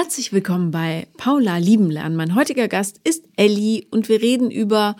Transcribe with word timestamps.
Herzlich 0.00 0.32
willkommen 0.32 0.70
bei 0.70 1.08
Paula 1.16 1.56
lieben 1.56 1.90
lernen. 1.90 2.14
Mein 2.14 2.36
heutiger 2.36 2.68
Gast 2.68 3.00
ist 3.02 3.24
Elli 3.34 3.88
und 3.90 4.08
wir 4.08 4.22
reden 4.22 4.48
über 4.48 4.94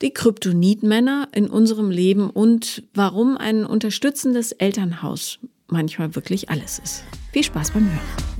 die 0.00 0.12
Kryptonitmänner 0.12 1.26
in 1.34 1.50
unserem 1.50 1.90
Leben 1.90 2.30
und 2.30 2.84
warum 2.94 3.36
ein 3.36 3.66
unterstützendes 3.66 4.52
Elternhaus 4.52 5.40
manchmal 5.66 6.14
wirklich 6.14 6.50
alles 6.50 6.78
ist. 6.78 7.02
Viel 7.32 7.42
Spaß 7.42 7.72
beim 7.72 7.86
Hören. 7.86 8.31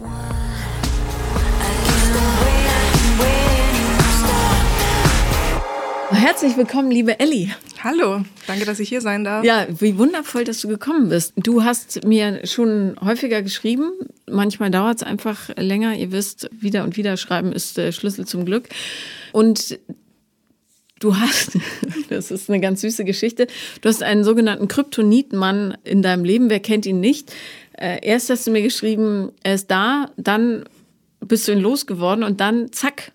Herzlich 6.13 6.57
willkommen, 6.57 6.91
liebe 6.91 7.19
Elli. 7.19 7.51
Hallo, 7.83 8.23
danke, 8.47 8.67
dass 8.67 8.79
ich 8.81 8.89
hier 8.89 9.01
sein 9.01 9.25
darf. 9.25 9.45
Ja, 9.45 9.67
wie 9.81 9.97
wundervoll, 9.97 10.45
dass 10.45 10.61
du 10.61 10.69
gekommen 10.69 11.09
bist. 11.09 11.33
Du 11.37 11.65
hast 11.65 12.05
mir 12.05 12.47
schon 12.47 12.97
häufiger 13.01 13.43
geschrieben. 13.43 13.93
Manchmal 14.31 14.71
dauert 14.71 14.97
es 14.97 15.03
einfach 15.03 15.49
länger. 15.57 15.95
Ihr 15.97 16.13
wisst, 16.13 16.51
wieder 16.53 16.85
und 16.85 16.97
wieder 16.97 17.17
schreiben 17.17 17.53
ist 17.53 17.79
der 17.79 17.93
Schlüssel 17.93 18.27
zum 18.27 18.45
Glück. 18.45 18.69
Und 19.33 19.79
du 21.01 21.17
hast, 21.17 21.59
das 22.11 22.31
ist 22.31 22.51
eine 22.51 22.61
ganz 22.61 22.83
süße 22.83 23.05
Geschichte, 23.05 23.47
du 23.81 23.89
hast 23.89 24.03
einen 24.03 24.23
sogenannten 24.23 24.69
Kryptonitmann 24.69 25.79
in 25.83 26.03
deinem 26.03 26.25
Leben. 26.25 26.51
Wer 26.51 26.61
kennt 26.61 26.85
ihn 26.85 27.01
nicht? 27.01 27.33
Äh, 27.73 27.99
erst 28.03 28.29
hast 28.29 28.47
du 28.47 28.51
mir 28.51 28.63
geschrieben, 28.63 29.33
er 29.43 29.55
ist 29.55 29.71
da, 29.71 30.11
dann 30.17 30.65
bist 31.21 31.49
du 31.49 31.53
ihn 31.53 31.61
losgeworden 31.61 32.23
und 32.23 32.41
dann 32.41 32.71
zack, 32.73 33.12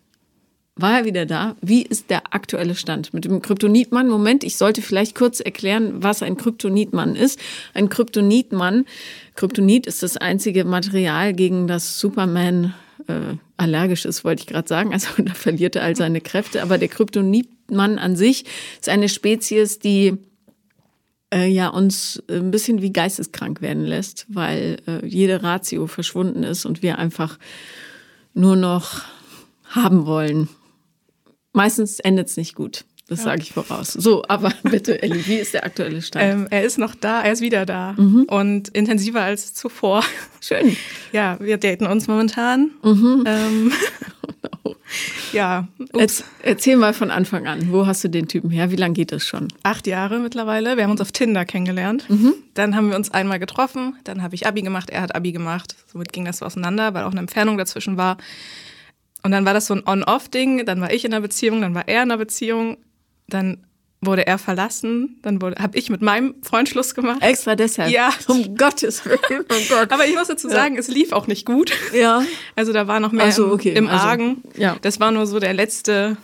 war 0.77 0.99
er 0.99 1.05
wieder 1.05 1.26
da. 1.26 1.55
Wie 1.62 1.81
ist 1.81 2.09
der 2.09 2.34
aktuelle 2.34 2.76
Stand 2.76 3.13
mit 3.13 3.26
dem 3.26 3.41
Kryptonitmann? 3.41 4.08
Moment, 4.08 4.44
ich 4.44 4.58
sollte 4.58 4.81
vielleicht 4.81 5.16
kurz 5.16 5.40
erklären, 5.40 6.03
was 6.03 6.23
ein 6.23 6.38
Kryptonitmann 6.38 7.16
ist. 7.16 7.40
Ein 7.73 7.90
Kryptonitmann, 7.90 8.86
Kryptonit 9.36 9.88
ist 9.88 10.03
das 10.03 10.17
einzige 10.17 10.66
Material, 10.66 11.34
gegen 11.34 11.67
das 11.67 12.00
Superman 12.00 12.73
äh, 13.08 13.38
allergisch 13.58 14.05
ist, 14.05 14.23
wollte 14.23 14.41
ich 14.41 14.48
gerade 14.48 14.67
sagen. 14.67 14.94
Also 14.94 15.08
da 15.17 15.34
verliert 15.34 15.76
er 15.76 15.84
all 15.84 15.95
seine 15.95 16.22
Kräfte. 16.22 16.61
Aber 16.61 16.78
der 16.78 16.88
Kryptonitmann 16.88 18.00
an 18.00 18.16
sich 18.16 18.45
ist 18.80 18.89
eine 18.89 19.09
Spezies, 19.09 19.80
die 19.80 20.17
äh, 21.34 21.47
ja 21.47 21.69
uns 21.69 22.22
ein 22.30 22.52
bisschen 22.52 22.81
wie 22.81 22.91
geisteskrank 22.91 23.62
werden 23.62 23.84
lässt, 23.84 24.25
weil 24.30 24.78
äh, 24.88 25.06
jede 25.06 25.44
Ratio 25.44 25.88
verschwunden 25.88 26.44
ist 26.44 26.66
und 26.66 26.81
wir 26.81 26.97
einfach 26.97 27.38
nur 28.34 28.56
noch 28.56 29.02
haben 29.66 30.06
wollen, 30.06 30.47
Meistens 31.58 32.00
endet 32.00 32.27
es 32.27 32.38
nicht 32.38 32.55
gut. 32.55 32.86
Das 33.09 33.19
ja. 33.19 33.25
sage 33.25 33.41
ich 33.41 33.53
voraus. 33.53 33.94
So, 33.94 34.23
aber 34.27 34.52
bitte, 34.63 35.02
Elli, 35.02 35.25
wie 35.27 35.36
ist 35.36 35.53
der 35.53 35.66
aktuelle 35.66 36.02
Stand? 36.02 36.25
Ähm, 36.25 36.47
er 36.50 36.63
ist 36.63 36.77
noch 36.77 36.94
da, 36.94 37.22
er 37.22 37.31
ist 37.31 37.41
wieder 37.41 37.66
da 37.66 37.94
mhm. 37.97 38.23
und 38.23 38.67
intensiver 38.69 39.22
als 39.22 39.53
zuvor. 39.53 40.03
Schön. 40.41 40.75
Ja, 41.13 41.38
wir 41.39 41.58
daten 41.58 41.88
uns 41.88 42.08
momentan. 42.08 42.72
Mhm. 42.83 43.23
Ähm, 43.25 43.72
oh 44.23 44.33
no. 44.66 44.75
Ja. 45.31 45.67
Ups. 45.94 46.25
Erzähl 46.44 46.75
mal 46.75 46.94
von 46.94 47.09
Anfang 47.09 47.47
an. 47.47 47.72
Wo 47.72 47.88
hast 47.88 48.03
du 48.03 48.09
den 48.09 48.28
Typen 48.28 48.50
her? 48.50 48.72
Wie 48.72 48.75
lange 48.75 48.94
geht 48.94 49.13
das 49.13 49.25
schon? 49.25 49.47
Acht 49.63 49.88
Jahre 49.88 50.19
mittlerweile. 50.19 50.75
Wir 50.75 50.83
haben 50.83 50.91
uns 50.91 51.02
auf 51.02 51.13
Tinder 51.13 51.45
kennengelernt. 51.45 52.09
Mhm. 52.09 52.33
Dann 52.55 52.75
haben 52.75 52.89
wir 52.89 52.97
uns 52.97 53.09
einmal 53.11 53.39
getroffen. 53.39 53.95
Dann 54.03 54.22
habe 54.22 54.35
ich 54.35 54.47
Abi 54.47 54.61
gemacht, 54.63 54.89
er 54.89 55.02
hat 55.02 55.16
Abi 55.16 55.31
gemacht. 55.31 55.75
Somit 55.91 56.11
ging 56.11 56.25
das 56.25 56.39
so 56.39 56.45
auseinander, 56.45 56.94
weil 56.94 57.05
auch 57.05 57.11
eine 57.11 57.22
Entfernung 57.22 57.58
dazwischen 57.58 57.95
war. 57.95 58.17
Und 59.28 59.31
dann 59.31 59.44
war 59.44 59.53
das 59.53 59.66
so 59.66 59.73
ein 59.73 59.86
On-Off-Ding, 59.86 60.66
dann 60.66 60.80
war 60.80 60.94
ich 60.94 61.03
in 61.03 61.14
einer 61.14 61.20
Beziehung, 61.20 61.59
dann 61.59 61.75
war 61.75 61.86
er 61.86 62.03
in 62.03 62.11
einer 62.11 62.17
Beziehung, 62.17 62.78
dann 63.28 63.58
wurde 64.00 64.25
er 64.25 64.38
verlassen, 64.38 65.19
dann 65.22 65.38
habe 65.59 65.78
ich 65.78 65.89
mit 65.89 66.02
meinem 66.02 66.36
Freund 66.44 66.69
Schluss 66.69 66.95
gemacht. 66.95 67.22
Extra 67.22 67.56
deshalb? 67.58 67.92
Ja. 67.92 68.14
Um 68.30 68.56
Gottes 68.58 69.03
Willen, 69.03 69.44
oh 69.50 69.56
Gott. 69.67 69.92
Aber 69.92 70.08
ich 70.08 70.16
muss 70.16 70.30
dazu 70.30 70.47
sagen, 70.47 70.75
ja. 70.75 70.80
es 70.80 70.88
lief 70.88 71.11
auch 71.11 71.28
nicht 71.28 71.45
gut. 71.45 71.73
Ja. 71.94 72.23
Also 72.56 72.72
da 72.72 72.88
war 72.88 73.02
noch 73.02 73.11
mehr 73.11 73.34
so, 73.34 73.52
okay. 73.52 73.72
im, 73.72 73.84
im 73.84 73.88
also, 73.89 74.08
Argen. 74.08 74.44
Ja. 74.56 74.78
Das 74.81 75.02
war 75.02 75.11
nur 75.11 75.28
so 75.28 75.41
der 75.41 75.53
letzte, 75.53 76.16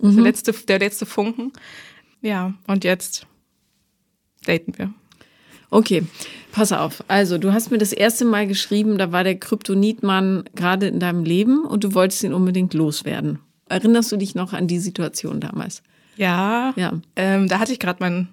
mhm. 0.00 0.14
der 0.14 0.22
letzte, 0.22 0.52
der 0.52 0.78
letzte 0.78 1.06
Funken. 1.06 1.52
Ja, 2.22 2.54
und 2.68 2.84
jetzt 2.84 3.26
daten 4.46 4.78
wir. 4.78 4.94
Okay, 5.70 6.04
pass 6.52 6.72
auf. 6.72 7.04
Also, 7.08 7.38
du 7.38 7.52
hast 7.52 7.70
mir 7.70 7.78
das 7.78 7.92
erste 7.92 8.24
Mal 8.24 8.46
geschrieben, 8.46 8.98
da 8.98 9.12
war 9.12 9.24
der 9.24 9.38
Kryptonitmann 9.38 10.44
gerade 10.54 10.88
in 10.88 10.98
deinem 10.98 11.24
Leben 11.24 11.64
und 11.64 11.84
du 11.84 11.94
wolltest 11.94 12.22
ihn 12.22 12.32
unbedingt 12.32 12.74
loswerden. 12.74 13.38
Erinnerst 13.68 14.10
du 14.10 14.16
dich 14.16 14.34
noch 14.34 14.52
an 14.54 14.66
die 14.66 14.78
Situation 14.78 15.40
damals? 15.40 15.82
Ja. 16.16 16.72
Ja. 16.76 17.00
Ähm, 17.16 17.48
da 17.48 17.58
hatte 17.58 17.72
ich 17.72 17.78
gerade 17.78 18.02
meinen 18.02 18.28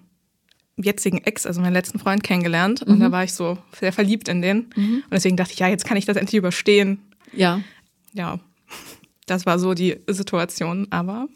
jetzigen 0.78 1.20
Ex, 1.20 1.46
also 1.46 1.62
meinen 1.62 1.74
letzten 1.74 2.00
Freund 2.00 2.24
kennengelernt 2.24 2.82
und 2.82 2.98
mhm. 2.98 3.00
da 3.02 3.12
war 3.12 3.24
ich 3.24 3.34
so 3.34 3.58
sehr 3.80 3.94
verliebt 3.94 4.28
in 4.28 4.42
den 4.42 4.68
mhm. 4.76 5.04
und 5.04 5.14
deswegen 5.14 5.38
dachte 5.38 5.54
ich, 5.54 5.60
ja, 5.60 5.68
jetzt 5.68 5.86
kann 5.86 5.98
ich 5.98 6.06
das 6.06 6.18
endlich 6.18 6.38
überstehen. 6.38 7.00
Ja. 7.32 7.62
Ja. 8.14 8.40
Das 9.26 9.46
war 9.46 9.58
so 9.58 9.74
die 9.74 9.98
Situation, 10.08 10.88
aber 10.90 11.28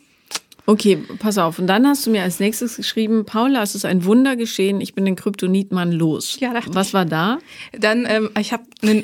Okay, 0.70 0.98
pass 1.18 1.40
auf. 1.40 1.58
Und 1.58 1.66
dann 1.66 1.88
hast 1.88 2.06
du 2.06 2.12
mir 2.12 2.22
als 2.22 2.40
nächstes 2.40 2.76
geschrieben, 2.76 3.26
Paula, 3.26 3.64
es 3.64 3.74
ist 3.74 3.86
ein 3.86 4.06
Wunder 4.06 4.36
geschehen, 4.36 4.82
ich 4.82 4.94
bin 4.94 5.04
den 5.04 5.16
Kryptonitmann 5.16 5.92
los. 5.92 6.38
Ja, 6.40 6.54
Was 6.68 6.94
war 6.94 7.06
da? 7.06 7.40
Dann, 7.72 8.06
ähm, 8.08 8.30
ich 8.40 8.54
habe 8.54 8.66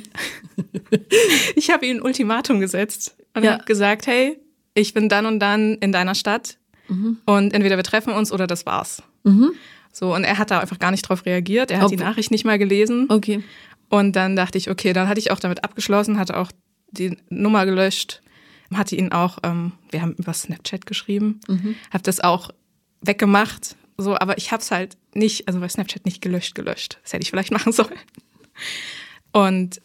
ich 1.56 1.72
habe 1.72 1.88
ihm 1.88 1.98
ein 1.98 2.02
Ultimatum 2.04 2.60
gesetzt 2.60 3.18
und 3.34 3.46
ja. 3.46 3.54
habe 3.54 3.66
gesagt, 3.66 4.06
hey, 4.06 4.38
ich 4.76 4.94
bin 4.94 5.10
dann 5.10 5.26
und 5.26 5.40
dann 5.40 5.74
in 5.80 5.92
deiner 5.92 6.14
Stadt 6.14 6.60
mhm. 6.88 7.18
und 7.26 7.52
entweder 7.56 7.78
wir 7.78 7.84
treffen 7.84 8.14
uns 8.14 8.32
oder 8.32 8.46
das 8.46 8.68
war's. 8.68 9.02
Mhm. 9.24 9.54
So, 9.92 10.14
und 10.14 10.24
er 10.24 10.38
hat 10.38 10.52
da 10.52 10.60
einfach 10.60 10.78
gar 10.78 10.92
nicht 10.92 11.10
drauf 11.10 11.26
reagiert. 11.26 11.72
Er 11.72 11.78
hat 11.80 11.86
Ob 11.86 11.92
die 11.92 11.98
Nachricht 11.98 12.30
nicht 12.30 12.46
mal 12.46 12.60
gelesen. 12.60 13.08
Okay. 13.10 13.44
Und 13.90 14.16
dann 14.16 14.36
dachte 14.36 14.60
ich, 14.60 14.70
okay, 14.70 14.94
dann 14.94 15.10
hatte 15.10 15.20
ich 15.20 15.32
auch 15.32 15.40
damit 15.40 15.64
abgeschlossen, 15.64 16.20
hatte 16.20 16.38
auch 16.38 16.52
die 16.92 17.18
Nummer 17.30 17.66
gelöscht 17.66 18.22
hatte 18.74 18.96
ihn 18.96 19.12
auch, 19.12 19.38
ähm, 19.44 19.74
wir 19.92 20.02
haben 20.02 20.14
über 20.14 20.34
Snapchat 20.34 20.86
geschrieben, 20.86 21.40
mhm. 21.48 21.76
habe 21.92 22.04
das 22.04 22.20
auch 22.20 22.50
weggemacht, 23.02 23.76
so, 23.98 24.18
aber 24.18 24.38
ich 24.38 24.52
habe 24.52 24.62
es 24.62 24.72
halt 24.72 24.98
nicht, 25.14 25.48
also 25.48 25.60
bei 25.60 25.70
Snapchat 25.70 26.06
nicht 26.06 26.22
gelöscht, 26.22 26.56
gelöscht. 26.56 27.00
Das 27.04 27.14
hätte 27.14 27.24
ich 27.24 27.30
vielleicht 27.30 27.52
machen 27.52 27.72
sollen. 27.72 28.00
Und 29.32 29.82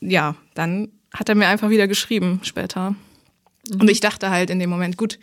ja, 0.00 0.36
dann 0.54 0.88
hat 1.12 1.28
er 1.28 1.34
mir 1.34 1.48
einfach 1.48 1.70
wieder 1.70 1.88
geschrieben 1.88 2.40
später. 2.42 2.90
Mhm. 2.90 3.80
Und 3.80 3.90
ich 3.90 4.00
dachte 4.00 4.30
halt 4.30 4.50
in 4.50 4.58
dem 4.58 4.70
Moment, 4.70 4.96
gut, 4.96 5.18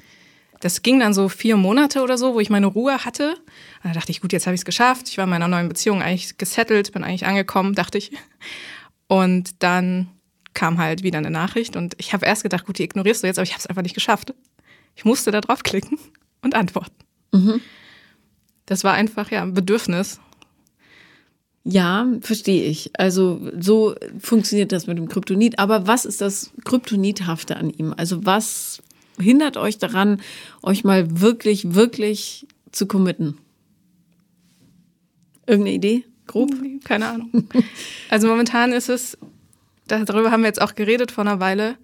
das 0.60 0.82
ging 0.82 1.00
dann 1.00 1.14
so 1.14 1.28
vier 1.28 1.58
Monate 1.58 2.02
oder 2.02 2.18
so, 2.18 2.36
wo 2.36 2.40
ich 2.40 2.50
meine 2.50 2.68
Ruhe 2.68 3.04
hatte. 3.04 3.36
Und 3.84 3.90
da 3.90 3.92
dachte 3.92 4.12
ich, 4.12 4.22
gut, 4.22 4.32
jetzt 4.32 4.48
habe 4.48 4.56
ich 4.56 4.62
es 4.62 4.66
geschafft. 4.66 5.10
Ich 5.10 5.18
war 5.18 5.26
in 5.26 5.30
meiner 5.30 5.50
neuen 5.50 5.68
Beziehung 5.68 6.02
eigentlich 6.02 6.38
gesettelt, 6.38 6.94
bin 6.94 7.04
eigentlich 7.04 7.26
angekommen, 7.26 7.76
dachte 7.76 7.98
ich. 7.98 8.12
Und 9.08 9.62
dann 9.62 10.08
kam 10.54 10.78
halt 10.78 11.04
wieder 11.04 11.18
eine 11.18 11.32
Nachricht 11.32 11.76
und 11.76 11.96
ich 11.98 12.14
habe 12.14 12.26
erst 12.26 12.44
gedacht, 12.44 12.66
gut, 12.66 12.78
die 12.78 12.84
ignorierst 12.84 13.24
du 13.24 13.28
jetzt, 13.28 13.38
aber 13.40 13.44
ich 13.44 13.52
habe 13.52 13.60
es 13.60 13.68
einfach 13.68 13.82
nicht 13.82 13.96
geschafft. 13.96 14.34
Ich 14.96 15.06
musste 15.06 15.32
da 15.32 15.42
draufklicken 15.42 15.98
und 16.42 16.56
antworten. 16.56 16.96
Mhm. 17.32 17.62
Das 18.66 18.84
war 18.84 18.94
einfach 18.94 19.32
ja 19.32 19.42
ein 19.42 19.54
Bedürfnis. 19.54 20.20
Ja, 21.66 22.08
verstehe 22.22 22.66
ich. 22.66 22.92
Also 23.00 23.40
so 23.58 23.96
funktioniert 24.20 24.72
das 24.72 24.86
mit 24.86 24.98
dem 24.98 25.08
Kryptonit. 25.08 25.60
Aber 25.60 25.88
was 25.88 26.06
ist 26.06 26.20
das 26.22 26.52
Kryptonithafte 26.66 27.56
an 27.56 27.70
ihm? 27.70 27.94
Also 27.96 28.26
was 28.26 28.82
hindert 29.18 29.58
euch 29.58 29.78
daran, 29.78 30.22
euch 30.62 30.84
mal 30.84 31.22
wirklich, 31.22 31.74
wirklich 31.74 32.48
zu 32.72 32.86
committen? 32.86 33.38
Irgendeine 35.46 35.76
Idee? 35.76 36.04
Grob? 36.28 36.52
Keine 36.84 37.08
Ahnung. 37.08 37.50
Also 38.10 38.28
momentan 38.28 38.72
ist 38.72 38.90
es, 38.90 39.18
darüber 39.88 40.32
haben 40.32 40.42
wir 40.42 40.48
jetzt 40.48 40.62
auch 40.62 40.76
geredet 40.76 41.12
vor 41.12 41.26
einer 41.26 41.40
Weile. 41.40 41.78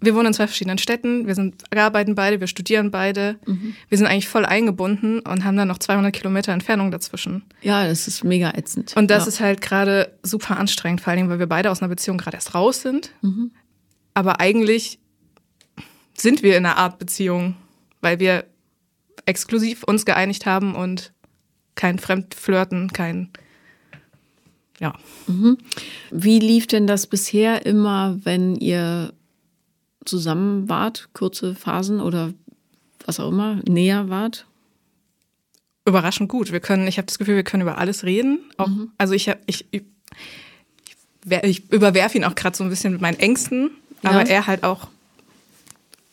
Wir 0.00 0.14
wohnen 0.14 0.28
in 0.28 0.32
zwei 0.32 0.46
verschiedenen 0.46 0.78
Städten, 0.78 1.26
wir, 1.26 1.34
sind, 1.34 1.64
wir 1.72 1.82
arbeiten 1.82 2.14
beide, 2.14 2.38
wir 2.38 2.46
studieren 2.46 2.92
beide. 2.92 3.36
Mhm. 3.46 3.74
Wir 3.88 3.98
sind 3.98 4.06
eigentlich 4.06 4.28
voll 4.28 4.44
eingebunden 4.44 5.20
und 5.20 5.44
haben 5.44 5.56
dann 5.56 5.66
noch 5.66 5.78
200 5.78 6.14
Kilometer 6.14 6.52
Entfernung 6.52 6.92
dazwischen. 6.92 7.42
Ja, 7.62 7.86
das 7.86 8.06
ist 8.06 8.22
mega 8.22 8.50
ätzend. 8.50 8.96
Und 8.96 9.10
das 9.10 9.24
ja. 9.24 9.28
ist 9.28 9.40
halt 9.40 9.60
gerade 9.60 10.16
super 10.22 10.56
anstrengend, 10.56 11.00
vor 11.00 11.12
allem, 11.12 11.28
weil 11.28 11.40
wir 11.40 11.48
beide 11.48 11.70
aus 11.70 11.82
einer 11.82 11.88
Beziehung 11.88 12.16
gerade 12.18 12.36
erst 12.36 12.54
raus 12.54 12.82
sind. 12.82 13.10
Mhm. 13.22 13.50
Aber 14.14 14.40
eigentlich 14.40 15.00
sind 16.16 16.42
wir 16.42 16.56
in 16.56 16.64
einer 16.64 16.76
Art 16.76 16.98
Beziehung, 16.98 17.56
weil 18.00 18.20
wir 18.20 18.44
exklusiv 19.26 19.82
uns 19.84 20.04
geeinigt 20.04 20.46
haben 20.46 20.74
und 20.74 21.12
kein 21.74 21.98
Fremdflirten, 21.98 22.92
kein 22.92 23.30
ja. 24.80 24.94
Mhm. 25.26 25.58
Wie 26.10 26.38
lief 26.38 26.66
denn 26.66 26.86
das 26.86 27.06
bisher 27.06 27.66
immer, 27.66 28.18
wenn 28.24 28.56
ihr 28.56 29.12
zusammen 30.04 30.68
wart, 30.68 31.08
kurze 31.12 31.54
Phasen 31.54 32.00
oder 32.00 32.32
was 33.04 33.20
auch 33.20 33.30
immer, 33.30 33.60
näher 33.68 34.08
wart? 34.08 34.46
Überraschend 35.84 36.28
gut. 36.28 36.52
Wir 36.52 36.60
können, 36.60 36.86
ich 36.86 36.98
habe 36.98 37.06
das 37.06 37.18
Gefühl, 37.18 37.36
wir 37.36 37.44
können 37.44 37.62
über 37.62 37.78
alles 37.78 38.04
reden. 38.04 38.40
Auch, 38.56 38.68
mhm. 38.68 38.92
Also 38.98 39.14
ich, 39.14 39.30
ich, 39.46 39.66
ich, 39.70 39.82
ich 41.42 41.72
überwerfe 41.72 42.18
ihn 42.18 42.24
auch 42.24 42.34
gerade 42.34 42.56
so 42.56 42.64
ein 42.64 42.70
bisschen 42.70 42.92
mit 42.92 43.00
meinen 43.00 43.18
Ängsten, 43.18 43.70
aber 44.02 44.22
ja. 44.22 44.28
er 44.28 44.46
halt 44.46 44.64
auch 44.64 44.88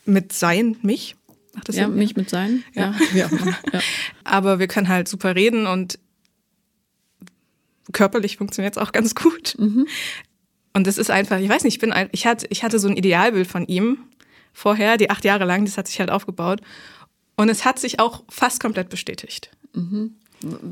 mit 0.06 0.33
sein, 0.33 0.77
mich. 0.81 1.15
Macht 1.53 1.69
das 1.69 1.75
ja, 1.75 1.85
Sinn? 1.85 1.95
mich 1.95 2.15
mit 2.15 2.29
sein. 2.29 2.63
Ja. 2.73 2.94
ja. 3.13 3.29
ja. 3.73 3.79
aber 4.23 4.59
wir 4.59 4.67
können 4.67 4.88
halt 4.88 5.07
super 5.07 5.35
reden 5.35 5.67
und 5.67 6.00
körperlich 7.91 8.37
funktioniert 8.37 8.75
es 8.75 8.81
auch 8.81 8.91
ganz 8.91 9.15
gut. 9.15 9.55
Mhm. 9.57 9.87
Und 10.73 10.87
das 10.87 10.97
ist 10.97 11.09
einfach, 11.09 11.39
ich 11.39 11.49
weiß 11.49 11.63
nicht, 11.63 11.75
ich 11.75 11.79
bin, 11.79 11.93
ein, 11.93 12.09
ich 12.11 12.27
hatte, 12.27 12.47
ich 12.49 12.63
hatte 12.63 12.79
so 12.79 12.87
ein 12.87 12.97
Idealbild 12.97 13.47
von 13.47 13.65
ihm 13.65 13.99
vorher, 14.53 14.97
die 14.97 15.09
acht 15.09 15.23
Jahre 15.23 15.45
lang, 15.45 15.65
das 15.65 15.77
hat 15.77 15.87
sich 15.87 15.99
halt 15.99 16.09
aufgebaut. 16.09 16.61
Und 17.37 17.49
es 17.49 17.65
hat 17.65 17.79
sich 17.79 17.99
auch 17.99 18.23
fast 18.29 18.59
komplett 18.59 18.89
bestätigt. 18.89 19.51
Mhm. 19.73 20.15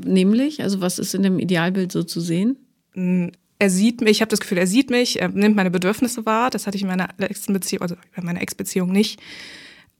Nämlich, 0.04 0.62
also 0.62 0.80
was 0.80 0.98
ist 0.98 1.14
in 1.14 1.22
dem 1.22 1.38
Idealbild 1.38 1.92
so 1.92 2.02
zu 2.02 2.20
sehen? 2.20 2.58
Er 3.58 3.70
sieht 3.70 4.00
mich, 4.00 4.12
ich 4.12 4.20
habe 4.20 4.30
das 4.30 4.40
Gefühl, 4.40 4.58
er 4.58 4.66
sieht 4.66 4.90
mich, 4.90 5.20
er 5.20 5.28
nimmt 5.28 5.56
meine 5.56 5.70
Bedürfnisse 5.70 6.26
wahr. 6.26 6.50
Das 6.50 6.66
hatte 6.66 6.76
ich 6.76 6.82
in 6.82 6.88
meiner 6.88 7.08
letzten 7.18 7.52
Beziehung, 7.52 7.82
also 7.82 7.96
in 8.16 8.24
meiner 8.24 8.42
Ex-Beziehung 8.42 8.92
nicht. 8.92 9.20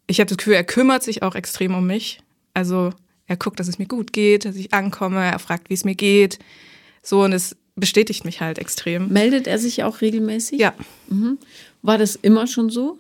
Ich 0.06 0.20
habe 0.20 0.28
das 0.28 0.36
Gefühl, 0.36 0.54
er 0.54 0.64
kümmert 0.64 1.02
sich 1.02 1.22
auch 1.22 1.34
extrem 1.34 1.74
um 1.74 1.86
mich. 1.86 2.20
Also 2.52 2.92
er 3.26 3.36
guckt, 3.36 3.58
dass 3.58 3.68
es 3.68 3.78
mir 3.78 3.86
gut 3.86 4.12
geht, 4.12 4.44
dass 4.44 4.56
ich 4.56 4.74
ankomme, 4.74 5.24
er 5.24 5.38
fragt, 5.38 5.70
wie 5.70 5.74
es 5.74 5.84
mir 5.84 5.94
geht. 5.94 6.38
So, 7.04 7.22
und 7.22 7.32
es 7.32 7.56
bestätigt 7.76 8.24
mich 8.24 8.40
halt 8.40 8.58
extrem. 8.58 9.08
Meldet 9.08 9.46
er 9.46 9.58
sich 9.58 9.84
auch 9.84 10.00
regelmäßig? 10.00 10.58
Ja. 10.58 10.74
Mhm. 11.08 11.38
War 11.82 11.98
das 11.98 12.16
immer 12.16 12.46
schon 12.46 12.70
so? 12.70 12.98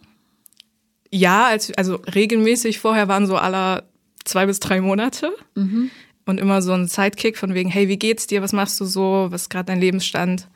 Ja, 1.10 1.46
als, 1.46 1.72
also 1.76 1.96
regelmäßig. 1.96 2.78
Vorher 2.78 3.08
waren 3.08 3.26
so 3.26 3.36
aller 3.36 3.84
zwei 4.24 4.46
bis 4.46 4.60
drei 4.60 4.80
Monate. 4.80 5.32
Mhm. 5.54 5.90
Und 6.26 6.40
immer 6.40 6.62
so 6.62 6.72
ein 6.72 6.86
Sidekick 6.86 7.36
von 7.36 7.54
wegen, 7.54 7.68
hey, 7.68 7.88
wie 7.88 7.98
geht's 7.98 8.26
dir? 8.26 8.40
Was 8.42 8.52
machst 8.52 8.80
du 8.80 8.84
so? 8.84 9.26
Was 9.30 9.42
ist 9.42 9.50
gerade 9.50 9.66
dein 9.66 9.80
Lebensstand? 9.80 10.48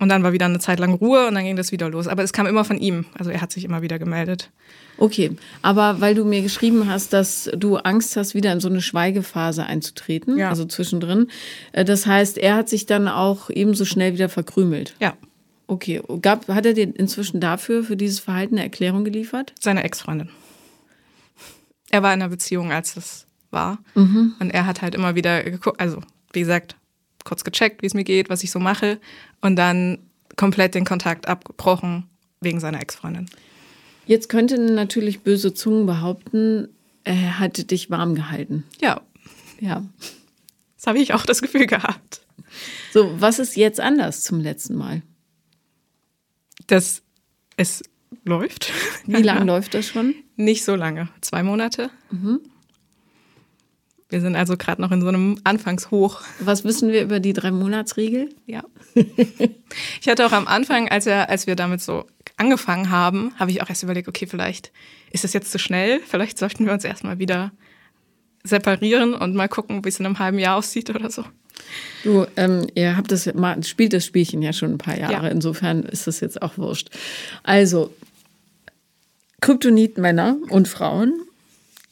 Und 0.00 0.08
dann 0.08 0.22
war 0.22 0.32
wieder 0.32 0.46
eine 0.46 0.58
Zeit 0.58 0.80
lang 0.80 0.94
Ruhe 0.94 1.28
und 1.28 1.34
dann 1.34 1.44
ging 1.44 1.56
das 1.56 1.70
wieder 1.70 1.88
los. 1.88 2.08
Aber 2.08 2.22
es 2.22 2.32
kam 2.32 2.46
immer 2.46 2.64
von 2.64 2.78
ihm. 2.78 3.06
Also 3.16 3.30
er 3.30 3.40
hat 3.40 3.52
sich 3.52 3.64
immer 3.64 3.80
wieder 3.80 3.98
gemeldet. 3.98 4.50
Okay, 4.96 5.36
aber 5.62 6.00
weil 6.00 6.14
du 6.14 6.24
mir 6.24 6.42
geschrieben 6.42 6.88
hast, 6.88 7.12
dass 7.12 7.50
du 7.56 7.76
Angst 7.78 8.16
hast, 8.16 8.34
wieder 8.34 8.52
in 8.52 8.60
so 8.60 8.68
eine 8.68 8.80
Schweigephase 8.80 9.64
einzutreten, 9.64 10.38
ja. 10.38 10.50
also 10.50 10.64
zwischendrin. 10.64 11.28
Äh, 11.72 11.84
das 11.84 12.06
heißt, 12.06 12.38
er 12.38 12.56
hat 12.56 12.68
sich 12.68 12.86
dann 12.86 13.08
auch 13.08 13.50
ebenso 13.50 13.84
schnell 13.84 14.14
wieder 14.14 14.28
verkrümelt. 14.28 14.94
Ja. 15.00 15.14
Okay, 15.66 16.02
Gab, 16.20 16.46
hat 16.48 16.66
er 16.66 16.74
dir 16.74 16.94
inzwischen 16.94 17.40
dafür, 17.40 17.82
für 17.84 17.96
dieses 17.96 18.20
Verhalten 18.20 18.56
eine 18.56 18.64
Erklärung 18.64 19.04
geliefert? 19.04 19.54
Seine 19.58 19.82
Ex-Freundin. 19.82 20.28
Er 21.90 22.02
war 22.02 22.12
in 22.12 22.20
einer 22.20 22.28
Beziehung, 22.28 22.70
als 22.70 22.96
es 22.96 23.26
war. 23.50 23.78
Mhm. 23.94 24.34
Und 24.38 24.50
er 24.50 24.66
hat 24.66 24.82
halt 24.82 24.94
immer 24.94 25.14
wieder 25.14 25.42
geguckt, 25.42 25.80
also 25.80 26.02
wie 26.32 26.40
gesagt, 26.40 26.76
kurz 27.24 27.44
gecheckt, 27.44 27.82
wie 27.82 27.86
es 27.86 27.94
mir 27.94 28.04
geht, 28.04 28.28
was 28.28 28.44
ich 28.44 28.50
so 28.50 28.58
mache. 28.58 29.00
Und 29.40 29.56
dann 29.56 29.98
komplett 30.36 30.74
den 30.74 30.84
Kontakt 30.84 31.26
abgebrochen 31.28 32.04
wegen 32.40 32.60
seiner 32.60 32.80
Ex-Freundin. 32.80 33.28
Jetzt 34.06 34.28
könnten 34.28 34.74
natürlich 34.74 35.20
böse 35.20 35.54
Zungen 35.54 35.86
behaupten, 35.86 36.68
er 37.04 37.38
hatte 37.38 37.64
dich 37.64 37.90
warm 37.90 38.14
gehalten. 38.14 38.64
Ja. 38.80 39.00
Ja. 39.60 39.84
Das 40.76 40.86
habe 40.86 40.98
ich 40.98 41.14
auch 41.14 41.24
das 41.24 41.42
Gefühl 41.42 41.66
gehabt. 41.66 42.20
So, 42.92 43.20
was 43.20 43.38
ist 43.38 43.56
jetzt 43.56 43.80
anders 43.80 44.22
zum 44.22 44.40
letzten 44.40 44.74
Mal? 44.74 45.02
Dass 46.66 47.02
es 47.56 47.82
läuft. 48.24 48.72
Wie 49.06 49.22
lange 49.22 49.44
läuft 49.46 49.74
das 49.74 49.86
schon? 49.86 50.14
Nicht 50.36 50.64
so 50.64 50.74
lange. 50.74 51.08
Zwei 51.20 51.42
Monate. 51.42 51.90
Mhm. 52.10 52.40
Wir 54.10 54.20
sind 54.20 54.36
also 54.36 54.56
gerade 54.56 54.82
noch 54.82 54.92
in 54.92 55.00
so 55.00 55.08
einem 55.08 55.38
Anfangshoch. 55.44 56.20
Was 56.38 56.64
wissen 56.64 56.92
wir 56.92 57.02
über 57.02 57.20
die 57.20 57.32
Drei-Monats-Regel? 57.32 58.28
Ja. 58.46 58.62
ich 58.94 60.08
hatte 60.08 60.26
auch 60.26 60.32
am 60.32 60.46
Anfang, 60.46 60.88
als, 60.88 61.06
er, 61.06 61.30
als 61.30 61.46
wir 61.46 61.56
damit 61.56 61.80
so 61.80 62.06
angefangen 62.36 62.90
haben, 62.90 63.32
habe 63.38 63.50
ich 63.50 63.62
auch 63.62 63.68
erst 63.68 63.82
überlegt, 63.82 64.08
okay, 64.08 64.26
vielleicht 64.26 64.72
ist 65.10 65.24
das 65.24 65.32
jetzt 65.32 65.50
zu 65.50 65.58
schnell. 65.58 66.00
Vielleicht 66.06 66.38
sollten 66.38 66.66
wir 66.66 66.72
uns 66.72 66.84
erstmal 66.84 67.18
wieder 67.18 67.52
separieren 68.44 69.14
und 69.14 69.34
mal 69.34 69.48
gucken, 69.48 69.84
wie 69.84 69.88
es 69.88 69.98
in 69.98 70.06
einem 70.06 70.18
halben 70.18 70.38
Jahr 70.38 70.56
aussieht 70.56 70.90
oder 70.90 71.10
so. 71.10 71.24
Du, 72.02 72.26
ähm, 72.36 72.66
ihr 72.74 72.96
habt 72.96 73.10
das 73.10 73.30
spielt 73.66 73.92
das 73.92 74.04
Spielchen 74.04 74.42
ja 74.42 74.52
schon 74.52 74.72
ein 74.72 74.78
paar 74.78 74.98
Jahre. 74.98 75.12
Ja. 75.12 75.28
Insofern 75.28 75.82
ist 75.84 76.06
das 76.06 76.20
jetzt 76.20 76.42
auch 76.42 76.58
wurscht. 76.58 76.90
Also, 77.42 77.94
Kryptonit-Männer 79.40 80.36
und 80.50 80.68
Frauen 80.68 81.14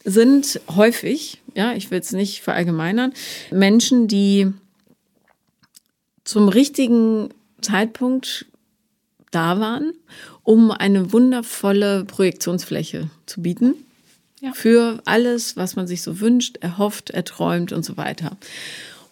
sind 0.04 0.60
häufig, 0.74 1.41
ja, 1.54 1.72
ich 1.72 1.90
will 1.90 1.98
es 1.98 2.12
nicht 2.12 2.42
verallgemeinern, 2.42 3.12
Menschen, 3.50 4.08
die 4.08 4.52
zum 6.24 6.48
richtigen 6.48 7.30
Zeitpunkt 7.60 8.46
da 9.30 9.58
waren, 9.60 9.94
um 10.42 10.70
eine 10.70 11.12
wundervolle 11.12 12.04
Projektionsfläche 12.04 13.10
zu 13.26 13.42
bieten. 13.42 13.74
Ja. 14.40 14.52
Für 14.52 15.00
alles, 15.04 15.56
was 15.56 15.76
man 15.76 15.86
sich 15.86 16.02
so 16.02 16.20
wünscht, 16.20 16.58
erhofft, 16.58 17.10
erträumt 17.10 17.72
und 17.72 17.84
so 17.84 17.96
weiter. 17.96 18.36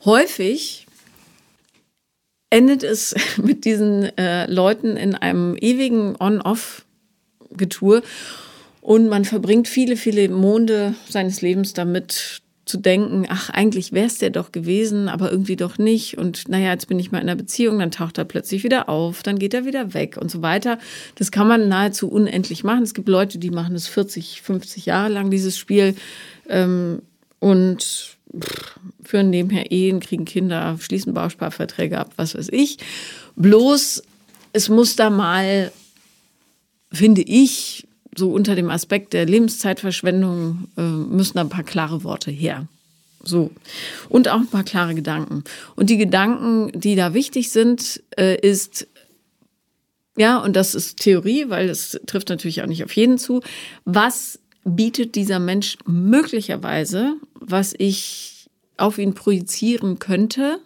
Häufig 0.04 0.86
endet 2.50 2.82
es 2.82 3.14
mit 3.36 3.64
diesen 3.64 4.04
äh, 4.18 4.50
Leuten 4.50 4.96
in 4.96 5.14
einem 5.14 5.56
ewigen 5.56 6.16
On-Off-Getue 6.18 8.02
und 8.80 9.08
man 9.08 9.24
verbringt 9.24 9.68
viele, 9.68 9.96
viele 9.96 10.28
Monde 10.28 10.94
seines 11.08 11.42
Lebens 11.42 11.74
damit 11.74 12.42
zu 12.64 12.78
denken, 12.78 13.26
ach, 13.28 13.50
eigentlich 13.50 13.92
wäre 13.92 14.06
es 14.06 14.18
der 14.18 14.30
doch 14.30 14.52
gewesen, 14.52 15.08
aber 15.08 15.30
irgendwie 15.30 15.56
doch 15.56 15.76
nicht. 15.76 16.16
Und 16.18 16.48
naja, 16.48 16.72
jetzt 16.72 16.86
bin 16.86 17.00
ich 17.00 17.10
mal 17.10 17.18
in 17.18 17.28
einer 17.28 17.36
Beziehung, 17.36 17.80
dann 17.80 17.90
taucht 17.90 18.16
er 18.16 18.24
plötzlich 18.24 18.62
wieder 18.62 18.88
auf, 18.88 19.22
dann 19.22 19.38
geht 19.38 19.54
er 19.54 19.64
wieder 19.64 19.92
weg 19.92 20.16
und 20.16 20.30
so 20.30 20.40
weiter. 20.40 20.78
Das 21.16 21.32
kann 21.32 21.48
man 21.48 21.68
nahezu 21.68 22.08
unendlich 22.08 22.62
machen. 22.62 22.84
Es 22.84 22.94
gibt 22.94 23.08
Leute, 23.08 23.38
die 23.38 23.50
machen 23.50 23.74
das 23.74 23.88
40, 23.88 24.42
50 24.42 24.86
Jahre 24.86 25.12
lang, 25.12 25.30
dieses 25.30 25.58
Spiel. 25.58 25.96
Ähm, 26.48 27.02
und 27.40 28.16
führen 29.02 29.30
nebenher 29.30 29.72
Ehen, 29.72 29.98
kriegen 29.98 30.24
Kinder, 30.24 30.76
schließen 30.78 31.12
Bausparverträge 31.12 31.98
ab, 31.98 32.12
was 32.16 32.36
weiß 32.36 32.48
ich. 32.52 32.78
Bloß, 33.34 34.02
es 34.52 34.68
muss 34.68 34.94
da 34.94 35.10
mal, 35.10 35.72
finde 36.92 37.22
ich, 37.22 37.88
so 38.16 38.30
unter 38.30 38.54
dem 38.54 38.70
Aspekt 38.70 39.12
der 39.12 39.26
Lebenszeitverschwendung 39.26 40.68
äh, 40.76 40.82
müssen 40.82 41.38
ein 41.38 41.48
paar 41.48 41.64
klare 41.64 42.04
Worte 42.04 42.30
her. 42.30 42.66
So. 43.22 43.50
Und 44.08 44.28
auch 44.28 44.40
ein 44.40 44.48
paar 44.48 44.64
klare 44.64 44.94
Gedanken. 44.94 45.44
Und 45.76 45.90
die 45.90 45.98
Gedanken, 45.98 46.72
die 46.78 46.96
da 46.96 47.14
wichtig 47.14 47.50
sind, 47.50 48.02
äh, 48.16 48.36
ist, 48.40 48.86
ja, 50.16 50.38
und 50.38 50.56
das 50.56 50.74
ist 50.74 50.98
Theorie, 51.00 51.48
weil 51.48 51.68
es 51.68 52.00
trifft 52.06 52.28
natürlich 52.30 52.62
auch 52.62 52.66
nicht 52.66 52.84
auf 52.84 52.96
jeden 52.96 53.18
zu. 53.18 53.40
Was 53.84 54.38
bietet 54.64 55.14
dieser 55.14 55.38
Mensch 55.38 55.76
möglicherweise, 55.86 57.14
was 57.34 57.74
ich 57.76 58.48
auf 58.76 58.98
ihn 58.98 59.14
projizieren 59.14 59.98
könnte? 59.98 60.58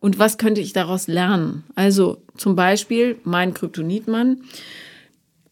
Und 0.00 0.18
was 0.18 0.38
könnte 0.38 0.60
ich 0.60 0.72
daraus 0.72 1.08
lernen? 1.08 1.64
Also 1.74 2.22
zum 2.36 2.56
Beispiel 2.56 3.18
mein 3.24 3.52
Kryptonitmann 3.52 4.42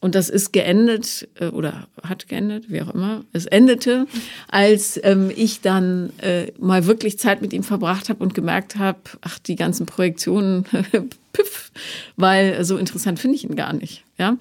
und 0.00 0.14
das 0.14 0.28
ist 0.28 0.52
geendet 0.52 1.28
äh, 1.40 1.46
oder 1.46 1.88
hat 2.02 2.28
geendet, 2.28 2.70
wie 2.70 2.82
auch 2.82 2.94
immer. 2.94 3.24
Es 3.32 3.46
endete, 3.46 4.06
als 4.46 5.00
ähm, 5.02 5.30
ich 5.34 5.60
dann 5.60 6.12
äh, 6.18 6.52
mal 6.58 6.86
wirklich 6.86 7.18
Zeit 7.18 7.42
mit 7.42 7.52
ihm 7.52 7.64
verbracht 7.64 8.08
habe 8.08 8.22
und 8.22 8.34
gemerkt 8.34 8.76
habe, 8.76 8.98
ach, 9.22 9.38
die 9.40 9.56
ganzen 9.56 9.86
Projektionen, 9.86 10.64
püff, 11.32 11.72
weil 12.16 12.64
so 12.64 12.76
interessant 12.76 13.18
finde 13.18 13.36
ich 13.36 13.44
ihn 13.44 13.56
gar 13.56 13.72
nicht. 13.72 14.04
Ja? 14.18 14.36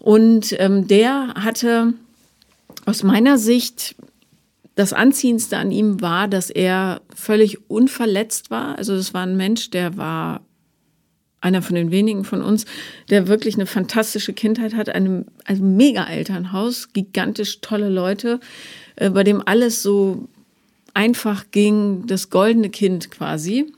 Und 0.00 0.54
ähm, 0.58 0.88
der 0.88 1.34
hatte 1.34 1.94
aus 2.84 3.02
meiner 3.02 3.38
Sicht 3.38 3.94
das 4.74 4.92
Anziehendste 4.92 5.56
an 5.56 5.70
ihm 5.70 6.00
war, 6.00 6.28
dass 6.28 6.50
er 6.50 7.00
völlig 7.14 7.70
unverletzt 7.70 8.50
war. 8.50 8.76
Also 8.76 8.94
das 8.94 9.14
war 9.14 9.22
ein 9.22 9.36
Mensch, 9.36 9.70
der 9.70 9.96
war 9.96 10.42
einer 11.40 11.62
von 11.62 11.74
den 11.76 11.90
wenigen 11.90 12.24
von 12.24 12.42
uns, 12.42 12.64
der 13.10 13.28
wirklich 13.28 13.54
eine 13.54 13.66
fantastische 13.66 14.32
Kindheit 14.32 14.74
hat, 14.74 14.88
einem, 14.88 15.26
ein 15.44 15.76
Mega-Elternhaus, 15.76 16.92
gigantisch 16.92 17.60
tolle 17.60 17.88
Leute, 17.88 18.40
äh, 18.96 19.10
bei 19.10 19.22
dem 19.22 19.42
alles 19.46 19.82
so 19.82 20.28
einfach 20.94 21.44
ging, 21.50 22.06
das 22.06 22.30
goldene 22.30 22.70
Kind 22.70 23.10
quasi. 23.10 23.72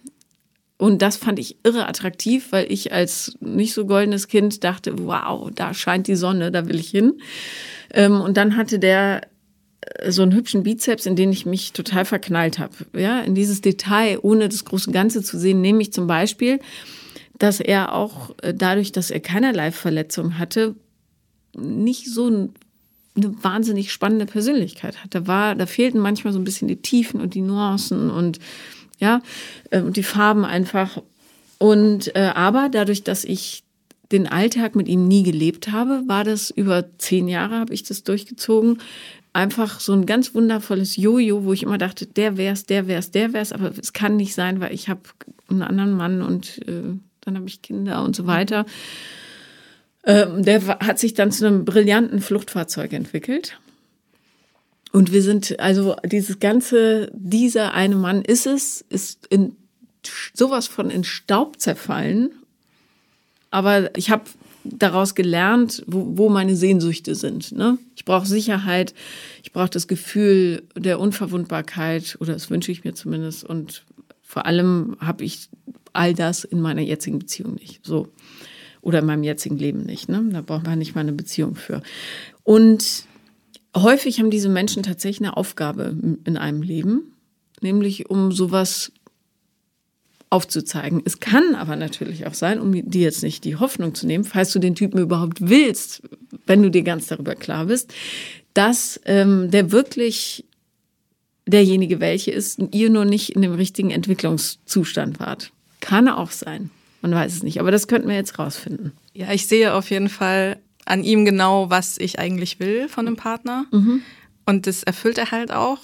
Und 0.76 1.02
das 1.02 1.16
fand 1.16 1.40
ich 1.40 1.56
irre 1.64 1.88
attraktiv, 1.88 2.46
weil 2.50 2.70
ich 2.70 2.92
als 2.92 3.36
nicht 3.40 3.74
so 3.74 3.84
goldenes 3.84 4.28
Kind 4.28 4.62
dachte, 4.62 4.96
wow, 5.06 5.50
da 5.52 5.74
scheint 5.74 6.06
die 6.06 6.14
Sonne, 6.14 6.52
da 6.52 6.68
will 6.68 6.78
ich 6.78 6.90
hin. 6.90 7.14
Ähm, 7.92 8.20
und 8.20 8.36
dann 8.36 8.56
hatte 8.56 8.78
der 8.78 9.22
äh, 9.80 10.12
so 10.12 10.22
einen 10.22 10.32
hübschen 10.32 10.62
Bizeps, 10.62 11.06
in 11.06 11.16
den 11.16 11.32
ich 11.32 11.44
mich 11.44 11.72
total 11.72 12.04
verknallt 12.04 12.60
habe. 12.60 12.72
Ja, 12.96 13.20
in 13.20 13.34
dieses 13.34 13.60
Detail, 13.60 14.20
ohne 14.22 14.48
das 14.48 14.64
große 14.64 14.92
Ganze 14.92 15.20
zu 15.24 15.36
sehen, 15.36 15.60
nehme 15.60 15.82
ich 15.82 15.92
zum 15.92 16.06
Beispiel, 16.06 16.60
dass 17.38 17.60
er 17.60 17.94
auch 17.94 18.34
äh, 18.42 18.52
dadurch, 18.54 18.92
dass 18.92 19.10
er 19.10 19.20
keinerlei 19.20 19.70
Verletzung 19.72 20.38
hatte, 20.38 20.74
nicht 21.56 22.06
so 22.06 22.28
ein, 22.28 22.54
eine 23.16 23.42
wahnsinnig 23.42 23.92
spannende 23.92 24.26
Persönlichkeit 24.26 25.02
hatte. 25.02 25.26
War, 25.26 25.54
da 25.54 25.66
fehlten 25.66 26.00
manchmal 26.00 26.32
so 26.32 26.38
ein 26.38 26.44
bisschen 26.44 26.68
die 26.68 26.82
Tiefen 26.82 27.20
und 27.20 27.34
die 27.34 27.40
Nuancen 27.40 28.10
und 28.10 28.38
ja, 28.98 29.22
äh, 29.70 29.80
und 29.80 29.96
die 29.96 30.02
Farben 30.02 30.44
einfach. 30.44 31.02
Und 31.58 32.14
äh, 32.14 32.32
aber 32.34 32.68
dadurch, 32.68 33.04
dass 33.04 33.24
ich 33.24 33.64
den 34.10 34.26
Alltag 34.26 34.74
mit 34.74 34.88
ihm 34.88 35.06
nie 35.06 35.22
gelebt 35.22 35.70
habe, 35.70 36.02
war 36.06 36.24
das 36.24 36.50
über 36.50 36.86
zehn 36.98 37.28
Jahre 37.28 37.56
habe 37.56 37.74
ich 37.74 37.82
das 37.82 38.04
durchgezogen. 38.04 38.78
Einfach 39.32 39.80
so 39.80 39.92
ein 39.92 40.06
ganz 40.06 40.34
wundervolles 40.34 40.96
Jojo, 40.96 41.44
wo 41.44 41.52
ich 41.52 41.62
immer 41.62 41.78
dachte, 41.78 42.06
der 42.06 42.36
wär's, 42.36 42.64
der 42.64 42.86
wär's, 42.86 43.10
der 43.10 43.32
wär's, 43.34 43.52
aber 43.52 43.72
es 43.78 43.92
kann 43.92 44.16
nicht 44.16 44.34
sein, 44.34 44.60
weil 44.60 44.72
ich 44.72 44.88
habe 44.88 45.02
einen 45.48 45.62
anderen 45.62 45.92
Mann 45.92 46.22
und 46.22 46.66
äh, 46.66 46.98
dann 47.28 47.36
habe 47.36 47.48
ich 47.48 47.62
Kinder 47.62 48.02
und 48.02 48.16
so 48.16 48.26
weiter. 48.26 48.66
Ähm, 50.04 50.42
der 50.42 50.66
hat 50.66 50.98
sich 50.98 51.14
dann 51.14 51.30
zu 51.30 51.46
einem 51.46 51.64
brillanten 51.64 52.20
Fluchtfahrzeug 52.20 52.92
entwickelt. 52.92 53.58
Und 54.92 55.12
wir 55.12 55.22
sind, 55.22 55.60
also 55.60 55.96
dieses 56.04 56.40
ganze, 56.40 57.10
dieser 57.12 57.74
eine 57.74 57.96
Mann 57.96 58.22
ist 58.22 58.46
es, 58.46 58.84
ist 58.88 59.26
in 59.26 59.54
sowas 60.32 60.66
von 60.66 60.90
in 60.90 61.04
Staub 61.04 61.60
zerfallen. 61.60 62.30
Aber 63.50 63.94
ich 63.96 64.10
habe 64.10 64.24
daraus 64.64 65.14
gelernt, 65.14 65.82
wo, 65.86 66.16
wo 66.16 66.28
meine 66.28 66.56
Sehnsüchte 66.56 67.14
sind. 67.14 67.52
Ne? 67.52 67.78
Ich 67.96 68.04
brauche 68.04 68.26
Sicherheit, 68.26 68.94
ich 69.42 69.52
brauche 69.52 69.70
das 69.70 69.88
Gefühl 69.88 70.62
der 70.74 71.00
Unverwundbarkeit, 71.00 72.16
oder 72.20 72.32
das 72.32 72.50
wünsche 72.50 72.72
ich 72.72 72.84
mir 72.84 72.94
zumindest. 72.94 73.44
Und 73.44 73.84
vor 74.28 74.44
allem 74.44 74.94
habe 75.00 75.24
ich 75.24 75.48
all 75.94 76.12
das 76.12 76.44
in 76.44 76.60
meiner 76.60 76.82
jetzigen 76.82 77.18
Beziehung 77.18 77.54
nicht. 77.54 77.80
So. 77.82 78.08
Oder 78.82 78.98
in 78.98 79.06
meinem 79.06 79.22
jetzigen 79.22 79.56
Leben 79.56 79.84
nicht. 79.84 80.10
Ne? 80.10 80.22
Da 80.30 80.42
braucht 80.42 80.66
man 80.66 80.78
nicht 80.78 80.94
mal 80.94 81.00
eine 81.00 81.14
Beziehung 81.14 81.54
für. 81.54 81.80
Und 82.42 83.04
häufig 83.74 84.18
haben 84.18 84.28
diese 84.28 84.50
Menschen 84.50 84.82
tatsächlich 84.82 85.26
eine 85.26 85.38
Aufgabe 85.38 85.96
in 86.24 86.36
einem 86.36 86.60
Leben, 86.60 87.14
nämlich 87.62 88.10
um 88.10 88.30
sowas 88.30 88.92
aufzuzeigen. 90.28 91.00
Es 91.06 91.20
kann 91.20 91.54
aber 91.54 91.76
natürlich 91.76 92.26
auch 92.26 92.34
sein, 92.34 92.60
um 92.60 92.72
dir 92.72 93.00
jetzt 93.00 93.22
nicht 93.22 93.44
die 93.44 93.56
Hoffnung 93.56 93.94
zu 93.94 94.06
nehmen, 94.06 94.24
falls 94.24 94.52
du 94.52 94.58
den 94.58 94.74
Typen 94.74 95.00
überhaupt 95.00 95.38
willst, 95.40 96.02
wenn 96.44 96.62
du 96.62 96.70
dir 96.70 96.82
ganz 96.82 97.06
darüber 97.06 97.34
klar 97.34 97.64
bist, 97.64 97.94
dass 98.52 99.00
ähm, 99.06 99.50
der 99.50 99.72
wirklich 99.72 100.44
derjenige 101.48 102.00
welche 102.00 102.30
ist 102.30 102.58
und 102.58 102.74
ihr 102.74 102.90
nur 102.90 103.04
nicht 103.04 103.30
in 103.30 103.42
dem 103.42 103.52
richtigen 103.52 103.90
Entwicklungszustand 103.90 105.20
wart. 105.20 105.50
Kann 105.80 106.08
auch 106.08 106.30
sein. 106.30 106.70
Man 107.00 107.12
weiß 107.12 107.32
es 107.34 107.42
nicht. 107.42 107.60
Aber 107.60 107.70
das 107.70 107.88
könnten 107.88 108.08
wir 108.08 108.16
jetzt 108.16 108.38
rausfinden. 108.38 108.92
Ja, 109.14 109.32
ich 109.32 109.46
sehe 109.46 109.74
auf 109.74 109.90
jeden 109.90 110.08
Fall 110.08 110.58
an 110.84 111.04
ihm 111.04 111.24
genau, 111.24 111.70
was 111.70 111.98
ich 111.98 112.18
eigentlich 112.18 112.60
will 112.60 112.88
von 112.88 113.06
einem 113.06 113.16
Partner. 113.16 113.66
Mhm. 113.70 114.02
Und 114.46 114.66
das 114.66 114.82
erfüllt 114.82 115.18
er 115.18 115.30
halt 115.30 115.52
auch. 115.52 115.78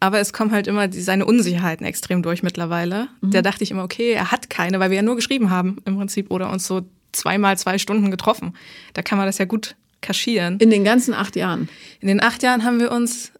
Aber 0.00 0.20
es 0.20 0.32
kommen 0.32 0.52
halt 0.52 0.66
immer 0.66 0.88
die, 0.88 1.00
seine 1.00 1.26
Unsicherheiten 1.26 1.84
extrem 1.84 2.22
durch 2.22 2.42
mittlerweile. 2.42 3.08
Mhm. 3.20 3.32
Da 3.32 3.42
dachte 3.42 3.64
ich 3.64 3.70
immer, 3.70 3.84
okay, 3.84 4.12
er 4.12 4.30
hat 4.30 4.48
keine, 4.48 4.80
weil 4.80 4.90
wir 4.90 4.96
ja 4.96 5.02
nur 5.02 5.16
geschrieben 5.16 5.50
haben 5.50 5.78
im 5.84 5.96
Prinzip 5.96 6.30
oder 6.30 6.50
uns 6.50 6.66
so 6.66 6.82
zweimal 7.12 7.58
zwei 7.58 7.78
Stunden 7.78 8.10
getroffen. 8.10 8.54
Da 8.94 9.02
kann 9.02 9.18
man 9.18 9.26
das 9.26 9.38
ja 9.38 9.44
gut 9.44 9.76
kaschieren. 10.00 10.58
In 10.58 10.70
den 10.70 10.84
ganzen 10.84 11.14
acht 11.14 11.36
Jahren? 11.36 11.68
In 12.00 12.08
den 12.08 12.22
acht 12.22 12.42
Jahren 12.42 12.64
haben 12.64 12.78
wir 12.78 12.92
uns 12.92 13.32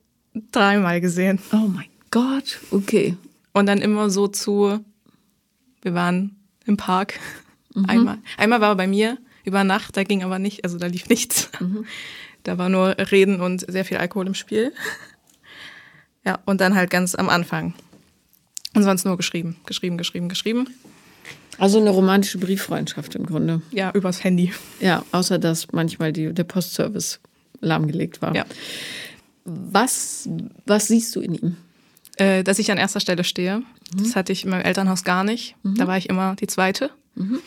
dreimal 0.53 1.01
gesehen. 1.01 1.39
Oh 1.53 1.69
mein 1.69 1.89
Gott, 2.11 2.61
okay. 2.71 3.17
Und 3.53 3.67
dann 3.67 3.79
immer 3.79 4.11
so 4.11 4.29
zu, 4.29 4.81
wir 5.83 5.95
waren 5.95 6.37
im 6.65 6.77
Park. 6.77 7.19
Mhm. 7.75 7.85
Einmal. 7.87 8.19
Einmal 8.37 8.61
war 8.61 8.71
er 8.71 8.77
bei 8.77 8.87
mir 8.87 9.19
über 9.45 9.65
Nacht, 9.65 9.97
da 9.97 10.05
ging 10.05 10.23
aber 10.23 10.39
nicht, 10.39 10.65
also 10.65 10.79
da 10.79 10.87
lief 10.87 11.09
nichts. 11.09 11.51
Mhm. 11.61 11.85
Da 12.45 12.59
war 12.59 12.69
nur 12.69 12.97
Reden 13.11 13.41
und 13.41 13.71
sehr 13.71 13.85
viel 13.85 13.97
Alkohol 13.99 14.27
im 14.27 14.35
Spiel. 14.35 14.73
Ja, 16.25 16.39
und 16.45 16.61
dann 16.61 16.75
halt 16.75 16.91
ganz 16.91 17.15
am 17.15 17.29
Anfang. 17.29 17.75
Und 18.75 18.83
sonst 18.83 19.05
nur 19.05 19.17
geschrieben, 19.17 19.57
geschrieben, 19.67 19.97
geschrieben, 19.97 20.29
geschrieben. 20.29 20.69
Also 21.59 21.81
eine 21.81 21.91
romantische 21.91 22.39
Brieffreundschaft 22.39 23.15
im 23.17 23.27
Grunde. 23.27 23.63
Ja, 23.71 23.91
übers 23.93 24.23
Handy. 24.23 24.53
Ja, 24.81 25.05
außer 25.11 25.39
dass 25.39 25.73
manchmal 25.73 26.13
die, 26.13 26.33
der 26.33 26.45
Postservice 26.45 27.19
lahmgelegt 27.61 28.23
war. 28.23 28.35
Ja. 28.35 28.45
Was, 29.49 30.29
was 30.67 30.89
siehst 30.89 31.17
du 31.17 31.21
in 31.21 31.35
ihm? 31.35 31.57
Äh, 32.17 32.45
dass 32.45 32.59
ich 32.59 32.71
an 32.71 32.79
erster 32.79 33.01
Stelle 33.01 33.25
stehe. 33.25 33.59
Mhm. 33.59 33.65
Das 33.99 34.17
hatte 34.17 34.33
ich 34.33 34.45
in 34.45 34.51
meinem 34.51 34.65
Elternhaus 34.65 35.05
gar 35.05 35.25
nicht. 35.25 35.57
Mhm. 35.63 35.77
Da 35.77 35.87
war 35.87 35.97
ich 35.97 36.09
immer 36.09 36.37
die 36.37 36.47
Zweite. 36.47 36.91
Mhm. 37.15 37.41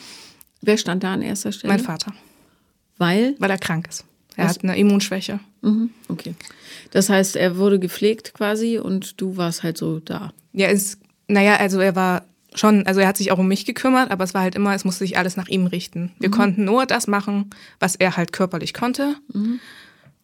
Wer 0.61 0.77
stand 0.77 1.03
da 1.03 1.13
an 1.13 1.21
erster 1.21 1.51
Stelle? 1.51 1.73
Mein 1.73 1.83
Vater. 1.83 2.13
Weil? 2.97 3.35
Weil 3.39 3.49
er 3.49 3.57
krank 3.57 3.87
ist. 3.89 4.05
Er 4.35 4.45
Was? 4.45 4.55
hat 4.55 4.63
eine 4.63 4.77
Immunschwäche. 4.77 5.39
Mhm, 5.61 5.89
okay. 6.07 6.35
Das 6.91 7.09
heißt, 7.09 7.35
er 7.35 7.57
wurde 7.57 7.79
gepflegt 7.79 8.33
quasi 8.33 8.77
und 8.77 9.19
du 9.19 9.37
warst 9.37 9.63
halt 9.63 9.77
so 9.77 9.99
da. 9.99 10.33
Ja, 10.53 10.67
ist, 10.67 10.99
naja, 11.27 11.57
also 11.57 11.79
er 11.79 11.95
war 11.95 12.25
schon, 12.53 12.85
also 12.85 12.99
er 12.99 13.07
hat 13.07 13.17
sich 13.17 13.31
auch 13.31 13.39
um 13.39 13.47
mich 13.47 13.65
gekümmert, 13.65 14.11
aber 14.11 14.23
es 14.23 14.33
war 14.33 14.41
halt 14.41 14.55
immer, 14.55 14.73
es 14.73 14.85
musste 14.85 15.03
sich 15.03 15.17
alles 15.17 15.37
nach 15.37 15.47
ihm 15.47 15.67
richten. 15.67 16.11
Wir 16.19 16.29
mhm. 16.29 16.33
konnten 16.33 16.65
nur 16.65 16.85
das 16.85 17.07
machen, 17.07 17.49
was 17.79 17.95
er 17.95 18.17
halt 18.17 18.33
körperlich 18.33 18.73
konnte. 18.73 19.15
Mhm. 19.33 19.59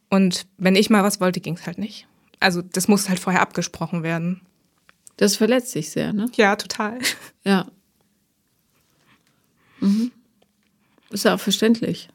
Und 0.09 0.47
wenn 0.57 0.75
ich 0.75 0.89
mal 0.89 1.03
was 1.03 1.19
wollte, 1.19 1.41
ging 1.41 1.55
es 1.55 1.65
halt 1.65 1.77
nicht. 1.77 2.07
Also 2.39 2.61
das 2.61 2.87
musste 2.87 3.09
halt 3.09 3.19
vorher 3.19 3.41
abgesprochen 3.41 4.03
werden. 4.03 4.41
Das 5.17 5.35
verletzt 5.35 5.71
sich 5.71 5.89
sehr, 5.89 6.13
ne? 6.13 6.27
Ja, 6.35 6.55
total. 6.55 6.99
Ja. 7.43 7.65
Mhm. 9.79 10.11
Ist 11.11 11.23
ja 11.23 11.35
auch 11.35 11.39
verständlich. 11.39 12.09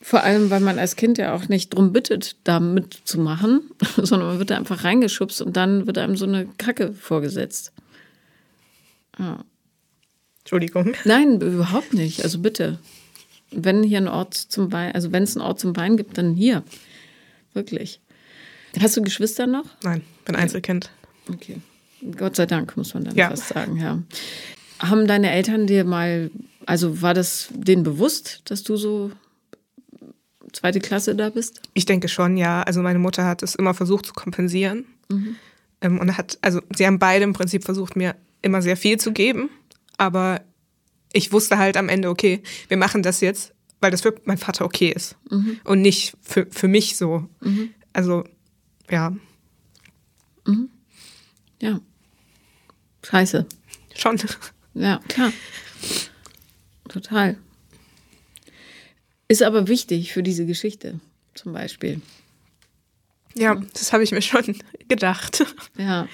Vor 0.00 0.22
allem, 0.22 0.50
weil 0.50 0.60
man 0.60 0.78
als 0.78 0.96
Kind 0.96 1.18
ja 1.18 1.34
auch 1.34 1.48
nicht 1.48 1.70
drum 1.70 1.92
bittet, 1.92 2.36
da 2.44 2.60
mitzumachen, 2.60 3.70
sondern 3.96 4.28
man 4.28 4.38
wird 4.38 4.50
da 4.50 4.56
einfach 4.56 4.84
reingeschubst 4.84 5.42
und 5.42 5.56
dann 5.56 5.86
wird 5.86 5.98
einem 5.98 6.16
so 6.16 6.26
eine 6.26 6.46
Kacke 6.58 6.92
vorgesetzt. 6.92 7.72
Ja. 9.18 9.44
Entschuldigung. 10.46 10.94
Nein, 11.04 11.40
überhaupt 11.40 11.92
nicht. 11.92 12.22
Also 12.22 12.38
bitte. 12.38 12.78
Wenn 13.50 13.82
hier 13.82 13.98
ein 13.98 14.06
Ort 14.06 14.34
zum 14.34 14.70
Wein, 14.70 14.94
also 14.94 15.10
wenn 15.10 15.24
es 15.24 15.36
einen 15.36 15.44
Ort 15.44 15.58
zum 15.58 15.76
Wein 15.76 15.96
gibt, 15.96 16.18
dann 16.18 16.34
hier. 16.34 16.62
Wirklich. 17.52 18.00
Hast 18.78 18.96
du 18.96 19.02
Geschwister 19.02 19.48
noch? 19.48 19.64
Nein, 19.82 20.02
bin 20.24 20.36
Einzelkind. 20.36 20.90
Okay. 21.28 21.56
Gott 22.16 22.36
sei 22.36 22.46
Dank, 22.46 22.76
muss 22.76 22.94
man 22.94 23.02
dann 23.02 23.16
ja. 23.16 23.30
fast 23.30 23.48
sagen, 23.48 23.76
ja. 23.76 24.00
Haben 24.78 25.08
deine 25.08 25.32
Eltern 25.32 25.66
dir 25.66 25.82
mal, 25.82 26.30
also 26.64 27.02
war 27.02 27.12
das 27.12 27.48
denen 27.52 27.82
bewusst, 27.82 28.42
dass 28.44 28.62
du 28.62 28.76
so 28.76 29.10
zweite 30.52 30.78
Klasse 30.78 31.16
da 31.16 31.30
bist? 31.30 31.60
Ich 31.74 31.86
denke 31.86 32.06
schon, 32.06 32.36
ja. 32.36 32.62
Also 32.62 32.82
meine 32.82 33.00
Mutter 33.00 33.24
hat 33.24 33.42
es 33.42 33.56
immer 33.56 33.74
versucht 33.74 34.06
zu 34.06 34.12
kompensieren. 34.12 34.84
Mhm. 35.08 35.34
Ähm, 35.80 35.98
und 35.98 36.16
hat, 36.16 36.38
also 36.40 36.60
sie 36.72 36.86
haben 36.86 37.00
beide 37.00 37.24
im 37.24 37.32
Prinzip 37.32 37.64
versucht, 37.64 37.96
mir 37.96 38.14
immer 38.42 38.62
sehr 38.62 38.76
viel 38.76 39.00
zu 39.00 39.10
geben. 39.10 39.50
Aber 39.96 40.42
ich 41.12 41.32
wusste 41.32 41.58
halt 41.58 41.76
am 41.76 41.88
Ende, 41.88 42.08
okay, 42.08 42.42
wir 42.68 42.76
machen 42.76 43.02
das 43.02 43.20
jetzt, 43.20 43.54
weil 43.80 43.90
das 43.90 44.02
für 44.02 44.14
meinen 44.24 44.38
Vater 44.38 44.64
okay 44.64 44.90
ist. 44.90 45.16
Mhm. 45.30 45.60
Und 45.64 45.82
nicht 45.82 46.16
für, 46.22 46.46
für 46.50 46.68
mich 46.68 46.96
so. 46.96 47.28
Mhm. 47.40 47.74
Also, 47.92 48.24
ja. 48.90 49.16
Mhm. 50.46 50.70
Ja. 51.60 51.80
Scheiße. 53.02 53.46
Schon. 53.94 54.20
Ja, 54.74 55.00
klar. 55.08 55.32
Total. 56.88 57.38
Ist 59.28 59.42
aber 59.42 59.68
wichtig 59.68 60.12
für 60.12 60.22
diese 60.22 60.46
Geschichte, 60.46 61.00
zum 61.34 61.52
Beispiel. 61.52 62.00
Ja, 63.34 63.54
das 63.74 63.92
habe 63.92 64.02
ich 64.04 64.12
mir 64.12 64.22
schon 64.22 64.56
gedacht. 64.88 65.44
Ja. 65.76 66.08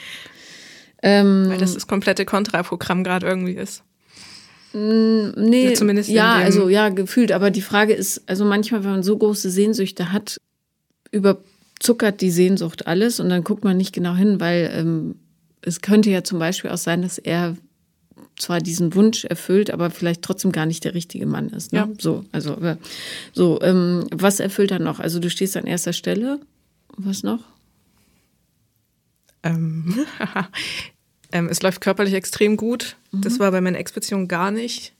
Ähm, 1.02 1.46
Weil 1.48 1.58
das 1.58 1.74
das 1.74 1.86
komplette 1.86 2.24
Kontraprogramm 2.24 3.04
gerade 3.04 3.26
irgendwie 3.26 3.54
ist. 3.54 3.82
Nee, 4.74 5.68
ja, 5.68 5.74
zumindest 5.74 6.08
ja, 6.08 6.34
also 6.36 6.68
ja, 6.68 6.88
gefühlt. 6.88 7.32
Aber 7.32 7.50
die 7.50 7.60
Frage 7.60 7.92
ist, 7.92 8.22
also 8.26 8.44
manchmal, 8.44 8.84
wenn 8.84 8.90
man 8.92 9.02
so 9.02 9.18
große 9.18 9.50
Sehnsüchte 9.50 10.12
hat, 10.12 10.38
überzuckert 11.10 12.20
die 12.20 12.30
Sehnsucht 12.30 12.86
alles 12.86 13.20
und 13.20 13.28
dann 13.28 13.44
guckt 13.44 13.64
man 13.64 13.76
nicht 13.76 13.92
genau 13.92 14.14
hin, 14.14 14.40
weil 14.40 14.72
ähm, 14.74 15.16
es 15.60 15.82
könnte 15.82 16.10
ja 16.10 16.24
zum 16.24 16.38
Beispiel 16.38 16.70
auch 16.70 16.78
sein, 16.78 17.02
dass 17.02 17.18
er 17.18 17.56
zwar 18.38 18.60
diesen 18.60 18.94
Wunsch 18.94 19.24
erfüllt, 19.24 19.70
aber 19.70 19.90
vielleicht 19.90 20.22
trotzdem 20.22 20.52
gar 20.52 20.66
nicht 20.66 20.84
der 20.84 20.94
richtige 20.94 21.26
Mann 21.26 21.50
ist. 21.50 21.72
Ne? 21.72 21.80
Ja. 21.80 21.88
So, 21.98 22.24
also 22.32 22.56
so, 23.32 23.60
ähm, 23.62 24.06
was 24.10 24.40
erfüllt 24.40 24.70
er 24.70 24.78
noch? 24.78 25.00
Also 25.00 25.18
du 25.18 25.28
stehst 25.28 25.56
an 25.56 25.66
erster 25.66 25.92
Stelle. 25.92 26.40
Was 26.96 27.22
noch? 27.22 27.40
Ähm, 29.42 30.06
ähm, 31.32 31.48
es 31.48 31.62
läuft 31.62 31.80
körperlich 31.80 32.14
extrem 32.14 32.56
gut. 32.56 32.96
Mhm. 33.10 33.22
Das 33.22 33.38
war 33.38 33.50
bei 33.50 33.60
meiner 33.60 33.78
Ex-Beziehung 33.78 34.28
gar 34.28 34.50
nicht. 34.50 34.92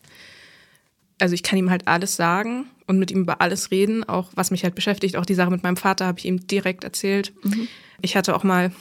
Also 1.19 1.35
ich 1.35 1.43
kann 1.43 1.59
ihm 1.59 1.71
halt 1.71 1.87
alles 1.87 2.17
sagen 2.17 2.67
und 2.87 2.99
mit 2.99 3.11
ihm 3.11 3.21
über 3.21 3.41
alles 3.41 3.71
reden, 3.71 4.03
auch 4.03 4.31
was 4.35 4.51
mich 4.51 4.65
halt 4.65 4.75
beschäftigt. 4.75 5.17
Auch 5.17 5.27
die 5.27 5.35
Sache 5.35 5.51
mit 5.51 5.63
meinem 5.63 5.77
Vater 5.77 6.07
habe 6.07 6.19
ich 6.19 6.25
ihm 6.25 6.47
direkt 6.47 6.85
erzählt. 6.85 7.33
Mhm. 7.45 7.69
Ich 8.01 8.17
hatte 8.17 8.35
auch 8.35 8.43
mal 8.43 8.73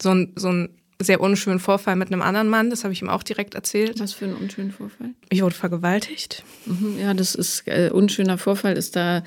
so 0.00 0.10
ein, 0.10 0.32
so 0.36 0.50
ein 0.50 0.70
sehr 0.98 1.20
unschönen 1.20 1.60
Vorfall 1.60 1.96
mit 1.96 2.12
einem 2.12 2.22
anderen 2.22 2.48
Mann. 2.48 2.70
Das 2.70 2.84
habe 2.84 2.92
ich 2.92 3.02
ihm 3.02 3.08
auch 3.08 3.22
direkt 3.22 3.54
erzählt. 3.54 4.00
Was 4.00 4.12
für 4.12 4.26
einen 4.26 4.36
unschönen 4.36 4.70
Vorfall? 4.70 5.10
Ich 5.28 5.42
wurde 5.42 5.54
vergewaltigt. 5.54 6.42
Mhm, 6.66 6.98
ja, 6.98 7.14
das 7.14 7.34
ist 7.34 7.66
äh, 7.66 7.90
unschöner 7.92 8.38
Vorfall 8.38 8.76
ist 8.76 8.96
da 8.96 9.22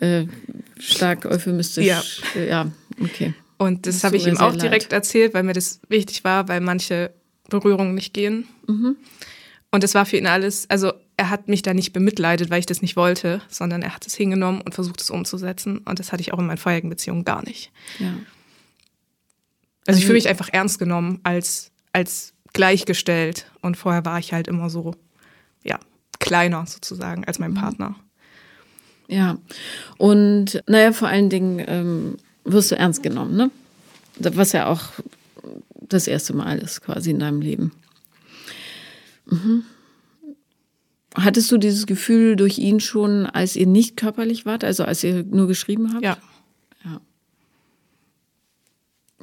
äh, 0.00 0.26
stark 0.78 1.26
euphemistisch. 1.26 1.86
Ja, 1.86 2.02
ja 2.40 2.72
okay. 3.00 3.34
Und 3.60 3.86
das, 3.86 3.96
das 3.96 4.04
habe 4.04 4.16
ich 4.16 4.26
ihm 4.26 4.38
auch 4.38 4.56
direkt 4.56 4.84
leid. 4.84 4.92
erzählt, 4.94 5.34
weil 5.34 5.42
mir 5.42 5.52
das 5.52 5.80
wichtig 5.90 6.24
war, 6.24 6.48
weil 6.48 6.62
manche 6.62 7.12
Berührungen 7.50 7.94
nicht 7.94 8.14
gehen. 8.14 8.48
Mhm. 8.66 8.96
Und 9.70 9.84
es 9.84 9.94
war 9.94 10.06
für 10.06 10.16
ihn 10.16 10.26
alles, 10.26 10.68
also 10.70 10.94
er 11.18 11.28
hat 11.28 11.46
mich 11.46 11.60
da 11.60 11.74
nicht 11.74 11.92
bemitleidet, 11.92 12.48
weil 12.48 12.60
ich 12.60 12.64
das 12.64 12.80
nicht 12.80 12.96
wollte, 12.96 13.42
sondern 13.50 13.82
er 13.82 13.94
hat 13.94 14.06
es 14.06 14.14
hingenommen 14.14 14.62
und 14.62 14.74
versucht 14.74 15.02
es 15.02 15.10
umzusetzen. 15.10 15.76
Und 15.84 15.98
das 15.98 16.10
hatte 16.10 16.22
ich 16.22 16.32
auch 16.32 16.38
in 16.38 16.46
meinen 16.46 16.56
vorherigen 16.56 16.88
Beziehungen 16.88 17.22
gar 17.22 17.44
nicht. 17.44 17.70
Ja. 17.98 18.14
Also 19.86 19.98
ich 19.98 20.06
fühle 20.06 20.16
mich 20.16 20.28
einfach 20.28 20.48
ernst 20.50 20.78
genommen 20.78 21.20
als, 21.22 21.70
als 21.92 22.32
gleichgestellt. 22.54 23.50
Und 23.60 23.76
vorher 23.76 24.06
war 24.06 24.18
ich 24.18 24.32
halt 24.32 24.48
immer 24.48 24.70
so, 24.70 24.94
ja, 25.64 25.78
kleiner 26.18 26.64
sozusagen 26.66 27.26
als 27.26 27.38
mein 27.38 27.52
Partner. 27.52 27.94
Ja. 29.06 29.36
Und 29.98 30.62
naja, 30.66 30.94
vor 30.94 31.08
allen 31.08 31.28
Dingen 31.28 31.62
ähm, 31.68 32.16
wirst 32.52 32.70
du 32.70 32.76
ernst 32.76 33.02
genommen, 33.02 33.36
ne? 33.36 33.50
Was 34.18 34.52
ja 34.52 34.66
auch 34.66 34.82
das 35.72 36.06
erste 36.06 36.34
Mal 36.34 36.58
ist 36.58 36.82
quasi 36.82 37.10
in 37.10 37.18
deinem 37.18 37.40
Leben. 37.40 37.72
Mhm. 39.26 39.64
Hattest 41.14 41.50
du 41.50 41.58
dieses 41.58 41.86
Gefühl 41.86 42.36
durch 42.36 42.58
ihn 42.58 42.80
schon, 42.80 43.26
als 43.26 43.56
ihr 43.56 43.66
nicht 43.66 43.96
körperlich 43.96 44.46
wart, 44.46 44.62
also 44.62 44.84
als 44.84 45.02
ihr 45.02 45.24
nur 45.24 45.48
geschrieben 45.48 45.92
habt? 45.92 46.04
Ja. 46.04 46.16
Ja. 46.84 47.00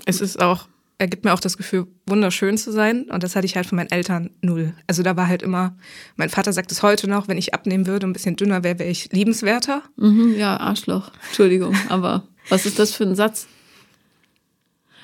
Es 0.05 0.19
ist 0.19 0.41
auch, 0.41 0.67
er 0.97 1.07
gibt 1.07 1.23
mir 1.23 1.33
auch 1.33 1.39
das 1.39 1.55
Gefühl, 1.55 1.87
wunderschön 2.05 2.57
zu 2.57 2.73
sein. 2.73 3.03
Und 3.03 3.23
das 3.23 3.37
hatte 3.37 3.45
ich 3.45 3.55
halt 3.55 3.67
von 3.67 3.77
meinen 3.77 3.89
Eltern 3.89 4.31
null. 4.41 4.73
Also 4.85 5.01
da 5.01 5.15
war 5.15 5.27
halt 5.27 5.41
immer, 5.43 5.77
mein 6.17 6.29
Vater 6.29 6.51
sagt 6.51 6.71
es 6.73 6.83
heute 6.83 7.09
noch, 7.09 7.29
wenn 7.29 7.37
ich 7.37 7.53
abnehmen 7.53 7.87
würde 7.87 8.05
und 8.05 8.09
ein 8.09 8.13
bisschen 8.13 8.35
dünner 8.35 8.63
wäre, 8.63 8.79
wäre 8.79 8.89
ich 8.89 9.11
liebenswerter. 9.13 9.81
Mhm, 9.95 10.35
ja, 10.37 10.57
Arschloch. 10.57 11.11
Entschuldigung, 11.27 11.73
aber 11.87 12.27
was 12.49 12.65
ist 12.65 12.79
das 12.79 12.93
für 12.93 13.03
ein 13.03 13.15
Satz? 13.15 13.47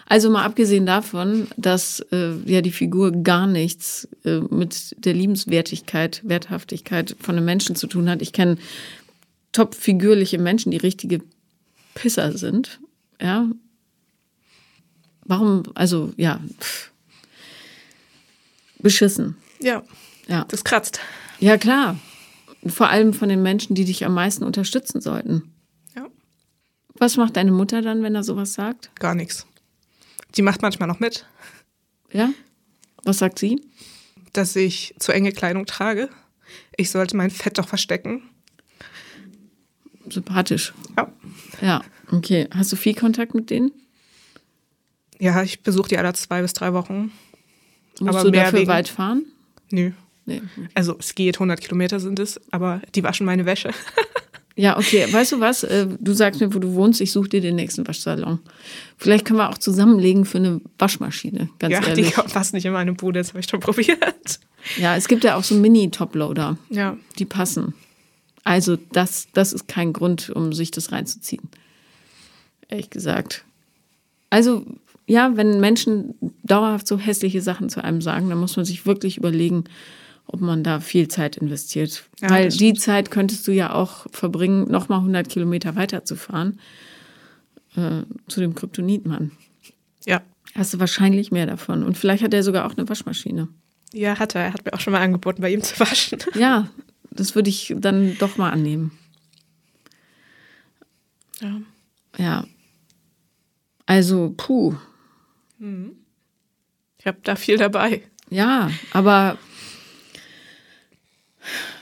Also 0.05 0.29
mal 0.29 0.43
abgesehen 0.43 0.85
davon, 0.85 1.47
dass 1.57 2.01
äh, 2.11 2.33
ja 2.45 2.61
die 2.61 2.71
Figur 2.71 3.11
gar 3.11 3.47
nichts 3.47 4.07
äh, 4.25 4.39
mit 4.39 4.95
der 5.05 5.13
Liebenswertigkeit, 5.13 6.21
Werthaftigkeit 6.25 7.15
von 7.19 7.35
einem 7.37 7.45
Menschen 7.45 7.75
zu 7.75 7.87
tun 7.87 8.09
hat. 8.09 8.21
Ich 8.21 8.33
kenne 8.33 8.57
top 9.53 9.75
figürliche 9.75 10.37
Menschen, 10.39 10.71
die 10.71 10.77
richtige 10.77 11.21
Pisser 11.95 12.37
sind. 12.37 12.79
Ja. 13.21 13.47
Warum, 15.25 15.63
also 15.73 16.11
ja, 16.17 16.41
pff. 16.59 16.91
beschissen. 18.79 19.37
Ja, 19.61 19.83
Ja. 20.27 20.45
das 20.49 20.63
kratzt. 20.65 20.99
Ja, 21.39 21.57
klar. 21.57 21.97
Vor 22.67 22.89
allem 22.89 23.13
von 23.13 23.29
den 23.29 23.41
Menschen, 23.41 23.73
die 23.75 23.85
dich 23.85 24.05
am 24.05 24.13
meisten 24.13 24.43
unterstützen 24.43 24.99
sollten. 25.01 25.52
Was 26.95 27.17
macht 27.17 27.35
deine 27.37 27.51
Mutter 27.51 27.81
dann, 27.81 28.03
wenn 28.03 28.15
er 28.15 28.23
sowas 28.23 28.53
sagt? 28.53 28.91
gar 28.99 29.15
nichts. 29.15 29.45
Die 30.35 30.41
macht 30.41 30.61
manchmal 30.61 30.87
noch 30.87 30.99
mit, 30.99 31.25
Ja? 32.11 32.29
Was 33.03 33.19
sagt 33.19 33.39
sie? 33.39 33.61
dass 34.33 34.55
ich 34.55 34.95
zu 34.97 35.11
enge 35.11 35.31
Kleidung 35.31 35.65
trage. 35.67 36.09
Ich 36.75 36.89
sollte 36.89 37.15
mein 37.15 37.29
Fett 37.29 37.59
doch 37.59 37.67
verstecken. 37.67 38.23
Sympathisch. 40.09 40.73
Ja. 40.97 41.13
Ja, 41.61 41.81
okay. 42.11 42.47
Hast 42.53 42.71
du 42.71 42.75
viel 42.75 42.95
Kontakt 42.95 43.35
mit 43.35 43.49
denen? 43.49 43.71
Ja, 45.19 45.43
ich 45.43 45.61
besuche 45.61 45.89
die 45.89 45.97
alle 45.97 46.13
zwei 46.13 46.41
bis 46.41 46.53
drei 46.53 46.73
Wochen. 46.73 47.11
Musst 47.99 48.09
Aber 48.15 48.23
du 48.23 48.31
dafür 48.31 48.59
wegen- 48.59 48.69
weit 48.69 48.87
fahren? 48.89 49.25
Nö. 49.71 49.91
Nee. 50.25 50.41
Also 50.73 50.95
es 50.99 51.15
geht, 51.15 51.35
100 51.35 51.61
Kilometer 51.61 51.99
sind 51.99 52.17
es, 52.19 52.39
aber 52.51 52.81
die 52.95 53.03
waschen 53.03 53.25
meine 53.25 53.45
Wäsche. 53.45 53.71
Ja, 54.55 54.77
okay. 54.77 55.07
Weißt 55.11 55.31
du 55.31 55.39
was? 55.39 55.63
Äh, 55.63 55.87
Du 55.99 56.13
sagst 56.13 56.39
mir, 56.39 56.53
wo 56.53 56.59
du 56.59 56.73
wohnst. 56.75 57.01
Ich 57.01 57.11
suche 57.11 57.29
dir 57.29 57.41
den 57.41 57.55
nächsten 57.55 57.87
Waschsalon. 57.87 58.39
Vielleicht 58.97 59.25
können 59.25 59.39
wir 59.39 59.49
auch 59.49 59.57
zusammenlegen 59.57 60.25
für 60.25 60.37
eine 60.37 60.61
Waschmaschine, 60.77 61.49
ganz 61.59 61.73
ja, 61.73 61.79
die 61.81 61.89
ehrlich. 61.89 62.13
kommt 62.13 62.31
fast 62.31 62.53
nicht 62.53 62.65
in 62.65 62.73
meine 62.73 62.93
Bude, 62.93 63.19
das 63.19 63.29
habe 63.29 63.39
ich 63.39 63.47
schon 63.49 63.59
probiert. 63.59 64.39
Ja, 64.77 64.95
es 64.95 65.07
gibt 65.07 65.23
ja 65.23 65.35
auch 65.35 65.43
so 65.43 65.55
Mini-Toploader. 65.55 66.57
Ja. 66.69 66.97
Die 67.17 67.25
passen. 67.25 67.73
Also 68.43 68.77
das, 68.91 69.27
das 69.33 69.53
ist 69.53 69.67
kein 69.67 69.91
Grund, 69.91 70.29
um 70.29 70.53
sich 70.53 70.69
das 70.71 70.91
reinzuziehen. 70.91 71.49
Ehrlich 72.69 72.89
gesagt. 72.89 73.45
Also 74.29 74.65
ja, 75.07 75.35
wenn 75.35 75.59
Menschen 75.59 76.13
dauerhaft 76.43 76.87
so 76.87 76.97
hässliche 76.97 77.41
Sachen 77.41 77.69
zu 77.69 77.83
einem 77.83 78.01
sagen, 78.01 78.29
dann 78.29 78.39
muss 78.39 78.55
man 78.55 78.65
sich 78.65 78.85
wirklich 78.85 79.17
überlegen, 79.17 79.65
ob 80.33 80.41
man 80.41 80.63
da 80.63 80.79
viel 80.79 81.07
Zeit 81.07 81.37
investiert. 81.37 82.03
Ja, 82.19 82.29
Weil 82.31 82.49
die 82.49 82.73
Zeit 82.73 83.11
könntest 83.11 83.47
du 83.47 83.51
ja 83.51 83.71
auch 83.73 84.07
verbringen, 84.11 84.69
nochmal 84.69 84.99
100 84.99 85.29
Kilometer 85.29 85.75
weiterzufahren 85.75 86.59
äh, 87.75 88.01
zu 88.27 88.39
dem 88.39 88.55
Kryptonitmann. 88.55 89.31
Ja. 90.05 90.23
Hast 90.55 90.73
du 90.73 90.79
wahrscheinlich 90.79 91.31
mehr 91.31 91.45
davon. 91.45 91.83
Und 91.83 91.99
vielleicht 91.99 92.23
hat 92.23 92.33
er 92.33 92.41
sogar 92.41 92.65
auch 92.65 92.75
eine 92.75 92.89
Waschmaschine. 92.89 93.47
Ja, 93.93 94.17
hat 94.17 94.33
er. 94.33 94.41
Er 94.41 94.53
hat 94.53 94.65
mir 94.65 94.73
auch 94.73 94.79
schon 94.79 94.93
mal 94.93 95.01
angeboten, 95.01 95.41
bei 95.41 95.53
ihm 95.53 95.61
zu 95.61 95.79
waschen. 95.79 96.17
Ja, 96.35 96.67
das 97.11 97.35
würde 97.35 97.51
ich 97.51 97.75
dann 97.77 98.17
doch 98.17 98.37
mal 98.37 98.49
annehmen. 98.49 98.91
Ja. 101.39 101.61
Ja. 102.17 102.45
Also, 103.85 104.33
puh. 104.35 104.73
Ich 106.97 107.05
habe 107.05 107.19
da 107.21 107.35
viel 107.35 107.57
dabei. 107.57 108.01
Ja, 108.29 108.71
aber 108.93 109.37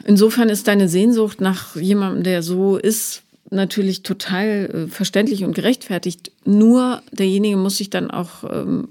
insofern 0.06 0.50
ist 0.50 0.68
deine 0.68 0.88
Sehnsucht 0.88 1.42
nach 1.42 1.76
jemandem, 1.76 2.24
der 2.24 2.44
so 2.44 2.78
ist, 2.78 3.24
natürlich 3.50 4.04
total 4.04 4.48
äh, 4.48 4.88
verständlich 4.88 5.44
und 5.44 5.54
gerechtfertigt. 5.54 6.32
Nur 6.46 7.02
derjenige 7.12 7.58
muss 7.58 7.78
sich 7.78 7.90
dann 7.90 8.10
auch 8.10 8.44
ähm, 8.44 8.90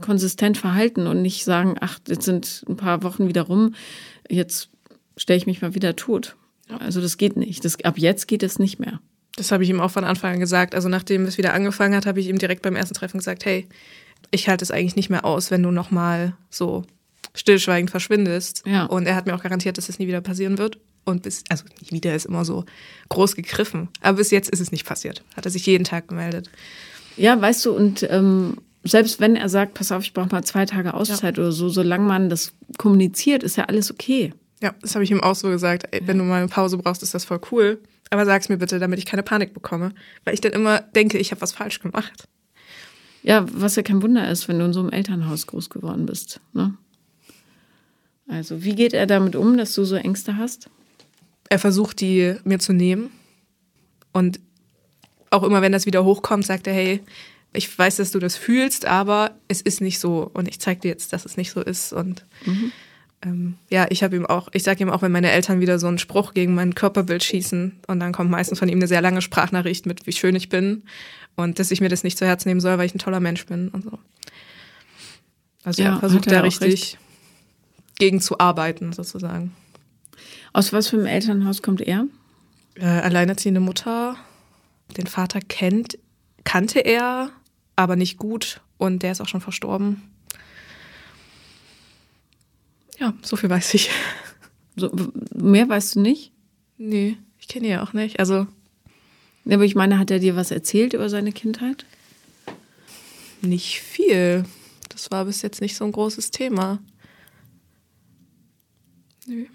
konsistent 0.00 0.58
verhalten 0.58 1.06
und 1.06 1.22
nicht 1.22 1.44
sagen, 1.44 1.76
ach, 1.80 1.98
jetzt 2.06 2.24
sind 2.24 2.64
ein 2.68 2.76
paar 2.76 3.02
Wochen 3.02 3.28
wieder 3.28 3.42
rum, 3.42 3.74
jetzt 4.28 4.70
stelle 5.16 5.38
ich 5.38 5.46
mich 5.46 5.62
mal 5.62 5.74
wieder 5.74 5.96
tot. 5.96 6.36
Also 6.78 7.00
das 7.00 7.16
geht 7.16 7.36
nicht. 7.36 7.64
Das, 7.64 7.82
ab 7.84 7.98
jetzt 7.98 8.28
geht 8.28 8.42
es 8.42 8.58
nicht 8.58 8.78
mehr. 8.78 9.00
Das 9.36 9.52
habe 9.52 9.64
ich 9.64 9.70
ihm 9.70 9.80
auch 9.80 9.90
von 9.90 10.04
Anfang 10.04 10.34
an 10.34 10.40
gesagt. 10.40 10.74
Also 10.74 10.88
nachdem 10.88 11.24
es 11.24 11.38
wieder 11.38 11.54
angefangen 11.54 11.94
hat, 11.94 12.06
habe 12.06 12.20
ich 12.20 12.28
ihm 12.28 12.38
direkt 12.38 12.62
beim 12.62 12.76
ersten 12.76 12.94
Treffen 12.94 13.18
gesagt, 13.18 13.44
hey, 13.44 13.66
ich 14.30 14.48
halte 14.48 14.64
es 14.64 14.70
eigentlich 14.70 14.96
nicht 14.96 15.10
mehr 15.10 15.24
aus, 15.24 15.50
wenn 15.50 15.62
du 15.62 15.70
nochmal 15.70 16.34
so 16.50 16.84
stillschweigend 17.34 17.90
verschwindest. 17.90 18.62
Ja. 18.66 18.84
Und 18.84 19.06
er 19.06 19.14
hat 19.14 19.26
mir 19.26 19.34
auch 19.34 19.42
garantiert, 19.42 19.78
dass 19.78 19.88
es 19.88 19.98
nie 19.98 20.06
wieder 20.06 20.20
passieren 20.20 20.58
wird. 20.58 20.78
Und 21.04 21.22
bis, 21.22 21.44
also 21.48 21.64
nicht 21.80 21.92
wieder 21.92 22.14
ist 22.14 22.26
immer 22.26 22.44
so 22.44 22.64
groß 23.08 23.34
gegriffen. 23.36 23.88
Aber 24.00 24.18
bis 24.18 24.30
jetzt 24.30 24.50
ist 24.50 24.60
es 24.60 24.72
nicht 24.72 24.86
passiert. 24.86 25.22
Hat 25.36 25.44
er 25.44 25.50
sich 25.50 25.66
jeden 25.66 25.84
Tag 25.84 26.08
gemeldet. 26.08 26.50
Ja, 27.16 27.40
weißt 27.40 27.64
du, 27.64 27.72
und 27.72 28.06
ähm, 28.10 28.58
selbst 28.84 29.20
wenn 29.20 29.36
er 29.36 29.48
sagt, 29.48 29.74
pass 29.74 29.92
auf, 29.92 30.02
ich 30.02 30.12
brauche 30.12 30.30
mal 30.30 30.44
zwei 30.44 30.66
Tage 30.66 30.94
Auszeit 30.94 31.38
oder 31.38 31.52
so, 31.52 31.68
solange 31.68 32.06
man 32.06 32.28
das 32.28 32.52
kommuniziert, 32.78 33.42
ist 33.42 33.56
ja 33.56 33.64
alles 33.64 33.90
okay. 33.90 34.32
Ja, 34.62 34.74
das 34.82 34.94
habe 34.94 35.04
ich 35.04 35.10
ihm 35.10 35.22
auch 35.22 35.34
so 35.34 35.48
gesagt. 35.48 35.88
Ey, 35.90 36.02
wenn 36.04 36.18
du 36.18 36.24
mal 36.24 36.38
eine 36.38 36.48
Pause 36.48 36.76
brauchst, 36.76 37.02
ist 37.02 37.14
das 37.14 37.24
voll 37.24 37.40
cool. 37.50 37.80
Aber 38.10 38.26
sag's 38.26 38.48
mir 38.48 38.58
bitte, 38.58 38.78
damit 38.78 38.98
ich 38.98 39.06
keine 39.06 39.22
Panik 39.22 39.54
bekomme. 39.54 39.92
Weil 40.24 40.34
ich 40.34 40.40
dann 40.40 40.52
immer 40.52 40.80
denke, 40.80 41.18
ich 41.18 41.30
habe 41.30 41.40
was 41.40 41.52
falsch 41.52 41.80
gemacht. 41.80 42.24
Ja, 43.22 43.46
was 43.52 43.76
ja 43.76 43.82
kein 43.82 44.02
Wunder 44.02 44.30
ist, 44.30 44.48
wenn 44.48 44.58
du 44.58 44.64
in 44.64 44.72
so 44.72 44.80
einem 44.80 44.90
Elternhaus 44.90 45.46
groß 45.46 45.70
geworden 45.70 46.06
bist. 46.06 46.40
Ne? 46.52 46.74
Also, 48.30 48.62
wie 48.62 48.74
geht 48.74 48.92
er 48.92 49.06
damit 49.06 49.34
um, 49.34 49.58
dass 49.58 49.74
du 49.74 49.84
so 49.84 49.96
Ängste 49.96 50.36
hast? 50.36 50.70
Er 51.48 51.58
versucht, 51.58 52.00
die 52.00 52.36
mir 52.44 52.60
zu 52.60 52.72
nehmen. 52.72 53.10
Und 54.12 54.38
auch 55.30 55.42
immer, 55.42 55.62
wenn 55.62 55.72
das 55.72 55.86
wieder 55.86 56.04
hochkommt, 56.04 56.46
sagt 56.46 56.66
er, 56.66 56.72
hey, 56.72 57.00
ich 57.52 57.76
weiß, 57.76 57.96
dass 57.96 58.12
du 58.12 58.20
das 58.20 58.36
fühlst, 58.36 58.86
aber 58.86 59.32
es 59.48 59.60
ist 59.60 59.80
nicht 59.80 59.98
so. 59.98 60.30
Und 60.32 60.46
ich 60.46 60.60
zeige 60.60 60.80
dir 60.80 60.88
jetzt, 60.88 61.12
dass 61.12 61.24
es 61.24 61.36
nicht 61.36 61.50
so 61.50 61.60
ist. 61.60 61.92
Und 61.92 62.24
ähm, 63.22 63.56
ja, 63.68 63.86
ich 63.90 64.04
habe 64.04 64.14
ihm 64.14 64.26
auch, 64.26 64.48
ich 64.52 64.62
sage 64.62 64.82
ihm 64.82 64.90
auch, 64.90 65.02
wenn 65.02 65.12
meine 65.12 65.32
Eltern 65.32 65.60
wieder 65.60 65.80
so 65.80 65.88
einen 65.88 65.98
Spruch 65.98 66.32
gegen 66.32 66.54
mein 66.54 66.76
Körperbild 66.76 67.24
schießen 67.24 67.80
und 67.88 68.00
dann 68.00 68.12
kommt 68.12 68.30
meistens 68.30 68.60
von 68.60 68.68
ihm 68.68 68.78
eine 68.78 68.86
sehr 68.86 69.02
lange 69.02 69.20
Sprachnachricht 69.20 69.86
mit, 69.86 70.06
wie 70.06 70.12
schön 70.12 70.36
ich 70.36 70.48
bin 70.48 70.84
und 71.36 71.58
dass 71.58 71.70
ich 71.70 71.80
mir 71.80 71.88
das 71.88 72.04
nicht 72.04 72.16
zu 72.16 72.26
Herzen 72.26 72.48
nehmen 72.48 72.60
soll, 72.60 72.78
weil 72.78 72.86
ich 72.86 72.94
ein 72.94 72.98
toller 72.98 73.20
Mensch 73.20 73.44
bin 73.46 73.68
und 73.68 73.84
so. 73.84 73.98
Also 75.64 75.82
Ja, 75.82 75.96
er 75.96 75.98
versucht 75.98 76.28
er 76.28 76.44
richtig 76.44 76.96
gegen 78.00 78.20
zu 78.20 78.40
arbeiten, 78.40 78.92
sozusagen. 78.92 79.54
Aus 80.52 80.72
was 80.72 80.88
für 80.88 80.96
einem 80.96 81.06
Elternhaus 81.06 81.62
kommt 81.62 81.80
er? 81.80 82.06
äh, 82.76 82.84
alleinerziehende 82.86 83.60
Mutter. 83.60 84.16
Den 84.96 85.06
Vater 85.06 85.40
kennt, 85.40 85.98
kannte 86.44 86.80
er, 86.80 87.30
aber 87.76 87.96
nicht 87.96 88.16
gut 88.16 88.60
und 88.78 89.02
der 89.02 89.12
ist 89.12 89.20
auch 89.20 89.28
schon 89.28 89.40
verstorben. 89.40 90.02
Ja, 92.98 93.14
so 93.22 93.36
viel 93.36 93.48
weiß 93.50 93.74
ich. 93.74 93.90
So, 94.76 94.90
mehr 95.34 95.68
weißt 95.68 95.96
du 95.96 96.00
nicht? 96.00 96.32
Nee, 96.76 97.16
ich 97.38 97.48
kenne 97.48 97.66
ihn 97.66 97.72
ja 97.72 97.82
auch 97.82 97.92
nicht. 97.92 98.18
Also 98.18 98.46
Aber 99.46 99.64
ich 99.64 99.74
meine, 99.74 99.98
hat 99.98 100.10
er 100.10 100.18
dir 100.18 100.36
was 100.36 100.50
erzählt 100.50 100.92
über 100.94 101.08
seine 101.08 101.32
Kindheit? 101.32 101.84
nicht 103.42 103.80
viel. 103.80 104.44
Das 104.90 105.10
war 105.10 105.24
bis 105.24 105.40
jetzt 105.40 105.62
nicht 105.62 105.74
so 105.74 105.84
ein 105.86 105.92
großes 105.92 106.30
Thema. 106.30 106.78
Nö. 109.30 109.46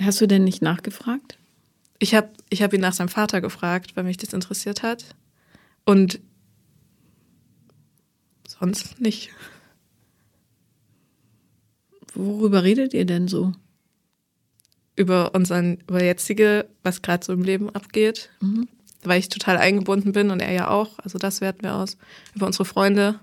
Hast 0.00 0.20
du 0.20 0.26
denn 0.26 0.44
nicht 0.44 0.60
nachgefragt? 0.60 1.38
Ich 1.98 2.14
habe 2.14 2.30
ich 2.48 2.62
hab 2.62 2.72
ihn 2.72 2.80
nach 2.80 2.94
seinem 2.94 3.08
Vater 3.08 3.40
gefragt, 3.40 3.96
weil 3.96 4.04
mich 4.04 4.16
das 4.16 4.32
interessiert 4.32 4.82
hat. 4.82 5.04
Und 5.84 6.20
sonst 8.46 9.00
nicht. 9.00 9.30
Worüber 12.14 12.64
redet 12.64 12.92
ihr 12.92 13.04
denn 13.04 13.28
so? 13.28 13.52
über 15.00 15.34
unseren, 15.34 15.78
über 15.88 16.04
jetzige, 16.04 16.68
was 16.82 17.00
gerade 17.00 17.24
so 17.24 17.32
im 17.32 17.42
Leben 17.42 17.70
abgeht. 17.70 18.30
weil 19.02 19.18
ich 19.18 19.30
total 19.30 19.56
eingebunden 19.56 20.12
bin 20.12 20.28
und 20.28 20.40
er 20.42 20.52
ja 20.52 20.68
auch. 20.68 20.98
Also 20.98 21.18
das 21.18 21.40
werten 21.40 21.62
wir 21.62 21.74
aus. 21.74 21.96
Über 22.34 22.46
unsere 22.46 22.66
Freunde, 22.66 23.18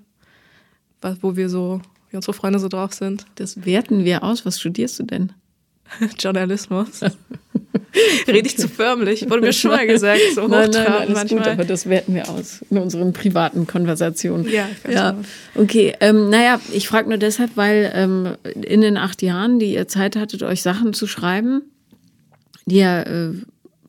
wo 1.22 1.36
wir 1.36 1.50
so, 1.50 1.82
wie 2.10 2.15
unsere 2.15 2.34
Freunde 2.34 2.60
so 2.60 2.67
drauf 2.67 2.93
sind. 2.93 3.26
Das 3.36 3.65
werten 3.65 4.06
wir 4.06 4.24
aus. 4.24 4.46
Was 4.46 4.60
studierst 4.60 5.00
du 5.00 5.04
denn? 5.04 5.34
Journalismus. 6.20 7.02
Rede 8.28 8.48
ich 8.48 8.58
zu 8.58 8.67
förmlich, 8.67 9.30
wurde 9.30 9.41
mir 9.41 9.54
schon 9.54 9.72
mal 9.72 9.88
gesagt, 9.88 10.22
so 10.36 10.48
nein, 10.48 10.70
nein, 10.72 10.86
alles 10.86 11.13
manchmal. 11.13 11.39
Gut, 11.39 11.48
aber 11.48 11.65
das 11.65 11.89
werten 11.89 12.13
wir 12.13 12.30
aus 12.30 12.63
in 12.70 12.78
unseren 12.78 13.13
privaten 13.13 13.65
Konversationen. 13.65 14.48
Ja, 14.50 14.67
ja. 14.88 15.15
okay. 15.56 15.96
Ähm, 16.00 16.30
naja, 16.30 16.60
ich 16.74 16.88
frage 16.88 17.10
nur 17.10 17.17
deshalb, 17.17 17.52
weil 17.56 17.91
ähm, 17.96 18.36
in 18.62 18.82
den 18.82 18.98
acht 18.98 19.22
Jahren, 19.22 19.58
die 19.58 19.74
ihr 19.74 19.88
Zeit 19.88 20.15
hattet, 20.15 20.43
euch 20.43 20.62
Sachen 20.62 20.93
zu 20.93 21.08
schreiben, 21.08 21.63
die 22.65 22.78
ja 22.78 23.02
äh, 23.02 23.34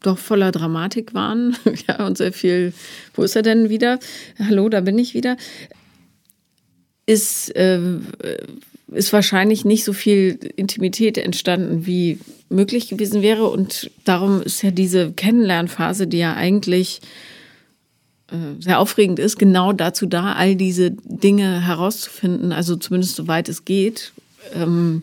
doch 0.01 0.19
voller 0.19 0.53
Dramatik 0.53 1.13
waren, 1.13 1.57
ja, 1.89 2.07
und 2.07 2.17
sehr 2.17 2.33
viel, 2.33 2.73
wo 3.15 3.25
ist 3.25 3.37
er 3.37 3.43
denn 3.43 3.69
wieder? 3.69 3.99
Hallo, 4.39 4.69
da 4.69 4.81
bin 4.81 4.99
ich 4.99 5.15
wieder. 5.15 5.37
Ist 7.09 7.49
äh, 7.57 7.81
ist 8.93 9.13
wahrscheinlich 9.13 9.65
nicht 9.65 9.85
so 9.85 9.93
viel 9.93 10.39
Intimität 10.57 11.19
entstanden, 11.19 11.87
wie 11.87 12.19
möglich 12.49 12.89
gewesen 12.89 13.23
wäre. 13.23 13.49
Und 13.49 13.91
darum 14.05 14.43
ist 14.43 14.63
ja 14.63 14.71
diese 14.71 15.13
Kennenlernphase, 15.13 16.07
die 16.07 16.19
ja 16.19 16.35
eigentlich 16.35 17.01
äh, 18.31 18.61
sehr 18.61 18.79
aufregend 18.79 19.19
ist, 19.19 19.39
genau 19.39 19.73
dazu 19.73 20.07
da, 20.07 20.33
all 20.33 20.57
diese 20.57 20.91
Dinge 20.91 21.67
herauszufinden, 21.67 22.53
also 22.53 22.77
zumindest 22.77 23.17
soweit 23.17 23.49
es 23.49 23.65
geht. 23.65 24.13
Ähm, 24.55 25.03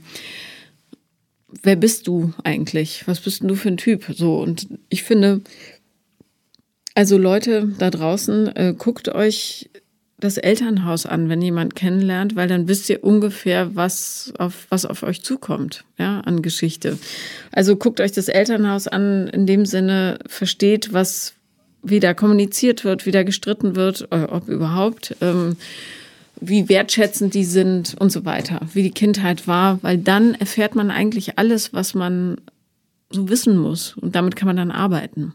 wer 1.62 1.76
bist 1.76 2.08
du 2.08 2.34
eigentlich? 2.44 3.08
Was 3.08 3.20
bist 3.20 3.42
denn 3.42 3.48
du 3.48 3.56
für 3.56 3.70
ein 3.70 3.78
Typ? 3.78 4.06
So, 4.16 4.40
und 4.40 4.68
ich 4.90 5.04
finde, 5.04 5.42
also 6.96 7.18
Leute 7.18 7.74
da 7.78 7.90
draußen, 7.92 8.56
äh, 8.56 8.74
guckt 8.78 9.10
euch 9.10 9.70
das 10.26 10.38
Elternhaus 10.38 11.06
an, 11.06 11.30
wenn 11.30 11.42
jemand 11.42 11.76
kennenlernt, 11.76 12.36
weil 12.36 12.48
dann 12.48 12.68
wisst 12.68 12.90
ihr 12.90 13.04
ungefähr, 13.04 13.76
was 13.76 14.34
auf, 14.38 14.68
was 14.70 14.86
auf 14.86 15.04
euch 15.04 15.22
zukommt, 15.22 15.86
ja, 15.98 16.20
an 16.22 16.42
Geschichte. 16.42 16.98
Also 17.52 17.76
guckt 17.76 18.02
euch 18.02 18.12
das 18.12 18.28
Elternhaus 18.28 18.88
an, 18.88 19.28
in 19.28 19.46
dem 19.46 19.66
Sinne 19.66 20.20
versteht, 20.28 20.92
was 20.92 21.34
wieder 21.82 22.14
kommuniziert 22.14 22.84
wird, 22.84 23.06
wieder 23.06 23.24
gestritten 23.24 23.76
wird, 23.76 24.08
äh, 24.12 24.24
ob 24.24 24.48
überhaupt, 24.50 25.16
ähm, 25.22 25.56
wie 26.42 26.68
wertschätzend 26.68 27.34
die 27.34 27.46
sind 27.46 27.96
und 27.98 28.12
so 28.12 28.26
weiter, 28.26 28.60
wie 28.74 28.84
die 28.84 28.92
Kindheit 28.92 29.48
war, 29.48 29.82
weil 29.84 29.98
dann 29.98 30.34
erfährt 30.34 30.76
man 30.76 30.92
eigentlich 30.92 31.38
alles, 31.38 31.74
was 31.74 31.94
man 31.94 32.38
so 33.10 33.30
wissen 33.30 33.58
muss 33.58 33.96
und 33.96 34.16
damit 34.16 34.36
kann 34.36 34.48
man 34.48 34.58
dann 34.58 34.72
arbeiten. 34.72 35.34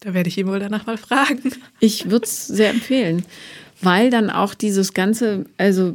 Da 0.00 0.14
werde 0.14 0.28
ich 0.28 0.38
ihn 0.38 0.46
wohl 0.46 0.58
danach 0.58 0.86
mal 0.86 0.96
fragen. 0.96 1.52
Ich 1.78 2.10
würde 2.10 2.24
es 2.24 2.46
sehr 2.46 2.70
empfehlen, 2.70 3.24
weil 3.82 4.10
dann 4.10 4.30
auch 4.30 4.54
dieses 4.54 4.94
ganze, 4.94 5.44
also 5.58 5.94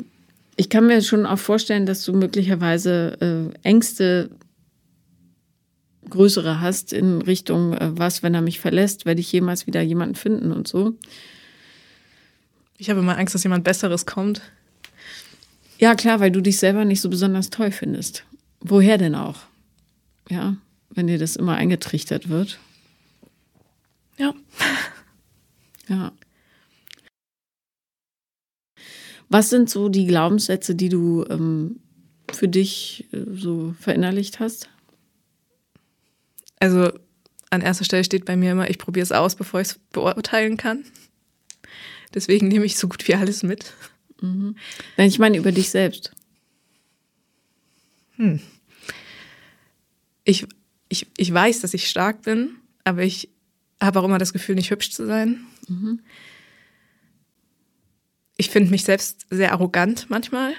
ich 0.56 0.70
kann 0.70 0.88
mir 0.88 1.02
schon 1.02 1.26
auch 1.26 1.40
vorstellen, 1.40 1.86
dass 1.86 2.06
du 2.06 2.14
möglicherweise 2.14 3.52
äh, 3.54 3.68
Ängste 3.68 4.30
größere 6.10 6.62
hast 6.62 6.94
in 6.94 7.22
Richtung, 7.22 7.74
äh, 7.74 7.98
was, 7.98 8.24
wenn 8.24 8.36
er 8.36 8.42
mich 8.42 8.60
verlässt, 8.60 9.06
werde 9.06 9.22
ich 9.22 9.32
jemals 9.32 9.68
wieder 9.68 9.82
jemanden 9.82 10.16
finden 10.16 10.52
und 10.52 10.68
so. 10.68 10.94
Ich 12.78 12.90
habe 12.90 13.00
immer 13.00 13.18
Angst, 13.18 13.34
dass 13.34 13.44
jemand 13.44 13.64
Besseres 13.64 14.06
kommt. 14.06 14.42
Ja, 15.78 15.96
klar, 15.96 16.20
weil 16.20 16.32
du 16.32 16.42
dich 16.42 16.58
selber 16.58 16.86
nicht 16.86 17.02
so 17.02 17.10
besonders 17.10 17.50
toll 17.50 17.72
findest. 17.72 18.24
Woher 18.60 18.98
denn 18.98 19.16
auch? 19.16 19.40
Ja, 20.30 20.56
wenn 20.90 21.08
dir 21.08 21.18
das 21.18 21.36
immer 21.36 21.56
eingetrichtert 21.56 22.30
wird. 22.30 22.60
Ja. 24.18 24.34
Ja. 25.88 26.12
Was 29.30 29.52
sind 29.52 29.70
so 29.70 29.88
die 29.88 30.08
Glaubenssätze, 30.08 30.74
die 30.74 30.90
du 30.90 31.24
ähm, 31.30 31.80
für 32.32 32.48
dich 32.48 33.08
äh, 33.12 33.24
so 33.36 33.76
verinnerlicht 33.80 34.40
hast? 34.40 34.68
Also 36.60 36.92
an 37.52 37.62
erster 37.62 37.86
Stelle 37.86 38.04
steht 38.04 38.26
bei 38.26 38.36
mir 38.36 38.52
immer, 38.52 38.70
ich 38.70 38.80
probiere 38.80 39.04
es 39.04 39.12
aus, 39.12 39.36
bevor 39.36 39.62
ich 39.62 39.68
es 39.68 39.80
beurteilen 39.92 40.58
kann. 40.58 40.86
Deswegen 42.14 42.48
nehme 42.48 42.66
ich 42.66 42.78
so 42.78 42.88
gut 42.88 43.08
wie 43.08 43.16
alles 43.16 43.44
mit. 43.44 43.74
Mhm. 44.22 44.56
Nein, 44.98 45.08
ich 45.10 45.20
meine 45.20 45.38
über 45.38 45.52
dich 45.52 45.70
selbst. 45.70 46.12
Hm. 48.16 48.40
Ich, 50.24 50.48
ich, 50.90 51.08
ich 51.18 51.34
weiß, 51.34 51.62
dass 51.62 51.74
ich 51.74 51.90
stark 51.90 52.22
bin, 52.24 52.56
aber 52.84 53.04
ich 53.04 53.30
habe 53.82 54.00
auch 54.00 54.06
immer 54.06 54.18
das 54.18 54.34
Gefühl, 54.34 54.56
nicht 54.56 54.72
hübsch 54.72 54.92
zu 54.92 55.06
sein. 55.06 55.46
Mhm. 55.68 56.02
Ich 58.38 58.50
finde 58.50 58.72
mich 58.72 58.84
selbst 58.84 59.26
sehr 59.30 59.54
arrogant 59.54 60.10
manchmal, 60.10 60.54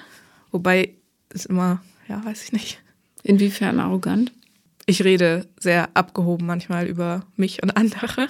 wobei 0.51 0.95
es 1.29 1.47
immer, 1.47 1.83
ja, 2.09 2.25
weiß 2.25 2.45
ich 2.45 2.53
nicht. 2.53 2.83
Inwiefern 3.23 3.81
arrogant? 3.81 4.33
Ich 4.87 5.03
rede 5.03 5.49
sehr 5.59 5.91
abgehoben 5.95 6.47
manchmal 6.47 6.87
über 6.87 7.27
mich 7.37 7.63
und 7.63 7.77
andere. 7.77 8.29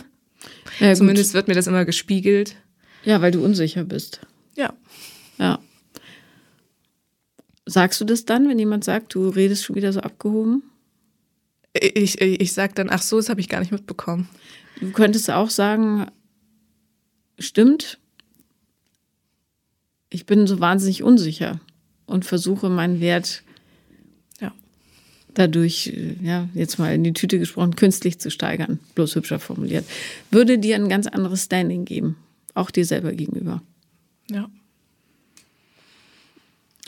Ja, 0.81 0.94
Zumindest 0.94 1.35
wird 1.35 1.49
mir 1.49 1.55
das 1.55 1.66
immer 1.66 1.85
gespiegelt. 1.85 2.57
Ja, 3.05 3.20
weil 3.20 3.31
du 3.31 3.44
unsicher 3.44 3.85
bist. 3.85 4.20
Ja. 4.57 4.72
Ja. 5.38 5.59
Sagst 7.66 8.01
du 8.01 8.05
das 8.05 8.25
dann, 8.25 8.49
wenn 8.49 8.59
jemand 8.59 8.85
sagt, 8.85 9.14
du 9.14 9.29
redest 9.29 9.64
schon 9.64 9.77
wieder 9.77 9.92
so 9.92 10.01
abgehoben? 10.01 10.62
Ich, 11.75 12.20
ich, 12.20 12.40
ich 12.40 12.53
sage 12.53 12.72
dann, 12.75 12.88
ach 12.90 13.03
so, 13.03 13.16
das 13.16 13.29
habe 13.29 13.40
ich 13.40 13.49
gar 13.49 13.61
nicht 13.61 13.72
mitbekommen. 13.72 14.29
Du 14.81 14.91
könntest 14.93 15.31
auch 15.31 15.51
sagen, 15.51 16.07
stimmt, 17.39 17.99
ich 20.11 20.27
bin 20.27 20.47
so 20.47 20.61
wahnsinnig 20.61 21.03
unsicher 21.03 21.61
und 22.07 22.25
versuche 22.25 22.69
meinen 22.69 23.01
Wert 23.01 23.43
ja. 24.41 24.53
dadurch, 25.35 25.93
ja, 26.23 26.49
jetzt 26.55 26.79
mal 26.79 26.95
in 26.95 27.05
die 27.05 27.12
Tüte 27.12 27.39
gesprochen, 27.39 27.77
künstlich 27.77 28.19
zu 28.19 28.31
steigern, 28.31 28.79
bloß 28.95 29.15
hübscher 29.17 29.39
formuliert. 29.39 29.85
Würde 30.31 30.59
dir 30.59 30.77
ein 30.77 30.89
ganz 30.89 31.07
anderes 31.07 31.45
Standing 31.45 31.85
geben, 31.85 32.17
auch 32.55 32.71
dir 32.71 32.85
selber 32.85 33.12
gegenüber. 33.12 33.62
Ja. 34.31 34.49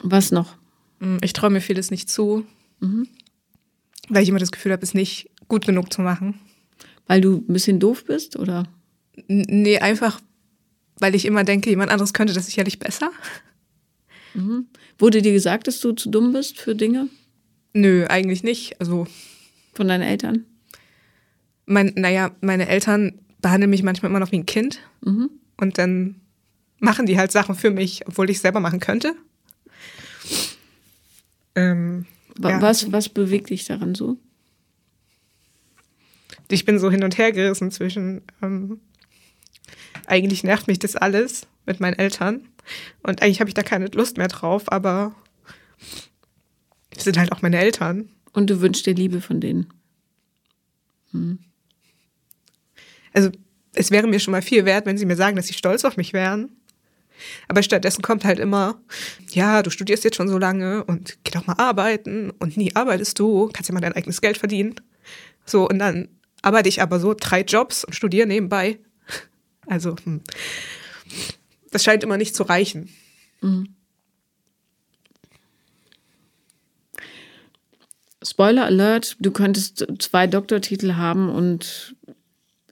Was 0.03 0.31
noch? 0.31 0.57
Mm, 1.01 1.17
ich 1.23 1.33
traue 1.33 1.51
mir 1.51 1.61
vieles 1.61 1.91
nicht 1.91 2.09
zu, 2.09 2.47
mhm. 2.81 3.09
weil 4.09 4.23
ich 4.23 4.29
immer 4.29 4.39
das 4.39 4.53
Gefühl 4.53 4.73
habe, 4.73 4.83
es 4.83 4.95
nicht 4.95 5.31
gut 5.49 5.67
genug 5.67 5.93
zu 5.93 6.03
machen. 6.03 6.39
Weil 7.09 7.21
du 7.21 7.39
ein 7.49 7.53
bisschen 7.53 7.81
doof 7.81 8.05
bist, 8.05 8.37
oder? 8.37 8.69
Nee, 9.27 9.79
einfach, 9.79 10.21
weil 11.01 11.17
ich 11.17 11.25
immer 11.25 11.43
denke, 11.43 11.71
jemand 11.71 11.91
anderes 11.91 12.13
könnte 12.13 12.35
das 12.35 12.47
sicherlich 12.47 12.79
besser. 12.79 13.11
Mhm. 14.35 14.67
Wurde 14.99 15.23
dir 15.23 15.33
gesagt, 15.33 15.67
dass 15.67 15.81
du 15.81 15.93
zu 15.93 16.11
dumm 16.11 16.33
bist 16.33 16.59
für 16.59 16.77
Dinge? 16.77 17.09
Nö, 17.73 18.07
eigentlich 18.07 18.45
nicht. 18.45 18.81
Also. 18.81 19.07
Von 19.75 19.89
deinen 19.89 20.03
Eltern? 20.03 20.45
Mein, 21.67 21.93
naja, 21.97 22.31
meine 22.41 22.69
Eltern 22.69 23.21
behandeln 23.41 23.71
mich 23.71 23.83
manchmal 23.83 24.11
immer 24.11 24.21
noch 24.21 24.33
wie 24.33 24.39
ein 24.39 24.47
Kind. 24.47 24.81
Mhm. 25.05 25.31
Und 25.57 25.79
dann 25.79 26.21
machen 26.79 27.07
die 27.07 27.19
halt 27.19 27.33
Sachen 27.33 27.55
für 27.55 27.71
mich, 27.71 28.07
obwohl 28.07 28.31
ich 28.31 28.37
es 28.37 28.43
selber 28.43 28.61
machen 28.61 28.81
könnte. 28.81 29.15
Ähm, 31.55 32.07
was, 32.37 32.83
ja. 32.83 32.93
was 32.93 33.09
bewegt 33.09 33.51
dich 33.51 33.65
daran 33.65 33.95
so? 33.95 34.19
Ich 36.51 36.65
bin 36.65 36.79
so 36.79 36.91
hin 36.91 37.05
und 37.05 37.19
her 37.19 37.33
gerissen 37.33 37.71
zwischen, 37.71 38.23
ähm, 38.43 38.81
eigentlich 40.07 40.45
nervt 40.45 40.67
mich 40.67 40.79
das 40.79 40.97
alles 40.97 41.47
mit 41.67 41.81
meinen 41.81 41.99
Eltern. 41.99 42.49
Und 43.03 43.23
eigentlich 43.23 43.41
habe 43.41 43.51
ich 43.51 43.55
da 43.55 43.63
keine 43.63 43.87
Lust 43.87 44.17
mehr 44.17 44.29
drauf, 44.29 44.71
aber 44.73 45.15
es 46.97 47.05
sind 47.05 47.19
halt 47.19 47.33
auch 47.33 47.43
meine 47.43 47.59
Eltern. 47.59 48.09
Und 48.33 48.51
du 48.51 48.61
wünschst 48.61 48.87
dir 48.87 48.95
Liebe 48.95 49.21
von 49.21 49.41
denen. 49.41 49.73
Hm. 51.13 51.39
Also, 53.13 53.31
es 53.75 53.91
wäre 53.91 54.07
mir 54.07 54.21
schon 54.21 54.33
mal 54.33 54.43
viel 54.43 54.65
wert, 54.65 54.87
wenn 54.87 54.99
sie 54.99 55.07
mir 55.07 55.17
sagen, 55.17 55.37
dass 55.37 55.47
sie 55.47 55.55
stolz 55.55 55.85
auf 55.85 55.97
mich 55.97 56.13
wären. 56.13 56.51
Aber 57.49 57.63
stattdessen 57.63 58.03
kommt 58.03 58.25
halt 58.25 58.39
immer, 58.39 58.81
ja, 59.31 59.63
du 59.63 59.71
studierst 59.71 60.05
jetzt 60.05 60.17
schon 60.17 60.29
so 60.29 60.39
lange 60.39 60.85
und 60.85 61.19
geh 61.25 61.33
doch 61.33 61.47
mal 61.47 61.55
arbeiten 61.59 62.31
und 62.31 62.57
nie 62.57 62.75
arbeitest 62.77 63.19
du, 63.19 63.49
kannst 63.53 63.69
ja 63.69 63.75
mal 63.75 63.81
dein 63.81 63.95
eigenes 63.95 64.21
Geld 64.21 64.39
verdienen. 64.39 64.77
So, 65.45 65.69
und 65.69 65.79
dann 65.79 66.09
arbeite 66.43 66.69
ich 66.69 66.83
aber 66.83 67.01
so 67.01 67.15
drei 67.19 67.43
Jobs 67.43 67.85
und 67.85 67.95
studiere 67.95 68.27
nebenbei. 68.27 68.79
Also, 69.67 69.97
hm. 70.05 70.23
das 71.71 71.85
scheint 71.85 72.03
immer 72.03 72.17
nicht 72.17 72.35
zu 72.35 72.43
reichen. 72.43 72.89
Mhm. 73.41 73.75
Spoiler 78.23 78.65
Alert, 78.65 79.17
du 79.21 79.31
könntest 79.31 79.87
zwei 80.01 80.27
Doktortitel 80.27 80.95
haben 80.95 81.29
und 81.29 81.95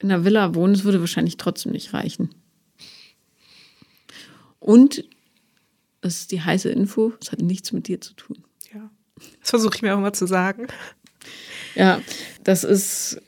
in 0.01 0.11
einer 0.11 0.25
Villa 0.25 0.55
wohnen, 0.55 0.75
es 0.75 0.85
würde 0.85 1.01
wahrscheinlich 1.01 1.37
trotzdem 1.37 1.73
nicht 1.73 1.93
reichen. 1.93 2.35
Und, 4.59 5.05
das 6.01 6.17
ist 6.21 6.33
die 6.33 6.43
heiße 6.43 6.69
Info, 6.69 7.13
es 7.21 7.31
hat 7.31 7.41
nichts 7.41 7.73
mit 7.73 7.89
dir 7.89 8.01
zu 8.01 8.15
tun. 8.15 8.43
Ja, 8.75 8.91
das 9.41 9.51
versuche 9.51 9.77
ich 9.77 9.83
mir 9.83 9.95
auch 9.95 9.99
immer 9.99 10.13
zu 10.13 10.27
sagen. 10.27 10.67
Ja, 11.75 12.01
das 12.43 12.65
ist 12.65 13.21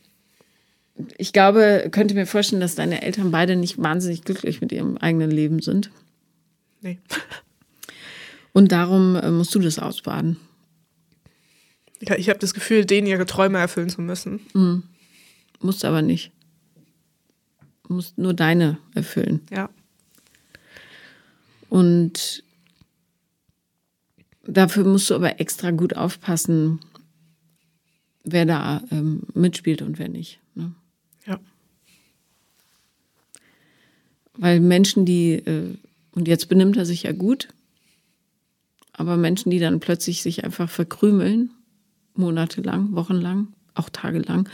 ich 1.17 1.33
glaube, 1.33 1.89
könnte 1.91 2.15
mir 2.15 2.27
vorstellen, 2.27 2.61
dass 2.61 2.75
deine 2.75 3.03
Eltern 3.03 3.31
beide 3.31 3.57
nicht 3.57 3.79
wahnsinnig 3.79 4.23
glücklich 4.23 4.61
mit 4.61 4.73
ihrem 4.73 4.97
eigenen 4.99 5.31
Leben 5.31 5.61
sind. 5.61 5.91
Nee. 6.81 6.99
Und 8.53 8.73
darum 8.73 9.17
äh, 9.17 9.31
musst 9.31 9.55
du 9.55 9.61
das 9.61 9.79
ausbaden. 9.79 10.37
Ja, 12.01 12.17
ich 12.17 12.29
habe 12.29 12.39
das 12.39 12.55
Gefühl, 12.55 12.85
denen 12.85 13.07
ihre 13.07 13.27
Träume 13.27 13.59
erfüllen 13.59 13.91
zu 13.91 14.01
müssen. 14.01 14.41
Mhm. 14.55 14.83
Musst 15.61 15.85
aber 15.85 16.03
nicht. 16.03 16.33
Musst 17.89 18.19
nur 18.19 18.35
deine 18.35 18.79
erfüllen. 18.95 19.41
Ja. 19.51 19.71
Und 21.69 22.43
dafür 24.45 24.85
musst 24.85 25.11
du 25.11 25.15
aber 25.15 25.41
extra 25.41 25.71
gut 25.71 25.97
aufpassen, 25.97 26.81
wer 28.25 28.47
da 28.47 28.83
ähm, 28.91 29.23
mitspielt 29.35 29.83
und 29.83 29.99
wer 29.99 30.09
nicht. 30.09 30.41
Ne? 30.55 30.75
Ja. 31.27 31.39
Weil 34.39 34.61
Menschen, 34.61 35.05
die, 35.05 35.35
äh, 35.35 35.75
und 36.13 36.29
jetzt 36.29 36.49
benimmt 36.49 36.77
er 36.77 36.87
sich 36.87 37.03
ja 37.03 37.13
gut, 37.13 37.49
aber 38.93 39.17
Menschen, 39.17 39.51
die 39.51 39.59
dann 39.59 39.81
plötzlich 39.81 40.23
sich 40.23 40.45
einfach 40.45 40.71
verkrümeln, 40.71 41.51
monatelang, 42.15 42.95
wochenlang, 42.95 43.49
auch 43.75 43.91
tagelang, 43.91 44.49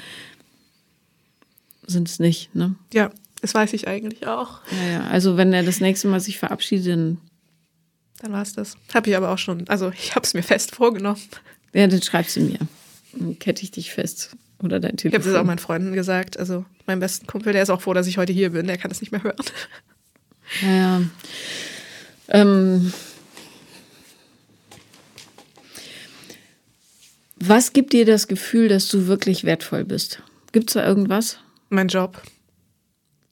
sind 1.87 2.09
es 2.09 2.19
nicht. 2.19 2.55
Ne? 2.55 2.75
Ja, 2.93 3.11
das 3.41 3.55
weiß 3.55 3.75
ich 3.75 3.87
eigentlich 3.87 4.27
auch. 4.27 4.61
Ja, 4.71 4.93
ja. 4.93 5.05
Also 5.05 5.37
wenn 5.37 5.53
er 5.53 5.63
das 5.63 5.81
nächste 5.81 6.09
Mal 6.09 6.21
sich 6.21 6.39
verabschiedet, 6.39 6.87
dann, 6.89 7.19
Dann 8.21 8.33
war 8.33 8.43
es 8.43 8.55
das. 8.55 8.77
Habe 8.93 9.11
ich 9.11 9.17
aber 9.17 9.31
auch 9.31 9.39
schon, 9.39 9.69
also 9.69 9.91
ich 9.91 10.15
habe 10.15 10.25
es 10.25 10.33
mir 10.35 10.43
fest 10.43 10.75
vorgenommen. 10.75 11.21
ja, 11.75 11.87
dann 11.87 12.03
schreibst 12.03 12.37
du 12.37 12.41
mir. 12.41 12.59
Dann 13.13 13.39
kette 13.39 13.63
ich 13.63 13.71
dich 13.71 13.93
fest. 13.93 14.35
Oder 14.63 14.81
dein 14.81 14.93
Ich 14.95 15.03
Telefon. 15.03 15.21
habe 15.21 15.33
das 15.33 15.41
auch 15.41 15.45
meinen 15.47 15.59
Freunden 15.59 15.93
gesagt. 15.93 16.39
Also 16.39 16.65
meinem 16.87 17.01
besten 17.01 17.27
Kumpel, 17.27 17.53
der 17.53 17.63
ist 17.63 17.71
auch 17.71 17.81
froh, 17.83 17.93
dass 17.95 18.07
ich 18.07 18.19
heute 18.19 18.33
hier 18.33 18.51
bin. 18.51 18.67
Der 18.67 18.79
kann 18.79 18.91
es 18.91 19.01
nicht 19.01 19.13
mehr 19.13 19.23
hören. 19.23 19.37
Ja. 20.63 21.03
Ähm, 22.29 22.93
was 27.37 27.73
gibt 27.73 27.93
dir 27.93 28.05
das 28.07 28.29
Gefühl, 28.29 28.69
dass 28.69 28.89
du 28.89 29.07
wirklich 29.07 29.45
wertvoll 29.45 29.85
bist? 29.85 30.23
Gibt 30.53 30.71
es 30.71 30.75
da 30.75 30.87
irgendwas? 30.87 31.39
Mein 31.69 31.89
Job 31.89 32.23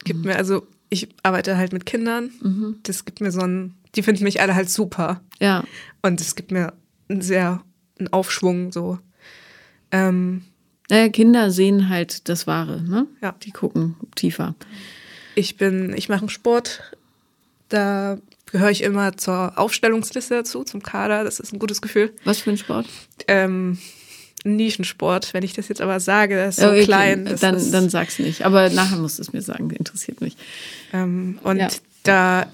gibt 0.05 0.25
mir, 0.25 0.37
also 0.37 0.67
ich 0.91 1.09
arbeite 1.23 1.57
halt 1.57 1.73
mit 1.73 1.87
Kindern. 1.87 2.79
Das 2.83 3.05
gibt 3.05 3.21
mir 3.21 3.31
so 3.31 3.41
ein, 3.41 3.75
die 3.95 4.03
finden 4.03 4.25
mich 4.25 4.41
alle 4.41 4.55
halt 4.55 4.69
super. 4.69 5.21
Ja, 5.41 5.65
Und 6.03 6.21
es 6.21 6.35
gibt 6.35 6.51
mir 6.51 6.73
einen 7.09 7.23
sehr 7.23 7.63
einen 7.99 8.09
Aufschwung 8.13 8.73
so. 8.73 8.99
Ähm, 9.93 10.43
naja, 10.91 11.09
Kinder 11.09 11.51
sehen 11.51 11.89
halt 11.89 12.29
das 12.29 12.47
Wahre, 12.47 12.83
ne? 12.83 13.07
Ja. 13.23 13.35
Die 13.43 13.51
gucken 13.51 13.97
tiefer. 14.15 14.55
ich 15.35 15.57
bin, 15.57 15.95
ich 15.97 16.09
mache 16.09 16.21
einen 16.21 16.29
Sport. 16.29 16.83
Da 17.69 18.19
gehöre 18.51 18.71
ich 18.71 18.83
immer 18.83 19.17
zur 19.17 19.59
Aufstellungsliste 19.59 20.35
dazu, 20.35 20.63
zum 20.65 20.83
Kader. 20.83 21.25
Das 21.25 21.41
ist 21.41 21.53
ein 21.55 21.59
gutes 21.59 21.81
Gefühl. 21.81 22.13
Was 22.25 22.41
für 22.41 22.51
ein 22.51 22.59
Sport? 22.59 22.87
Ähm, 23.29 23.79
Nischensport, 24.45 25.33
wenn 25.35 25.43
ich 25.45 25.53
das 25.55 25.69
jetzt 25.69 25.81
aber 25.81 26.01
sage, 26.01 26.37
das 26.37 26.59
ist 26.59 26.63
so 26.65 26.69
Okay, 26.71 26.85
klein. 26.85 27.25
Dann, 27.41 27.55
ist, 27.55 27.73
dann 27.73 27.89
sag's 27.89 28.19
nicht. 28.19 28.45
Aber 28.45 28.69
nachher 28.71 28.99
musst 28.99 29.19
du 29.19 29.23
es 29.23 29.33
mir 29.33 29.41
sagen, 29.43 29.71
interessiert 29.71 30.21
mich. 30.21 30.37
Ähm, 30.93 31.39
und 31.45 31.59
Ja. 31.59 31.69
da 32.03 32.47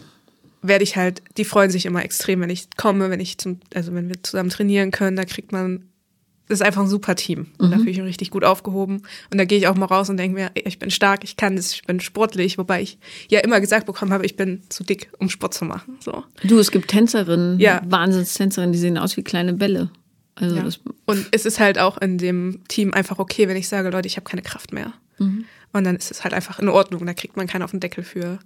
werde 0.61 0.85
ich 0.85 0.97
halt, 0.97 1.23
die 1.37 1.45
freuen 1.45 1.71
sich 1.71 1.87
immer 1.87 2.05
extrem, 2.05 2.41
wenn 2.43 2.51
ich 2.51 2.69
komme, 2.77 3.11
wenn 3.11 3.21
ich 3.21 3.39
zum, 3.39 3.61
also 3.75 3.95
wenn 3.95 4.09
wir 4.09 4.23
zusammen 4.23 4.51
trainieren 4.51 4.91
können, 4.91 5.17
da 5.17 5.25
kriegt 5.25 5.51
man, 5.53 5.85
ist 6.49 6.63
einfach 6.63 6.83
ein 6.83 6.89
super 6.89 7.15
Team. 7.15 7.49
Und 7.59 7.71
da 7.71 7.77
fühle 7.79 7.91
ich 7.91 7.99
mich 7.99 8.07
richtig 8.07 8.31
gut 8.31 8.45
aufgehoben. 8.45 9.03
Und 9.31 9.39
da 9.39 9.45
gehe 9.45 9.59
ich 9.59 9.67
auch 9.67 9.75
mal 9.77 9.87
raus 9.87 10.09
und 10.09 10.17
denke 10.17 10.35
mir, 10.35 10.51
ich 10.55 10.79
bin 10.79 10.91
stark, 10.91 11.25
ich 11.25 11.37
kann 11.37 11.57
das, 11.57 11.73
ich 11.75 11.83
bin 11.83 12.01
sportlich, 12.01 12.57
wobei 12.59 12.83
ich 12.83 12.99
ja 13.29 13.41
immer 13.41 13.61
gesagt 13.61 13.87
bekommen 13.87 14.13
habe, 14.13 14.25
ich 14.25 14.37
bin 14.37 14.63
zu 14.69 14.83
dick, 14.85 15.11
um 15.19 15.29
Sport 15.29 15.55
zu 15.55 15.65
machen. 15.65 15.99
So. 16.01 16.25
Du, 16.45 16.59
es 16.59 16.71
gibt 16.71 16.89
Tänzerinnen, 16.89 17.61
Ja. 17.61 17.83
Wahnsinnstänzerinnen, 17.87 18.73
die 18.73 18.79
sehen 18.79 18.97
aus 18.99 19.17
wie 19.17 19.23
kleine 19.23 19.53
Bälle. 19.53 19.91
Also 20.37 20.57
Ja. 20.57 20.65
Und 21.07 21.27
es 21.33 21.45
ist 21.47 21.61
halt 21.61 21.79
auch 21.79 21.99
in 21.99 22.17
dem 22.19 22.63
Team 22.69 22.95
einfach 22.95 23.19
okay, 23.19 23.49
wenn 23.49 23.57
ich 23.57 23.69
sage, 23.69 23.91
Leute, 23.91 24.07
ich 24.07 24.17
habe 24.17 24.29
keine 24.29 24.43
Kraft 24.43 24.73
mehr. 24.73 24.93
Und 25.19 25.85
dann 25.85 25.97
ist 25.97 26.11
es 26.11 26.23
halt 26.23 26.33
einfach 26.33 26.61
in 26.61 26.69
Ordnung. 26.69 27.05
Da 27.05 27.13
kriegt 27.13 27.37
man 27.37 27.47
keinen 27.49 27.63
auf 27.63 27.73
den 27.73 27.81
Deckel 27.81 28.05
für. 28.05 28.39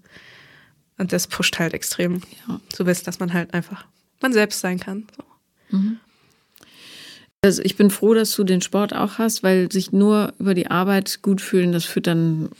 Und 0.99 1.13
das 1.13 1.27
pusht 1.27 1.59
halt 1.59 1.75
extrem. 1.75 2.23
Ja. 2.49 2.61
Zu 2.73 2.87
wissen, 2.87 3.05
dass 3.05 3.21
man 3.21 3.33
halt 3.33 3.53
einfach 3.55 3.85
man 4.23 4.33
selbst 4.33 4.61
sein 4.61 4.81
kann. 4.81 5.07
So. 5.71 5.79
Also 7.45 7.61
ich 7.65 7.75
bin 7.77 7.91
froh, 7.91 8.15
dass 8.15 8.37
du 8.37 8.45
den 8.45 8.61
Sport 8.61 8.95
auch 8.95 9.19
hast, 9.19 9.43
weil 9.43 9.71
sich 9.73 9.91
nur 9.91 10.33
über 10.39 10.55
die 10.55 10.69
Arbeit 10.71 11.23
gut 11.23 11.41
fühlen, 11.41 11.73
das 11.73 11.85
führt 11.85 12.07
dann 12.07 12.51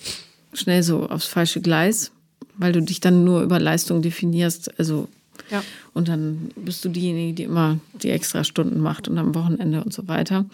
schnell 0.53 0.83
so 0.83 1.09
aufs 1.09 1.27
falsche 1.27 1.61
Gleis, 1.61 2.11
weil 2.57 2.73
du 2.73 2.83
dich 2.83 2.99
dann 2.99 3.23
nur 3.23 3.43
über 3.43 3.61
Leistung 3.61 4.03
definierst. 4.03 4.77
Also 4.81 5.07
Ja. 5.51 5.63
und 5.95 6.09
dann 6.09 6.51
bist 6.57 6.85
du 6.85 6.89
diejenige, 6.89 7.33
die 7.35 7.43
immer 7.45 7.79
die 8.03 8.11
extra 8.11 8.43
Stunden 8.43 8.81
macht 8.81 9.07
und 9.07 9.19
am 9.19 9.37
Wochenende 9.37 9.85
und 9.85 9.93
so 9.95 10.09
weiter. 10.09 10.47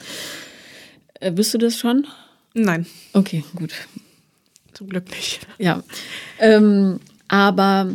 Äh, 1.21 1.33
bist 1.33 1.55
du 1.55 1.59
das 1.59 1.79
schon? 1.79 2.07
Nein, 2.53 2.85
Okay, 3.15 3.45
gut. 3.57 3.73
zum 4.75 4.91
Glück 4.91 5.09
nicht. 5.11 5.41
Ja. 5.59 5.83
Ähm, 6.39 7.01
aber 7.29 7.93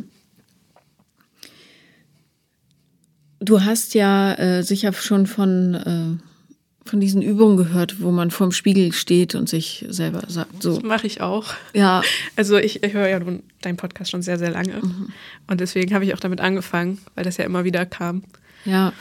du 3.43 3.61
hast 3.61 3.93
ja 3.93 4.33
äh, 4.33 4.63
sicher 4.63 4.93
schon 4.93 5.27
von, 5.27 5.73
äh, 5.75 6.89
von 6.89 6.99
diesen 6.99 7.21
Übungen 7.21 7.57
gehört, 7.57 8.01
wo 8.01 8.11
man 8.11 8.31
vorm 8.31 8.51
Spiegel 8.51 8.91
steht 8.93 9.35
und 9.35 9.47
sich 9.49 9.85
selber 9.89 10.23
sagt, 10.27 10.61
so, 10.63 10.75
Das 10.75 10.83
mache 10.83 11.07
ich 11.07 11.21
auch. 11.21 11.53
ja, 11.73 12.01
Also 12.35 12.57
ich, 12.57 12.83
ich 12.83 12.93
höre 12.93 13.07
ja 13.07 13.19
nun 13.19 13.43
deinen 13.61 13.77
Podcast 13.77 14.11
schon 14.11 14.21
sehr, 14.21 14.37
sehr 14.37 14.51
lange. 14.51 14.81
Und 15.47 15.59
deswegen 15.61 15.93
habe 15.93 16.05
ich 16.05 16.13
auch 16.13 16.19
damit 16.19 16.41
angefangen, 16.41 16.99
weil 17.15 17.23
das 17.23 17.37
ja 17.37 17.45
immer 17.45 17.63
wieder 17.63 17.85
kam. 17.85 18.23
Ja, 18.65 18.93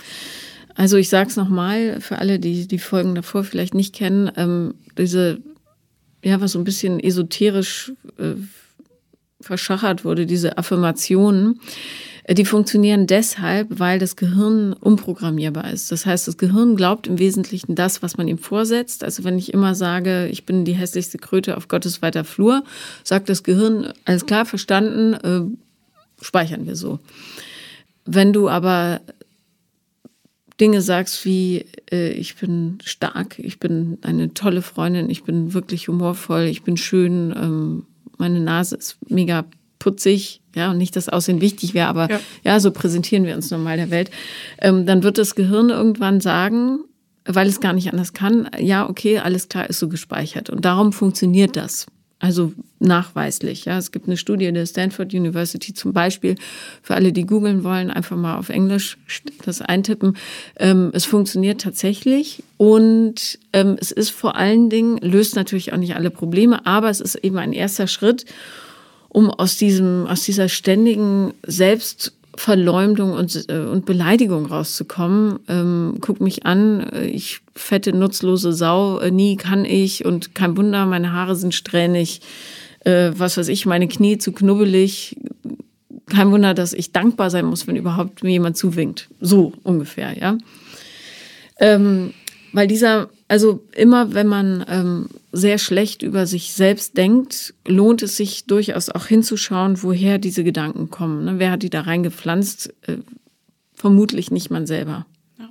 also 0.74 0.96
ich 0.96 1.09
sag's 1.09 1.37
nochmal, 1.37 2.00
für 2.00 2.18
alle, 2.18 2.38
die 2.38 2.66
die 2.66 2.78
Folgen 2.78 3.14
davor 3.14 3.44
vielleicht 3.44 3.74
nicht 3.74 3.94
kennen, 3.94 4.31
ähm, 4.37 4.74
diese, 4.96 5.40
ja, 6.24 6.40
was 6.40 6.52
so 6.52 6.59
ein 6.59 6.64
bisschen 6.64 6.98
esoterisch 6.98 7.92
äh, 8.18 8.35
verschachert 9.40 10.05
wurde, 10.05 10.24
diese 10.24 10.57
Affirmationen, 10.57 11.61
die 12.28 12.44
funktionieren 12.44 13.06
deshalb, 13.06 13.80
weil 13.80 13.98
das 13.98 14.14
Gehirn 14.14 14.74
umprogrammierbar 14.74 15.70
ist. 15.72 15.90
Das 15.90 16.06
heißt, 16.06 16.28
das 16.28 16.38
Gehirn 16.38 16.76
glaubt 16.76 17.08
im 17.08 17.18
Wesentlichen 17.18 17.74
das, 17.74 18.02
was 18.02 18.16
man 18.16 18.28
ihm 18.28 18.38
vorsetzt. 18.38 19.02
Also 19.02 19.24
wenn 19.24 19.38
ich 19.38 19.52
immer 19.52 19.74
sage, 19.74 20.28
ich 20.28 20.46
bin 20.46 20.64
die 20.64 20.74
hässlichste 20.74 21.18
Kröte 21.18 21.56
auf 21.56 21.66
Gottes 21.66 22.00
weiter 22.00 22.22
Flur, 22.22 22.62
sagt 23.02 23.28
das 23.28 23.42
Gehirn, 23.42 23.92
alles 24.04 24.24
klar, 24.24 24.46
verstanden, 24.46 25.14
äh, 25.14 26.24
speichern 26.24 26.66
wir 26.66 26.76
so. 26.76 27.00
Wenn 28.04 28.32
du 28.32 28.48
aber 28.48 29.00
Dinge 30.61 30.80
sagst 30.80 31.24
wie, 31.24 31.66
äh, 31.90 32.12
ich 32.12 32.37
bin 32.37 32.78
stark, 32.85 33.40
ich 33.40 33.58
bin 33.58 33.98
eine 34.02 34.32
tolle 34.32 34.62
Freundin, 34.62 35.11
ich 35.11 35.24
bin 35.24 35.54
wirklich 35.54 35.88
humorvoll, 35.88 36.42
ich 36.42 36.62
bin 36.62 36.76
schön, 36.76 37.35
ähm, 37.37 37.87
meine 38.16 38.38
Nase 38.38 38.76
ist 38.76 38.98
mega 39.08 39.44
putzig, 39.83 40.40
ja, 40.55 40.71
und 40.71 40.79
nicht, 40.79 40.95
dass 40.95 41.09
Aussehen 41.09 41.40
wichtig 41.40 41.75
wäre, 41.75 41.88
aber 41.88 42.09
ja. 42.09 42.21
Ja. 42.45 42.61
so 42.61 42.71
präsentieren 42.71 43.25
wir 43.25 43.35
uns 43.35 43.51
normal 43.51 43.77
der 43.77 43.90
Welt, 43.90 44.12
ähm, 44.61 44.87
dann 44.87 45.03
wird 45.03 45.18
das 45.18 45.35
Gehirn 45.35 45.71
irgendwann 45.71 46.21
sagen, 46.21 46.85
weil 47.25 47.49
es 47.49 47.59
gar 47.59 47.73
nicht 47.73 47.90
anders 47.90 48.12
kann, 48.12 48.49
ja, 48.61 48.88
okay, 48.88 49.18
alles 49.18 49.49
klar, 49.49 49.68
ist 49.68 49.81
so 49.81 49.88
gespeichert. 49.88 50.51
Und 50.51 50.64
darum 50.64 50.92
funktioniert 50.92 51.57
das. 51.57 51.87
Also 52.21 52.53
nachweislich. 52.79 53.64
Ja, 53.64 53.77
es 53.79 53.90
gibt 53.90 54.07
eine 54.07 54.16
Studie 54.16 54.53
der 54.53 54.66
Stanford 54.66 55.12
University 55.12 55.75
zum 55.75 55.92
Beispiel. 55.92 56.37
Für 56.81 56.95
alle, 56.95 57.12
die 57.12 57.27
googeln 57.27 57.64
wollen, 57.64 57.90
einfach 57.90 58.16
mal 58.16 58.37
auf 58.37 58.49
Englisch 58.49 58.97
das 59.45 59.61
eintippen. 59.61 60.16
Ähm, 60.61 60.92
es 60.95 61.05
funktioniert 61.05 61.61
tatsächlich 61.61 62.45
und 62.59 63.40
ähm, 63.53 63.77
es 63.81 63.90
ist 63.90 64.11
vor 64.11 64.37
allen 64.37 64.71
Dingen 64.71 64.99
löst 64.99 65.35
natürlich 65.35 65.73
auch 65.73 65.79
nicht 65.79 65.97
alle 65.97 66.11
Probleme, 66.11 66.64
aber 66.64 66.90
es 66.90 67.01
ist 67.01 67.16
eben 67.16 67.38
ein 67.38 67.53
erster 67.53 67.88
Schritt, 67.88 68.25
um 69.12 69.31
aus 69.31 69.57
diesem 69.57 70.07
aus 70.07 70.22
dieser 70.22 70.48
ständigen 70.48 71.35
Selbstverleumdung 71.46 73.12
und, 73.12 73.44
äh, 73.51 73.59
und 73.59 73.85
Beleidigung 73.85 74.46
rauszukommen. 74.46 75.38
Ähm, 75.48 75.98
guck 76.01 76.22
mich 76.22 76.46
an, 76.46 76.81
äh, 76.81 77.05
ich 77.05 77.40
fette, 77.55 77.92
nutzlose 77.92 78.55
Sau, 78.55 79.01
äh, 79.01 79.11
nie 79.11 79.37
kann 79.37 79.66
ich 79.66 80.07
und 80.07 80.35
kein 80.35 80.57
Wunder, 80.57 80.87
meine 80.87 81.12
Haare 81.12 81.37
sind 81.37 81.55
strähnig, 81.55 82.22
äh, 82.87 83.11
was 83.14 83.37
weiß 83.37 83.48
ich, 83.48 83.66
meine 83.66 83.87
Knie 83.87 84.16
zu 84.16 84.33
knubbelig. 84.33 85.18
Kein 86.07 86.31
Wunder, 86.31 86.55
dass 86.55 86.72
ich 86.72 86.92
dankbar 86.92 87.29
sein 87.29 87.44
muss, 87.44 87.66
wenn 87.66 87.77
überhaupt 87.77 88.22
mir 88.22 88.31
jemand 88.31 88.57
zuwinkt. 88.57 89.09
So 89.20 89.53
ungefähr, 89.62 90.16
ja. 90.18 90.38
Ähm, 91.59 92.14
weil 92.55 92.66
dieser, 92.66 93.11
also 93.29 93.62
immer 93.77 94.14
wenn 94.14 94.27
man 94.27 94.64
ähm, 94.68 95.09
sehr 95.33 95.57
schlecht 95.59 96.03
über 96.03 96.27
sich 96.27 96.53
selbst 96.53 96.97
denkt, 96.99 97.55
lohnt 97.66 98.03
es 98.03 98.16
sich 98.16 98.47
durchaus 98.47 98.90
auch 98.90 99.07
hinzuschauen, 99.07 99.83
woher 99.83 100.18
diese 100.18 100.45
Gedanken 100.45 100.90
kommen. 100.90 101.25
Ne? 101.25 101.38
Wer 101.38 101.51
hat 101.51 101.62
die 101.62 101.71
da 101.71 101.81
reingepflanzt? 101.81 102.75
Äh, 102.83 102.99
vermutlich 103.75 104.31
nicht 104.31 104.51
man 104.51 104.66
selber. 104.66 105.07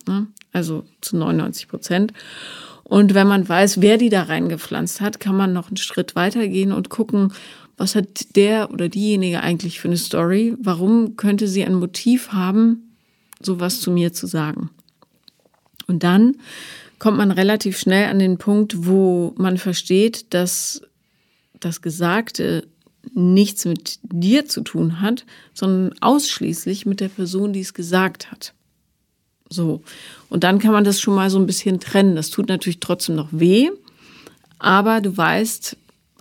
Ne? 0.07 0.27
Also 0.53 0.85
zu 1.01 1.17
99 1.17 1.67
Prozent. 1.67 2.13
Und 2.83 3.13
wenn 3.13 3.27
man 3.27 3.47
weiß, 3.47 3.81
wer 3.81 3.97
die 3.97 4.09
da 4.09 4.23
reingepflanzt 4.23 5.01
hat, 5.01 5.19
kann 5.19 5.35
man 5.35 5.53
noch 5.53 5.69
einen 5.69 5.77
Schritt 5.77 6.15
weitergehen 6.15 6.71
und 6.71 6.89
gucken, 6.89 7.33
was 7.77 7.95
hat 7.95 8.35
der 8.35 8.69
oder 8.71 8.89
diejenige 8.89 9.41
eigentlich 9.41 9.79
für 9.79 9.87
eine 9.87 9.97
Story? 9.97 10.55
Warum 10.59 11.15
könnte 11.15 11.47
sie 11.47 11.65
ein 11.65 11.73
Motiv 11.73 12.33
haben, 12.33 12.95
sowas 13.41 13.79
zu 13.79 13.91
mir 13.91 14.13
zu 14.13 14.27
sagen? 14.27 14.69
Und 15.87 16.03
dann 16.03 16.35
kommt 17.01 17.17
man 17.17 17.31
relativ 17.31 17.79
schnell 17.79 18.11
an 18.11 18.19
den 18.19 18.37
Punkt, 18.37 18.85
wo 18.85 19.33
man 19.35 19.57
versteht, 19.57 20.35
dass 20.35 20.83
das 21.59 21.81
Gesagte 21.81 22.67
nichts 23.15 23.65
mit 23.65 23.97
dir 24.03 24.45
zu 24.45 24.61
tun 24.61 25.01
hat, 25.01 25.25
sondern 25.55 25.97
ausschließlich 25.99 26.85
mit 26.85 26.99
der 26.99 27.07
Person, 27.07 27.53
die 27.53 27.61
es 27.61 27.73
gesagt 27.73 28.31
hat. 28.31 28.53
So. 29.49 29.81
Und 30.29 30.43
dann 30.43 30.59
kann 30.59 30.73
man 30.73 30.83
das 30.83 31.01
schon 31.01 31.15
mal 31.15 31.31
so 31.31 31.39
ein 31.39 31.47
bisschen 31.47 31.79
trennen. 31.79 32.15
Das 32.15 32.29
tut 32.29 32.49
natürlich 32.49 32.79
trotzdem 32.79 33.15
noch 33.15 33.29
weh, 33.31 33.71
aber 34.59 35.01
du 35.01 35.17
weißt, 35.17 35.75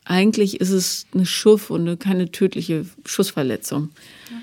eigentlich 0.06 0.62
ist 0.62 0.70
es 0.70 1.04
eine 1.12 1.26
Schuff 1.26 1.68
und 1.68 2.00
keine 2.00 2.30
tödliche 2.30 2.86
Schussverletzung. 3.04 3.90
Ja. 4.30 4.36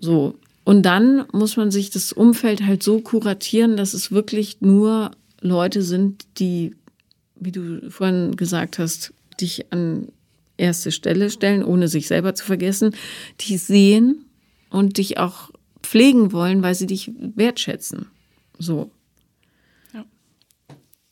So. 0.00 0.38
Und 0.64 0.84
dann 0.84 1.26
muss 1.32 1.58
man 1.58 1.70
sich 1.70 1.90
das 1.90 2.14
Umfeld 2.14 2.62
halt 2.62 2.82
so 2.82 3.00
kuratieren, 3.00 3.76
dass 3.76 3.92
es 3.92 4.10
wirklich 4.10 4.62
nur 4.62 5.10
Leute 5.40 5.82
sind, 5.82 6.26
die, 6.38 6.76
wie 7.36 7.52
du 7.52 7.90
vorhin 7.90 8.36
gesagt 8.36 8.78
hast, 8.78 9.12
dich 9.40 9.72
an 9.72 10.08
erste 10.56 10.92
Stelle 10.92 11.30
stellen, 11.30 11.64
ohne 11.64 11.88
sich 11.88 12.06
selber 12.06 12.34
zu 12.34 12.44
vergessen, 12.44 12.94
die 13.40 13.56
sehen 13.56 14.26
und 14.68 14.98
dich 14.98 15.18
auch 15.18 15.50
pflegen 15.82 16.32
wollen, 16.32 16.62
weil 16.62 16.74
sie 16.74 16.86
dich 16.86 17.10
wertschätzen. 17.16 18.06
So. 18.58 18.90
Ja. 19.94 20.04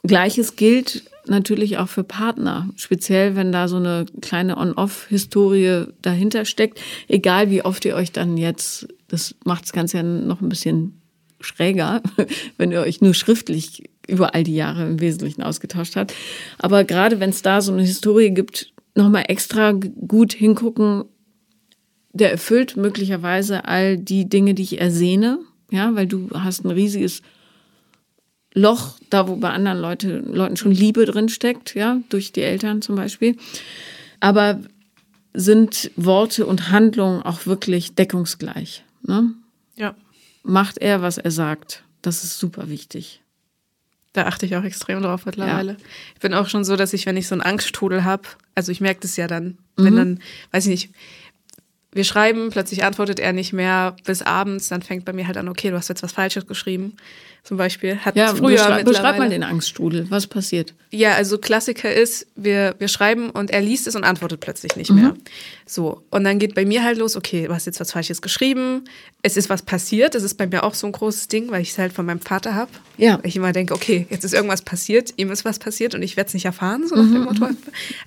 Gleiches 0.03 0.57
gilt 0.57 1.05
natürlich 1.27 1.79
auch 1.79 1.89
für 1.89 2.05
Partner, 2.05 2.69
speziell 2.77 3.37
wenn 3.37 3.53
da 3.53 3.69
so 3.69 3.77
eine 3.77 4.07
kleine 4.21 4.57
On-Off-Historie 4.57 5.87
dahinter 6.03 6.45
steckt. 6.45 6.81
Egal 7.09 7.51
wie 7.51 7.63
oft 7.63 7.85
ihr 7.85 7.95
euch 7.95 8.13
dann 8.13 8.37
jetzt, 8.37 8.89
das 9.09 9.35
macht 9.45 9.65
das 9.65 9.73
Ganze 9.73 9.99
ja 9.99 10.03
noch 10.03 10.41
ein 10.41 10.49
bisschen 10.49 11.01
schräger, 11.41 12.03
wenn 12.59 12.73
ihr 12.73 12.81
euch 12.81 13.01
nur 13.01 13.15
schriftlich 13.15 13.85
über 14.09 14.35
all 14.35 14.43
die 14.43 14.55
Jahre 14.55 14.87
im 14.87 15.01
Wesentlichen 15.01 15.43
ausgetauscht 15.43 15.95
habt. 15.95 16.15
Aber 16.59 16.85
gerade 16.85 17.21
wenn 17.21 17.31
es 17.31 17.43
da 17.43 17.61
so 17.61 17.73
eine 17.73 17.83
Historie 17.83 18.31
gibt, 18.31 18.73
nochmal 18.95 19.25
extra 19.29 19.73
gut 19.73 20.33
hingucken, 20.33 21.05
der 22.13 22.33
erfüllt 22.33 22.77
möglicherweise 22.77 23.67
all 23.67 23.97
die 23.97 24.29
Dinge, 24.29 24.55
die 24.55 24.63
ich 24.63 24.81
ersehne, 24.81 25.39
ja, 25.71 25.95
weil 25.95 26.07
du 26.07 26.31
hast 26.33 26.65
ein 26.65 26.71
riesiges 26.71 27.23
Loch, 28.55 28.99
da 29.11 29.29
wo 29.29 29.37
bei 29.37 29.51
anderen 29.51 29.79
Leute, 29.79 30.19
Leuten 30.19 30.57
schon 30.57 30.73
Liebe 30.73 31.05
drin 31.05 31.29
steckt, 31.29 31.75
ja, 31.75 32.01
durch 32.09 32.33
die 32.33 32.43
Eltern 32.43 32.83
zum 32.83 32.97
Beispiel. 32.97 33.37
Aber 34.21 34.61
sind 35.35 35.91
Worte 35.97 36.47
und 36.47 36.71
Handlungen 36.71 37.23
auch 37.23 37.47
wirklich 37.47 37.95
deckungsgleich? 37.95 38.85
Ne? 39.03 39.35
Ja. 39.77 39.95
Macht 40.43 40.79
er, 40.79 41.03
was 41.03 41.19
er 41.19 41.31
sagt? 41.31 41.85
Das 42.03 42.25
ist 42.25 42.39
super 42.39 42.69
wichtig. 42.71 43.23
Da 44.19 44.27
achte 44.27 44.47
ich 44.47 44.57
auch 44.57 44.65
extrem 44.65 45.01
drauf 45.01 45.27
mittlerweile. 45.27 45.73
Ja. 45.73 45.79
Ich 46.17 46.21
bin 46.21 46.35
auch 46.35 46.49
schon 46.49 46.65
so, 46.65 46.75
dass 46.75 46.93
ich, 46.93 47.07
wenn 47.07 47.17
ich 47.17 47.29
so 47.29 47.37
einen 47.37 47.41
Angststrudel 47.41 48.03
habe, 48.03 48.25
also 48.57 48.73
ich 48.73 48.81
merke 48.81 48.99
das 49.03 49.17
ja 49.17 49.29
dann, 49.29 49.59
wenn 49.77 49.93
mhm. 49.93 49.97
dann, 49.97 50.21
weiß 50.51 50.65
ich 50.67 50.71
nicht, 50.71 50.91
wir 51.93 52.03
schreiben, 52.03 52.51
plötzlich 52.51 52.83
antwortet 52.83 53.21
er 53.21 53.33
nicht 53.33 53.53
mehr 53.53 53.95
bis 54.05 54.23
abends, 54.23 54.67
dann 54.67 54.83
fängt 54.83 55.05
bei 55.05 55.13
mir 55.13 55.29
halt 55.29 55.37
an, 55.37 55.49
okay, 55.49 55.71
du 55.71 55.77
hast 55.77 55.89
jetzt 55.89 56.03
was 56.03 56.11
Falsches 56.11 56.49
geschrieben 56.49 56.97
zum 57.43 57.57
Beispiel. 57.57 57.97
Hat 57.97 58.17
ja, 58.17 58.35
früher 58.35 58.57
beschreib, 58.57 58.85
beschreib 58.85 59.19
mal 59.19 59.31
den 59.31 59.43
Angststrudel. 59.43 60.07
Was 60.11 60.27
passiert? 60.27 60.75
Ja, 60.91 61.15
also 61.15 61.39
Klassiker 61.39 61.93
ist, 61.93 62.27
wir, 62.37 62.75
wir 62.79 62.89
schreiben 62.89 63.31
und 63.31 63.51
er 63.51 63.61
liest 63.61 63.87
es 63.87 63.97
und 63.97 64.05
antwortet 64.05 64.41
plötzlich 64.41 64.77
nicht 64.77 64.91
mehr. 64.91 65.11
Mhm. 65.11 65.19
So. 65.67 66.03
Und 66.11 66.25
dann 66.25 66.39
geht 66.39 66.55
bei 66.55 66.65
mir 66.65 66.83
halt 66.83 66.99
los, 66.99 67.17
okay, 67.17 67.47
du 67.47 67.55
hast 67.55 67.67
jetzt 67.67 67.81
was 67.81 67.93
Falsches 67.93 68.23
geschrieben. 68.23 68.85
Es 69.23 69.37
ist 69.37 69.51
was 69.51 69.63
passiert. 69.63 70.15
Das 70.15 70.23
ist 70.23 70.35
bei 70.35 70.47
mir 70.47 70.63
auch 70.63 70.75
so 70.75 70.87
ein 70.87 70.93
großes 70.93 71.29
Ding, 71.29 71.51
weil 71.51 71.63
ich 71.63 71.71
es 71.71 71.79
halt 71.79 71.93
von 71.93 72.07
meinem 72.07 72.21
Vater 72.21 72.55
habe. 72.55 72.71
Ja. 72.97 73.19
Ich 73.23 73.37
immer 73.37 73.53
denke, 73.53 73.75
okay, 73.75 74.07
jetzt 74.11 74.25
ist 74.25 74.35
irgendwas 74.35 74.63
passiert, 74.63 75.15
ihm 75.17 75.31
ist 75.31 75.45
was 75.45 75.59
passiert 75.59 75.95
und 75.95 76.03
ich 76.03 76.17
werde 76.17 76.29
es 76.29 76.35
nicht 76.35 76.45
erfahren, 76.45 76.87
so 76.87 76.97
nach 76.97 77.05
mhm. 77.05 77.13
dem 77.13 77.25
Motto. 77.25 77.47
Mhm. 77.47 77.57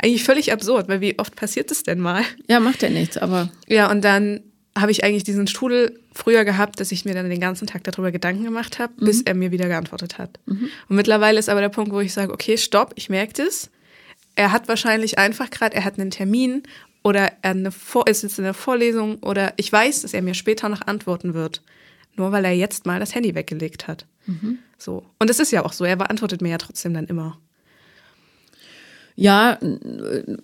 Eigentlich 0.02 0.24
völlig 0.24 0.52
absurd, 0.52 0.88
weil 0.88 1.02
wie 1.02 1.18
oft 1.18 1.36
passiert 1.36 1.72
es 1.72 1.84
denn 1.84 2.00
mal? 2.00 2.24
Ja, 2.48 2.60
macht 2.60 2.82
ja 2.82 2.90
nichts, 2.90 3.18
aber. 3.18 3.50
Ja, 3.68 3.90
und 3.90 4.04
dann 4.04 4.42
habe 4.78 4.92
ich 4.92 5.04
eigentlich 5.04 5.24
diesen 5.24 5.48
Strudel 5.48 6.00
früher 6.14 6.46
gehabt, 6.46 6.80
dass 6.80 6.92
ich 6.92 7.04
mir 7.04 7.14
dann 7.14 7.30
den 7.30 7.40
ganzen 7.40 7.68
Tag 7.68 7.84
darüber 7.84 8.12
Gedanken 8.12 8.44
gemacht 8.44 8.80
habe, 8.80 8.94
mhm. 8.98 9.06
bis 9.06 9.22
er 9.22 9.34
mir 9.34 9.52
wieder 9.52 9.68
geantwortet 9.68 10.18
hat. 10.18 10.40
Mhm. 10.46 10.70
Und 10.88 10.96
mittlerweile 10.96 11.40
ist 11.40 11.50
aber 11.50 11.62
der 11.62 11.70
Punkt, 11.70 11.92
wo 11.92 12.00
ich 12.00 12.14
sage, 12.14 12.34
okay, 12.34 12.58
stopp, 12.58 12.94
ich 12.96 13.10
merke 13.10 13.34
das. 13.46 13.70
Er 14.36 14.52
hat 14.52 14.68
wahrscheinlich 14.68 15.18
einfach 15.18 15.50
gerade, 15.50 15.76
er 15.76 15.84
hat 15.84 16.00
einen 16.00 16.10
Termin 16.10 16.64
oder 17.04 17.32
er 17.42 17.52
eine 17.52 17.72
Vor 17.72 18.08
ist 18.08 18.24
jetzt 18.24 18.38
in 18.38 18.46
der 18.46 18.54
Vorlesung 18.54 19.18
oder 19.20 19.54
ich 19.58 19.72
weiß, 19.72 20.04
dass 20.04 20.14
er 20.14 20.22
mir 20.22 20.36
später 20.36 20.70
noch 20.70 20.88
antworten 20.88 21.34
wird. 21.34 21.62
Nur 22.16 22.32
weil 22.32 22.46
er 22.46 22.52
jetzt 22.52 22.86
mal 22.86 23.00
das 23.00 23.16
Handy 23.16 23.36
weggelegt 23.36 23.88
hat. 23.88 24.06
Mhm. 24.26 24.60
So. 24.78 25.06
Und 25.20 25.30
es 25.30 25.40
ist 25.40 25.52
ja 25.52 25.66
auch 25.66 25.74
so, 25.74 25.84
er 25.84 25.96
beantwortet 25.96 26.42
mir 26.42 26.50
ja 26.50 26.58
trotzdem 26.58 26.94
dann 26.94 27.08
immer. 27.08 27.38
Ja, 29.16 29.60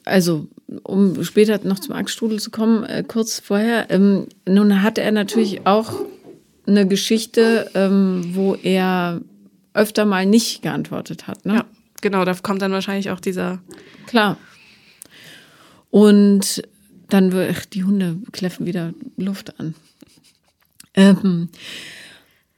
also 0.06 0.47
um 0.84 1.23
später 1.23 1.60
noch 1.63 1.80
zum 1.80 1.95
Angststrudel 1.95 2.39
zu 2.39 2.51
kommen, 2.51 2.84
äh, 2.84 3.03
kurz 3.08 3.39
vorher. 3.39 3.89
Ähm, 3.89 4.27
nun 4.47 4.82
hat 4.82 4.97
er 4.97 5.12
natürlich 5.12 5.65
auch 5.65 6.01
eine 6.65 6.88
Geschichte, 6.88 7.71
ähm, 7.73 8.32
wo 8.34 8.56
er 8.56 9.21
öfter 9.73 10.06
mal 10.06 10.25
nicht 10.25 10.62
geantwortet 10.62 11.27
hat. 11.27 11.45
Ne? 11.45 11.56
Ja, 11.56 11.65
genau, 12.01 12.25
da 12.25 12.34
kommt 12.34 12.62
dann 12.62 12.71
wahrscheinlich 12.71 13.10
auch 13.12 13.19
dieser. 13.19 13.60
Klar. 14.08 14.38
Und 15.89 16.62
dann 17.10 17.32
wird, 17.32 17.73
die 17.73 17.84
Hunde 17.84 18.17
kläffen 18.32 18.65
wieder 18.65 18.93
Luft 19.15 19.60
an. 19.60 19.75
Ähm, 20.93 21.49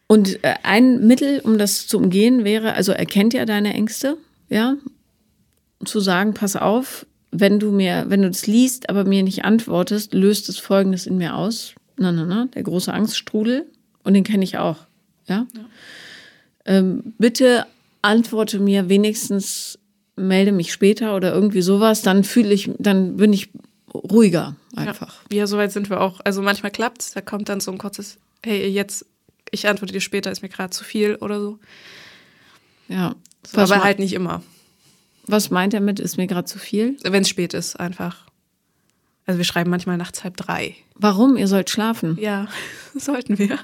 und 0.08 0.44
äh, 0.44 0.56
ein 0.64 1.06
Mittel, 1.06 1.40
um 1.42 1.60
das 1.60 1.86
zu 1.86 1.98
umgehen, 1.98 2.44
wäre, 2.44 2.74
also 2.74 2.92
er 2.94 3.06
kennt 3.06 3.34
ja 3.34 3.46
deine 3.46 3.74
Ängste, 3.74 4.18
ja, 4.50 4.76
zu 5.86 6.00
sagen, 6.00 6.34
pass 6.34 6.56
auf, 6.56 7.06
wenn 7.32 7.60
du 7.60 7.72
mir, 7.72 8.06
wenn 8.08 8.22
du 8.22 8.30
das 8.30 8.48
liest, 8.48 8.90
aber 8.90 9.06
mir 9.06 9.24
nicht 9.24 9.46
antwortest, 9.46 10.14
löst 10.14 10.50
es 10.50 10.58
Folgendes 10.58 11.06
in 11.06 11.18
mir 11.18 11.36
aus. 11.36 11.76
Na, 11.98 12.12
na, 12.12 12.26
na, 12.26 12.46
der 12.54 12.64
große 12.64 12.94
Angststrudel. 12.94 13.68
Und 14.04 14.14
den 14.14 14.24
kenne 14.24 14.44
ich 14.44 14.58
auch. 14.58 14.78
Ja. 15.28 15.46
ja. 15.56 15.66
Ähm, 16.66 17.14
bitte 17.18 17.66
antworte 18.02 18.60
mir 18.60 18.90
wenigstens, 18.90 19.78
melde 20.16 20.52
mich 20.52 20.72
später 20.72 21.16
oder 21.16 21.34
irgendwie 21.34 21.62
sowas, 21.62 22.02
dann 22.02 22.24
fühle 22.24 22.54
ich, 22.54 22.72
dann 22.78 23.18
bin 23.18 23.34
ich 23.34 23.50
ruhiger 23.94 24.56
einfach. 24.76 25.22
Ja, 25.32 25.40
ja 25.40 25.48
soweit 25.48 25.72
sind 25.72 25.90
wir 25.90 26.02
auch. 26.02 26.20
Also 26.24 26.42
manchmal 26.42 26.72
klappt 26.72 27.02
es, 27.02 27.12
da 27.12 27.22
kommt 27.22 27.50
dann 27.50 27.60
so 27.60 27.72
ein 27.72 27.78
kurzes, 27.78 28.18
hey, 28.44 28.68
jetzt, 28.68 29.06
ich 29.52 29.68
antworte 29.68 29.94
dir 29.94 30.02
später, 30.02 30.32
ist 30.32 30.42
mir 30.42 30.50
gerade 30.50 30.72
zu 30.72 30.84
viel 30.84 31.16
oder 31.16 31.40
so. 31.40 31.60
Ja. 32.88 33.16
So, 33.46 33.62
aber 33.62 33.84
halt 33.84 34.00
nicht 34.00 34.14
immer. 34.14 34.44
Was 35.32 35.52
meint 35.52 35.76
er 35.76 35.80
mit, 35.80 36.00
ist 36.00 36.18
mir 36.18 36.26
gerade 36.26 36.46
zu 36.46 36.58
viel? 36.58 36.98
Wenn 37.04 37.22
es 37.22 37.30
spät 37.30 37.54
ist, 37.54 37.80
einfach. 37.80 38.26
Also 39.28 39.38
wir 39.38 39.46
schreiben 39.46 39.70
manchmal 39.70 39.96
nachts 39.96 40.24
halb 40.24 40.38
drei. 40.38 40.76
Warum? 40.96 41.38
Ihr 41.38 41.48
sollt 41.48 41.70
schlafen. 41.70 42.18
Ja, 42.20 42.48
sollten 42.96 43.38
wir. 43.38 43.60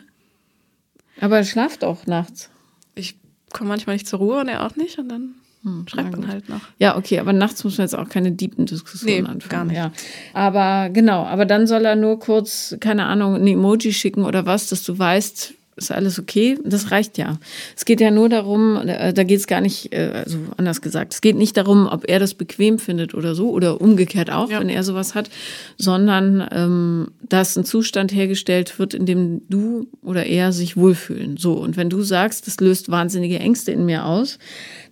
Aber 1.20 1.44
schlaft 1.44 1.84
auch 1.84 2.06
nachts. 2.06 2.52
Ich 2.94 3.18
komme 3.52 3.70
manchmal 3.70 3.96
nicht 3.96 4.08
zur 4.08 4.20
Ruhe 4.20 4.42
und 4.42 4.48
er 4.48 4.64
auch 4.64 4.76
nicht 4.76 5.00
und 5.00 5.10
dann 5.10 5.34
hm, 5.64 5.88
schreibt 5.88 6.12
man 6.12 6.28
halt 6.28 6.50
noch. 6.50 6.62
Ja, 6.78 6.98
okay, 6.98 7.18
aber 7.18 7.34
nachts 7.34 7.64
muss 7.64 7.80
man 7.80 7.86
jetzt 7.86 7.96
auch 7.96 8.10
keine 8.10 8.32
deepen 8.32 8.68
Diskussionen 8.68 9.24
nee, 9.24 9.28
anfangen. 9.28 9.50
Gar 9.50 9.66
nicht. 9.66 9.76
Ja. 9.76 9.92
Aber 10.34 10.92
genau, 10.92 11.26
aber 11.26 11.48
dann 11.48 11.66
soll 11.66 11.84
er 11.86 11.96
nur 11.96 12.20
kurz, 12.20 12.78
keine 12.80 13.06
Ahnung, 13.08 13.34
ein 13.34 13.48
Emoji 13.48 13.92
schicken 13.92 14.24
oder 14.24 14.46
was, 14.46 14.68
dass 14.68 14.84
du 14.84 15.00
weißt, 15.00 15.56
ist 15.76 15.92
alles 15.92 16.20
okay, 16.20 16.58
das 16.64 16.92
reicht 16.92 17.18
ja. 17.18 17.38
Es 17.76 17.86
geht 17.86 18.00
ja 18.00 18.12
nur 18.12 18.30
darum, 18.30 18.80
da 18.86 19.24
geht 19.24 19.40
es 19.40 19.48
gar 19.48 19.62
nicht, 19.62 19.94
äh, 19.94 20.24
also 20.26 20.38
anders 20.58 20.82
gesagt, 20.82 21.14
es 21.14 21.22
geht 21.22 21.36
nicht 21.36 21.58
darum, 21.58 21.88
ob 21.88 22.08
er 22.08 22.20
das 22.20 22.34
bequem 22.34 22.80
findet 22.80 23.14
oder 23.14 23.36
so, 23.36 23.50
oder 23.50 23.82
umgekehrt 23.82 24.32
auch, 24.32 24.50
ja. 24.50 24.60
wenn 24.60 24.70
er 24.70 24.84
sowas 24.84 25.16
hat, 25.16 25.30
sondern 25.78 26.48
ähm, 26.52 27.08
dass 27.28 27.58
ein 27.58 27.66
Zustand 27.66 28.14
hergestellt 28.14 28.80
wird, 28.80 28.94
in 28.94 29.06
dem 29.06 29.42
du 29.50 29.88
oder 30.02 30.26
er 30.26 30.54
sich 30.54 30.78
wohlfühlen. 30.78 31.38
So, 31.38 31.54
und 31.54 31.76
wenn 31.76 31.90
du 31.90 32.02
sagst, 32.04 32.48
das 32.48 32.60
löst 32.60 32.90
wahnsinnige 32.90 33.40
Ängste 33.40 33.72
in 33.72 33.86
mir 33.86 34.06
aus, 34.06 34.40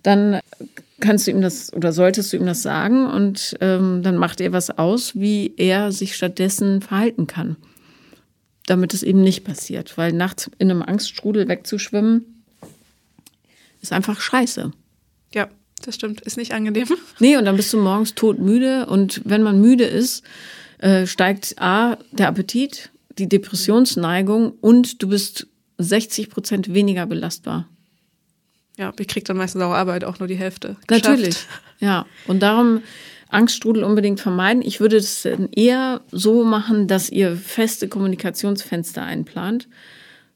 dann 0.02 0.40
kannst 1.00 1.26
du 1.26 1.30
ihm 1.30 1.40
das 1.40 1.72
oder 1.72 1.92
solltest 1.92 2.32
du 2.32 2.36
ihm 2.36 2.46
das 2.46 2.62
sagen 2.62 3.06
und 3.06 3.56
ähm, 3.60 4.02
dann 4.02 4.16
macht 4.16 4.40
er 4.40 4.52
was 4.52 4.70
aus, 4.70 5.14
wie 5.14 5.54
er 5.56 5.92
sich 5.92 6.14
stattdessen 6.14 6.82
verhalten 6.82 7.26
kann 7.26 7.56
damit 8.66 8.94
es 8.94 9.02
eben 9.02 9.22
nicht 9.22 9.44
passiert. 9.44 9.96
Weil 9.96 10.12
nachts 10.12 10.50
in 10.58 10.70
einem 10.70 10.82
Angststrudel 10.82 11.48
wegzuschwimmen, 11.48 12.44
ist 13.80 13.92
einfach 13.92 14.20
scheiße. 14.20 14.72
Ja, 15.34 15.48
das 15.82 15.94
stimmt. 15.96 16.22
Ist 16.22 16.36
nicht 16.36 16.52
angenehm. 16.52 16.88
Nee, 17.18 17.36
und 17.36 17.44
dann 17.44 17.56
bist 17.56 17.72
du 17.72 17.78
morgens 17.78 18.14
todmüde. 18.14 18.86
Und 18.86 19.20
wenn 19.24 19.42
man 19.42 19.60
müde 19.60 19.84
ist, 19.84 20.24
äh, 20.78 21.06
steigt 21.06 21.56
A, 21.60 21.98
der 22.12 22.28
Appetit, 22.28 22.90
die 23.18 23.28
Depressionsneigung 23.28 24.52
und 24.60 25.02
du 25.02 25.08
bist 25.08 25.46
60 25.78 26.30
Prozent 26.30 26.72
weniger 26.74 27.06
belastbar. 27.06 27.68
Ja, 28.76 28.92
ich 28.98 29.06
kriege 29.06 29.24
dann 29.24 29.36
meistens 29.36 29.62
auch 29.62 29.72
Arbeit 29.72 30.04
auch 30.04 30.18
nur 30.18 30.26
die 30.26 30.34
Hälfte. 30.34 30.76
Geschafft. 30.86 31.04
Natürlich, 31.04 31.36
ja. 31.78 32.06
Und 32.26 32.40
darum 32.40 32.82
Angststrudel 33.28 33.84
unbedingt 33.84 34.20
vermeiden. 34.20 34.62
Ich 34.62 34.80
würde 34.80 34.96
es 34.96 35.24
eher 35.24 36.02
so 36.10 36.44
machen, 36.44 36.86
dass 36.88 37.10
ihr 37.10 37.36
feste 37.36 37.88
Kommunikationsfenster 37.88 39.02
einplant, 39.02 39.68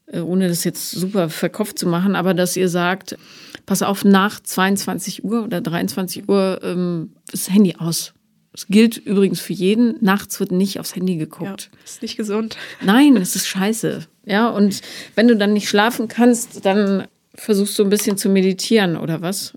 äh, 0.07 0.19
ohne 0.19 0.47
das 0.47 0.63
jetzt 0.63 0.91
super 0.91 1.29
verkopft 1.29 1.79
zu 1.79 1.87
machen, 1.87 2.15
aber 2.15 2.33
dass 2.33 2.57
ihr 2.57 2.69
sagt, 2.69 3.17
pass 3.65 3.81
auf, 3.81 4.03
nach 4.03 4.39
22 4.39 5.23
Uhr 5.23 5.43
oder 5.43 5.61
23 5.61 6.27
Uhr 6.27 6.59
ähm, 6.63 7.13
das 7.31 7.49
Handy 7.49 7.75
aus. 7.77 8.13
Das 8.51 8.67
gilt 8.67 8.97
übrigens 8.97 9.39
für 9.39 9.53
jeden. 9.53 9.95
Nachts 10.01 10.39
wird 10.39 10.51
nicht 10.51 10.79
aufs 10.79 10.95
Handy 10.95 11.17
geguckt. 11.17 11.69
Ja, 11.71 11.79
ist 11.85 12.01
nicht 12.01 12.17
gesund. 12.17 12.57
Nein, 12.81 13.15
es 13.15 13.35
ist 13.35 13.47
scheiße. 13.47 14.07
Ja, 14.25 14.49
und 14.49 14.81
wenn 15.15 15.27
du 15.27 15.37
dann 15.37 15.53
nicht 15.53 15.69
schlafen 15.69 16.07
kannst, 16.07 16.65
dann 16.65 17.07
versuchst 17.35 17.77
du 17.77 17.83
ein 17.83 17.89
bisschen 17.89 18.17
zu 18.17 18.29
meditieren 18.29 18.97
oder 18.97 19.21
was? 19.21 19.53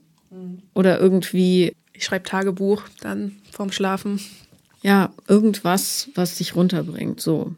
Oder 0.75 1.01
irgendwie. 1.01 1.75
Ich 2.03 2.07
schreibe 2.07 2.29
Tagebuch 2.29 2.83
dann 3.01 3.37
vorm 3.53 3.71
Schlafen. 3.71 4.21
Ja, 4.83 5.15
irgendwas, 5.29 6.09
was 6.17 6.35
dich 6.35 6.57
runterbringt. 6.57 7.21
So. 7.21 7.55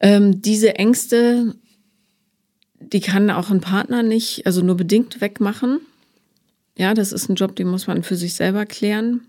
Ähm, 0.00 0.42
diese 0.42 0.74
Ängste, 0.74 1.54
die 2.80 2.98
kann 2.98 3.30
auch 3.30 3.50
ein 3.50 3.60
Partner 3.60 4.02
nicht, 4.02 4.46
also 4.46 4.62
nur 4.62 4.76
bedingt 4.76 5.20
wegmachen. 5.20 5.78
Ja, 6.76 6.92
das 6.92 7.12
ist 7.12 7.28
ein 7.28 7.36
Job, 7.36 7.54
den 7.54 7.68
muss 7.68 7.86
man 7.86 8.02
für 8.02 8.16
sich 8.16 8.34
selber 8.34 8.66
klären. 8.66 9.20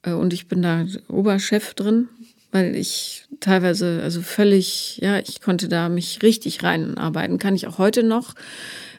Äh, 0.00 0.12
und 0.12 0.32
ich 0.32 0.48
bin 0.48 0.62
da 0.62 0.86
Oberchef 1.08 1.74
drin, 1.74 2.08
weil 2.50 2.74
ich 2.76 3.26
teilweise, 3.40 4.00
also 4.02 4.22
völlig, 4.22 4.96
ja, 5.02 5.18
ich 5.18 5.42
konnte 5.42 5.68
da 5.68 5.90
mich 5.90 6.22
richtig 6.22 6.62
reinarbeiten, 6.62 7.36
kann 7.36 7.54
ich 7.54 7.66
auch 7.66 7.76
heute 7.76 8.02
noch. 8.02 8.34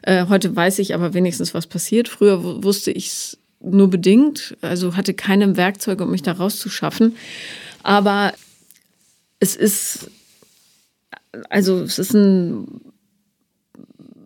Äh, 0.02 0.26
heute 0.28 0.54
weiß 0.54 0.78
ich 0.78 0.94
aber 0.94 1.14
wenigstens, 1.14 1.52
was 1.52 1.66
passiert. 1.66 2.08
Früher 2.08 2.62
wusste 2.62 2.92
ich 2.92 3.08
es 3.08 3.39
nur 3.62 3.88
bedingt, 3.88 4.56
also 4.60 4.96
hatte 4.96 5.14
keine 5.14 5.56
Werkzeuge, 5.56 6.04
um 6.04 6.10
mich 6.10 6.22
da 6.22 6.32
rauszuschaffen. 6.32 7.16
Aber 7.82 8.32
es 9.38 9.56
ist, 9.56 10.10
also 11.48 11.80
es 11.80 11.98
ist 11.98 12.14
ein 12.14 12.80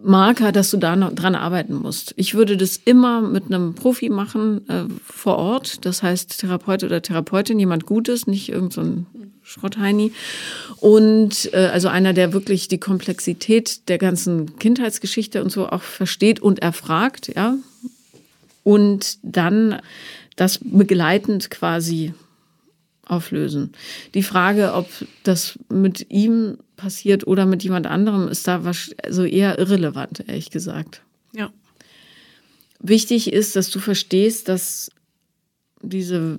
Marker, 0.04 0.52
dass 0.52 0.70
du 0.70 0.76
da 0.76 0.96
noch 0.96 1.14
dran 1.14 1.34
arbeiten 1.34 1.74
musst. 1.74 2.12
Ich 2.16 2.34
würde 2.34 2.56
das 2.56 2.76
immer 2.76 3.22
mit 3.22 3.46
einem 3.46 3.74
Profi 3.74 4.10
machen 4.10 4.68
äh, 4.68 4.84
vor 5.02 5.38
Ort. 5.38 5.86
Das 5.86 6.02
heißt 6.02 6.40
Therapeut 6.40 6.84
oder 6.84 7.00
Therapeutin, 7.00 7.58
jemand 7.58 7.86
Gutes, 7.86 8.26
nicht 8.26 8.50
irgendein 8.50 9.06
so 9.12 9.20
Schrottheini. 9.42 10.12
Und 10.76 11.50
äh, 11.54 11.70
also 11.72 11.88
einer, 11.88 12.12
der 12.12 12.32
wirklich 12.34 12.68
die 12.68 12.78
Komplexität 12.78 13.88
der 13.88 13.98
ganzen 13.98 14.58
Kindheitsgeschichte 14.58 15.42
und 15.42 15.50
so 15.50 15.68
auch 15.68 15.82
versteht 15.82 16.40
und 16.40 16.60
erfragt, 16.60 17.32
ja. 17.34 17.56
Und 18.64 19.18
dann 19.22 19.80
das 20.36 20.58
begleitend 20.58 21.50
quasi 21.50 22.12
auflösen. 23.06 23.72
Die 24.14 24.22
Frage, 24.22 24.72
ob 24.72 24.88
das 25.22 25.58
mit 25.68 26.10
ihm 26.10 26.58
passiert 26.76 27.26
oder 27.26 27.46
mit 27.46 27.62
jemand 27.62 27.86
anderem, 27.86 28.28
ist 28.28 28.48
da 28.48 28.62
also 29.02 29.24
eher 29.24 29.58
irrelevant, 29.58 30.24
ehrlich 30.26 30.50
gesagt. 30.50 31.02
Ja. 31.32 31.52
Wichtig 32.80 33.32
ist, 33.32 33.56
dass 33.56 33.70
du 33.70 33.78
verstehst, 33.78 34.48
dass 34.48 34.90
diese 35.82 36.38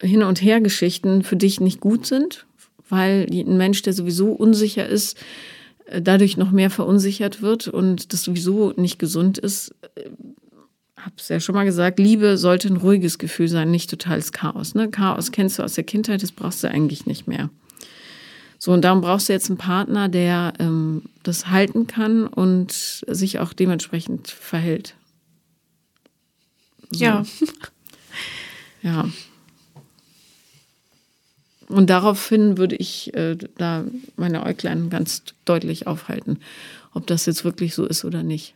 Hin- 0.00 0.22
und 0.22 0.42
Her-Geschichten 0.42 1.22
für 1.22 1.36
dich 1.36 1.60
nicht 1.60 1.80
gut 1.80 2.06
sind, 2.06 2.46
weil 2.88 3.26
ein 3.30 3.56
Mensch, 3.56 3.82
der 3.82 3.92
sowieso 3.92 4.32
unsicher 4.32 4.86
ist, 4.86 5.18
äh, 5.86 6.00
dadurch 6.00 6.36
noch 6.36 6.50
mehr 6.50 6.70
verunsichert 6.70 7.42
wird 7.42 7.68
und 7.68 8.12
das 8.12 8.22
sowieso 8.22 8.72
nicht 8.76 8.98
gesund 8.98 9.38
ist, 9.38 9.74
äh, 10.98 11.04
hab's 11.04 11.28
ja 11.28 11.40
schon 11.40 11.54
mal 11.54 11.64
gesagt, 11.64 11.98
Liebe 11.98 12.36
sollte 12.36 12.68
ein 12.68 12.76
ruhiges 12.76 13.18
Gefühl 13.18 13.48
sein, 13.48 13.70
nicht 13.70 13.90
totales 13.90 14.32
Chaos. 14.32 14.74
Ne? 14.74 14.90
Chaos 14.90 15.32
kennst 15.32 15.58
du 15.58 15.62
aus 15.62 15.74
der 15.74 15.84
Kindheit, 15.84 16.22
das 16.22 16.32
brauchst 16.32 16.62
du 16.62 16.68
eigentlich 16.68 17.06
nicht 17.06 17.26
mehr. 17.26 17.50
So, 18.58 18.72
und 18.72 18.82
darum 18.82 19.00
brauchst 19.00 19.28
du 19.28 19.32
jetzt 19.32 19.48
einen 19.50 19.58
Partner, 19.58 20.08
der 20.08 20.52
ähm, 20.58 21.02
das 21.22 21.48
halten 21.48 21.86
kann 21.86 22.26
und 22.26 22.72
sich 22.72 23.38
auch 23.38 23.52
dementsprechend 23.52 24.28
verhält. 24.28 24.94
So. 26.90 27.04
Ja. 27.04 27.22
Ja. 28.80 29.10
Und 31.66 31.90
daraufhin 31.90 32.58
würde 32.58 32.76
ich 32.76 33.12
äh, 33.14 33.36
da 33.56 33.84
meine 34.16 34.44
Äuglein 34.44 34.88
ganz 34.88 35.22
deutlich 35.44 35.88
aufhalten, 35.88 36.38
ob 36.94 37.06
das 37.08 37.26
jetzt 37.26 37.44
wirklich 37.44 37.74
so 37.74 37.84
ist 37.84 38.04
oder 38.04 38.22
nicht. 38.22 38.54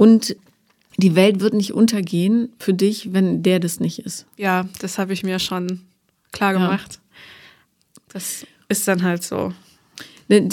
Und 0.00 0.34
die 0.96 1.14
Welt 1.14 1.40
wird 1.40 1.52
nicht 1.52 1.74
untergehen 1.74 2.48
für 2.58 2.72
dich, 2.72 3.12
wenn 3.12 3.42
der 3.42 3.60
das 3.60 3.80
nicht 3.80 3.98
ist. 3.98 4.24
Ja, 4.38 4.66
das 4.78 4.96
habe 4.96 5.12
ich 5.12 5.24
mir 5.24 5.38
schon 5.38 5.82
klar 6.32 6.54
gemacht. 6.54 6.94
Ja. 6.94 7.20
Das 8.14 8.46
ist 8.70 8.88
dann 8.88 9.02
halt 9.02 9.22
so. 9.22 9.52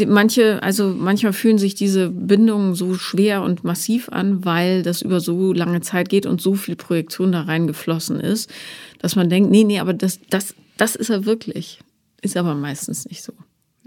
Manche, 0.05 0.61
also 0.61 0.89
manchmal 0.89 1.31
fühlen 1.31 1.59
sich 1.59 1.75
diese 1.75 2.09
Bindungen 2.09 2.75
so 2.75 2.95
schwer 2.95 3.41
und 3.41 3.63
massiv 3.63 4.09
an, 4.09 4.43
weil 4.43 4.83
das 4.83 5.01
über 5.01 5.21
so 5.21 5.53
lange 5.53 5.79
Zeit 5.79 6.09
geht 6.09 6.25
und 6.25 6.41
so 6.41 6.55
viel 6.55 6.75
Projektion 6.75 7.31
da 7.31 7.43
reingeflossen 7.43 8.19
ist, 8.19 8.51
dass 8.99 9.15
man 9.15 9.29
denkt, 9.29 9.49
nee, 9.49 9.63
nee, 9.63 9.79
aber 9.79 9.93
das, 9.93 10.19
das, 10.29 10.55
das 10.75 10.97
ist 10.97 11.09
er 11.09 11.23
wirklich. 11.23 11.79
Ist 12.21 12.35
aber 12.35 12.53
meistens 12.53 13.07
nicht 13.07 13.23
so. 13.23 13.31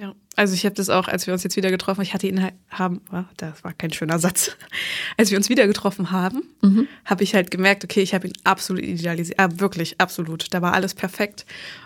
Ja, 0.01 0.15
also 0.35 0.55
ich 0.55 0.65
habe 0.65 0.75
das 0.75 0.89
auch, 0.89 1.09
als 1.09 1.27
wir 1.27 1.35
uns 1.35 1.43
jetzt 1.43 1.57
wieder 1.57 1.71
getroffen 1.71 2.01
ich 2.01 2.15
hatte 2.15 2.27
ihn 2.27 2.43
halt, 2.43 2.55
haben, 2.71 3.03
oh, 3.13 3.25
das 3.37 3.63
war 3.63 3.75
kein 3.75 3.93
schöner 3.93 4.19
Satz, 4.19 4.57
als 5.19 5.31
wir 5.31 5.37
uns 5.37 5.51
wieder 5.51 5.67
getroffen 5.67 6.11
haben, 6.11 6.43
mhm. 6.63 6.89
habe 7.05 7.23
ich 7.23 7.35
halt 7.35 7.51
gemerkt, 7.51 7.85
okay, 7.85 8.01
ich 8.01 8.15
habe 8.15 8.27
ihn 8.27 8.33
absolut 8.45 8.83
idealisiert, 8.83 9.39
äh, 9.39 9.61
wirklich 9.61 10.01
absolut, 10.01 10.55
da 10.55 10.63
war 10.63 10.73
alles 10.73 10.95
perfekt. 10.95 11.45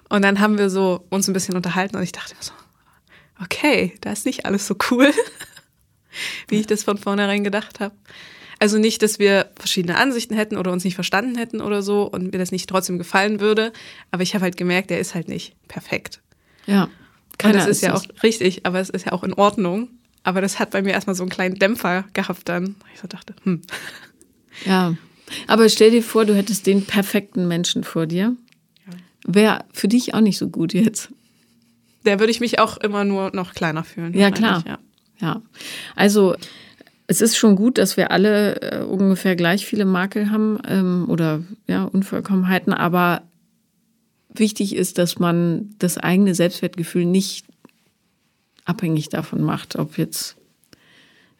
Und 0.08 0.22
dann 0.22 0.38
haben 0.38 0.58
wir 0.58 0.70
so 0.70 1.04
uns 1.10 1.26
ein 1.26 1.32
bisschen 1.32 1.56
unterhalten 1.56 1.96
und 1.96 2.04
ich 2.04 2.12
dachte 2.12 2.36
so, 2.38 2.52
okay, 3.42 3.94
da 4.00 4.12
ist 4.12 4.26
nicht 4.26 4.46
alles 4.46 4.68
so 4.68 4.76
cool, 4.92 5.10
wie 6.48 6.60
ich 6.60 6.66
das 6.68 6.84
von 6.84 6.98
vornherein 6.98 7.42
gedacht 7.42 7.80
habe. 7.80 7.96
Also 8.60 8.78
nicht, 8.78 9.02
dass 9.02 9.18
wir 9.18 9.50
verschiedene 9.56 9.98
Ansichten 9.98 10.36
hätten 10.36 10.56
oder 10.56 10.70
uns 10.70 10.84
nicht 10.84 10.94
verstanden 10.94 11.36
hätten 11.36 11.60
oder 11.60 11.82
so 11.82 12.04
und 12.04 12.32
mir 12.32 12.38
das 12.38 12.52
nicht 12.52 12.68
trotzdem 12.68 12.98
gefallen 12.98 13.40
würde, 13.40 13.72
aber 14.12 14.22
ich 14.22 14.36
habe 14.36 14.44
halt 14.44 14.56
gemerkt, 14.56 14.92
er 14.92 15.00
ist 15.00 15.16
halt 15.16 15.26
nicht 15.26 15.56
perfekt. 15.66 16.22
Ja. 16.66 16.88
Keiner 17.38 17.58
das 17.58 17.66
ist 17.66 17.82
ja 17.82 17.94
auch 17.94 18.04
richtig, 18.22 18.66
aber 18.66 18.80
es 18.80 18.90
ist 18.90 19.06
ja 19.06 19.12
auch 19.12 19.24
in 19.24 19.34
Ordnung. 19.34 19.88
Aber 20.22 20.40
das 20.40 20.58
hat 20.58 20.70
bei 20.70 20.82
mir 20.82 20.92
erstmal 20.92 21.14
so 21.14 21.22
einen 21.22 21.30
kleinen 21.30 21.56
Dämpfer 21.56 22.04
gehabt 22.14 22.48
dann. 22.48 22.76
Ich 22.94 23.00
so 23.00 23.06
dachte, 23.06 23.34
hm. 23.44 23.60
Ja. 24.64 24.94
Aber 25.46 25.68
stell 25.68 25.90
dir 25.90 26.02
vor, 26.02 26.24
du 26.24 26.34
hättest 26.34 26.66
den 26.66 26.84
perfekten 26.84 27.46
Menschen 27.48 27.84
vor 27.84 28.06
dir. 28.06 28.36
Ja. 28.86 28.92
Wäre 29.26 29.64
für 29.72 29.88
dich 29.88 30.14
auch 30.14 30.20
nicht 30.20 30.38
so 30.38 30.48
gut 30.48 30.72
jetzt. 30.72 31.10
Der 32.04 32.20
würde 32.20 32.30
ich 32.30 32.40
mich 32.40 32.58
auch 32.58 32.76
immer 32.78 33.04
nur 33.04 33.34
noch 33.34 33.54
kleiner 33.54 33.84
fühlen. 33.84 34.14
Ja, 34.14 34.30
klar. 34.30 34.62
Ja. 34.66 34.78
ja. 35.20 35.42
Also, 35.96 36.36
es 37.06 37.20
ist 37.20 37.36
schon 37.36 37.56
gut, 37.56 37.78
dass 37.78 37.96
wir 37.96 38.10
alle 38.10 38.60
äh, 38.62 38.82
ungefähr 38.82 39.36
gleich 39.36 39.66
viele 39.66 39.84
Makel 39.84 40.30
haben 40.30 40.58
ähm, 40.66 41.06
oder 41.08 41.42
ja, 41.66 41.84
Unvollkommenheiten, 41.84 42.72
aber 42.72 43.22
wichtig 44.34 44.74
ist, 44.74 44.98
dass 44.98 45.18
man 45.18 45.74
das 45.78 45.98
eigene 45.98 46.34
Selbstwertgefühl 46.34 47.04
nicht 47.04 47.46
abhängig 48.64 49.08
davon 49.08 49.42
macht, 49.42 49.76
ob 49.76 49.98
jetzt 49.98 50.36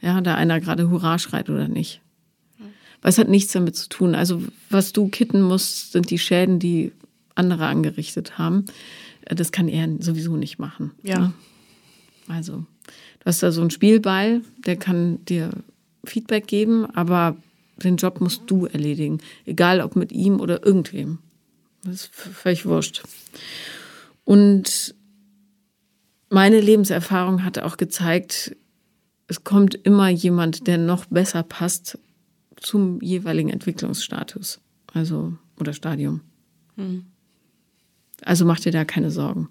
ja, 0.00 0.20
da 0.20 0.34
einer 0.34 0.60
gerade 0.60 0.90
Hurra 0.90 1.18
schreit 1.18 1.48
oder 1.48 1.68
nicht. 1.68 2.00
Weil 3.00 3.10
es 3.10 3.18
hat 3.18 3.28
nichts 3.28 3.52
damit 3.52 3.76
zu 3.76 3.88
tun. 3.88 4.14
Also 4.14 4.42
was 4.70 4.92
du 4.92 5.08
kitten 5.08 5.42
musst, 5.42 5.92
sind 5.92 6.10
die 6.10 6.18
Schäden, 6.18 6.58
die 6.58 6.92
andere 7.34 7.66
angerichtet 7.66 8.38
haben. 8.38 8.64
Das 9.26 9.52
kann 9.52 9.68
er 9.68 9.88
sowieso 10.00 10.36
nicht 10.36 10.58
machen. 10.58 10.92
Ja. 11.02 11.18
Ne? 11.18 11.32
Also 12.28 12.64
du 13.20 13.26
hast 13.26 13.42
da 13.42 13.52
so 13.52 13.60
einen 13.60 13.70
Spielball, 13.70 14.42
der 14.64 14.76
kann 14.76 15.24
dir 15.26 15.50
Feedback 16.04 16.46
geben, 16.46 16.86
aber 16.94 17.36
den 17.82 17.96
Job 17.96 18.20
musst 18.20 18.42
du 18.46 18.66
erledigen. 18.66 19.18
Egal 19.46 19.80
ob 19.80 19.96
mit 19.96 20.12
ihm 20.12 20.40
oder 20.40 20.64
irgendwem. 20.64 21.18
Das 21.84 21.94
ist 21.94 22.14
völlig 22.14 22.66
wurscht. 22.66 23.02
Und 24.24 24.94
meine 26.30 26.60
Lebenserfahrung 26.60 27.44
hat 27.44 27.58
auch 27.58 27.76
gezeigt, 27.76 28.56
es 29.26 29.44
kommt 29.44 29.74
immer 29.74 30.08
jemand, 30.08 30.66
der 30.66 30.78
noch 30.78 31.06
besser 31.06 31.42
passt 31.42 31.98
zum 32.56 33.00
jeweiligen 33.00 33.50
Entwicklungsstatus, 33.50 34.60
also 34.92 35.36
oder 35.58 35.72
Stadium. 35.72 36.20
Hm. 36.76 37.06
Also 38.22 38.44
mach 38.44 38.60
dir 38.60 38.72
da 38.72 38.84
keine 38.84 39.10
Sorgen. 39.10 39.48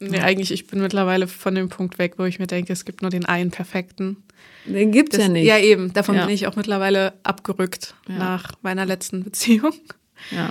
Nee, 0.00 0.20
eigentlich, 0.20 0.52
ich 0.52 0.66
bin 0.66 0.80
mittlerweile 0.80 1.26
von 1.26 1.54
dem 1.54 1.68
Punkt 1.68 1.98
weg, 1.98 2.14
wo 2.18 2.24
ich 2.24 2.38
mir 2.38 2.46
denke, 2.46 2.72
es 2.72 2.84
gibt 2.84 3.02
nur 3.02 3.10
den 3.10 3.24
einen 3.24 3.50
perfekten. 3.50 4.16
Den 4.64 4.92
gibt's 4.92 5.16
das, 5.16 5.26
ja 5.26 5.32
nicht. 5.32 5.46
Ja, 5.46 5.58
eben. 5.58 5.92
Davon 5.92 6.14
ja. 6.14 6.26
bin 6.26 6.34
ich 6.34 6.46
auch 6.46 6.54
mittlerweile 6.54 7.14
abgerückt 7.24 7.94
ja. 8.08 8.16
nach 8.16 8.52
meiner 8.62 8.86
letzten 8.86 9.24
Beziehung. 9.24 9.72
Ja. 10.30 10.50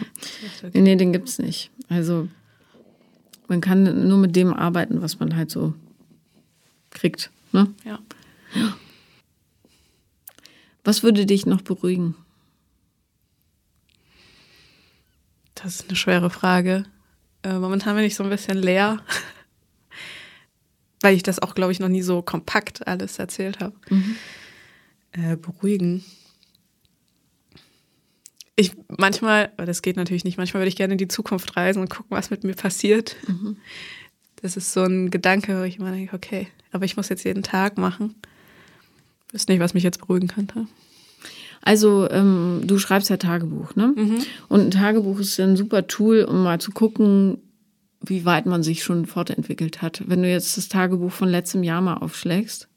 Nee, 0.74 0.82
nee, 0.82 0.96
den 0.96 1.14
gibt's 1.14 1.40
nicht. 1.40 1.72
Also 1.90 2.28
man 3.48 3.62
kann 3.62 4.08
nur 4.08 4.18
mit 4.18 4.36
dem 4.36 4.54
arbeiten, 4.54 5.02
was 5.02 5.20
man 5.20 5.36
halt 5.36 5.52
so 5.52 5.74
kriegt. 6.90 7.32
Ne? 7.52 7.74
Ja. 7.86 8.00
Was 10.84 11.04
würde 11.04 11.26
dich 11.26 11.46
noch 11.46 11.62
beruhigen? 11.62 12.16
Das 15.56 15.76
ist 15.76 15.90
eine 15.90 15.96
schwere 15.96 16.30
Frage. 16.30 16.86
Äh, 17.44 17.60
momentan 17.60 17.96
bin 17.96 18.06
ich 18.06 18.16
so 18.16 18.24
ein 18.24 18.30
bisschen 18.30 18.58
leer, 18.58 19.02
weil 21.02 21.16
ich 21.16 21.24
das 21.24 21.40
auch, 21.40 21.56
glaube 21.56 21.72
ich, 21.72 21.80
noch 21.80 21.88
nie 21.90 22.02
so 22.02 22.22
kompakt 22.22 22.88
alles 22.88 23.20
erzählt 23.20 23.60
habe. 23.60 23.76
Mhm. 23.90 24.16
Äh, 25.14 25.36
beruhigen. 25.36 26.04
Ich 28.60 28.72
manchmal, 28.98 29.52
aber 29.56 29.68
das 29.68 29.84
geht 29.84 29.98
natürlich 29.98 30.24
nicht, 30.24 30.38
manchmal 30.38 30.62
würde 30.62 30.70
ich 30.70 30.76
gerne 30.76 30.94
in 30.94 30.98
die 30.98 31.08
Zukunft 31.08 31.56
reisen 31.56 31.80
und 31.80 31.90
gucken, 31.90 32.18
was 32.18 32.32
mit 32.32 32.44
mir 32.44 32.56
passiert. 32.56 33.16
Mhm. 33.28 33.58
Das 34.42 34.58
ist 34.58 34.74
so 34.74 34.84
ein 34.84 35.12
Gedanke, 35.12 35.60
wo 35.60 35.64
ich 35.64 35.78
immer 35.78 35.92
denke, 35.92 36.16
okay, 36.16 36.48
aber 36.72 36.84
ich 36.84 36.98
muss 36.98 37.10
jetzt 37.10 37.24
jeden 37.24 37.44
Tag 37.44 37.78
machen. 37.78 38.16
Ich 39.28 39.36
wüsste 39.36 39.52
nicht, 39.52 39.62
was 39.62 39.76
mich 39.76 39.84
jetzt 39.84 40.00
beruhigen 40.00 40.28
könnte. 40.28 40.68
Also 41.62 42.10
ähm, 42.10 42.62
du 42.64 42.80
schreibst 42.80 43.10
ja 43.10 43.18
Tagebuch, 43.18 43.76
ne? 43.76 43.94
Mhm. 43.96 44.18
Und 44.48 44.62
ein 44.62 44.72
Tagebuch 44.72 45.20
ist 45.20 45.40
ein 45.40 45.56
super 45.56 45.86
Tool, 45.86 46.24
um 46.24 46.42
mal 46.42 46.60
zu 46.60 46.72
gucken, 46.72 47.38
wie 48.02 48.26
weit 48.26 48.48
man 48.48 48.64
sich 48.64 48.84
schon 48.84 49.06
fortentwickelt 49.06 49.82
hat. 49.84 50.04
Wenn 50.08 50.24
du 50.24 50.30
jetzt 50.30 50.58
das 50.58 50.70
Tagebuch 50.70 51.12
von 51.12 51.30
letztem 51.30 51.64
Jahr 51.64 51.82
mal 51.82 51.98
aufschlägst, 51.98 52.68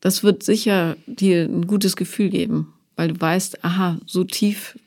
das 0.00 0.22
wird 0.22 0.42
sicher 0.42 0.96
dir 1.06 1.44
ein 1.44 1.66
gutes 1.66 1.96
Gefühl 1.96 2.30
geben, 2.30 2.72
weil 3.00 3.08
du 3.08 3.18
weißt, 3.18 3.64
aha, 3.64 3.98
so 4.04 4.24
tief 4.24 4.78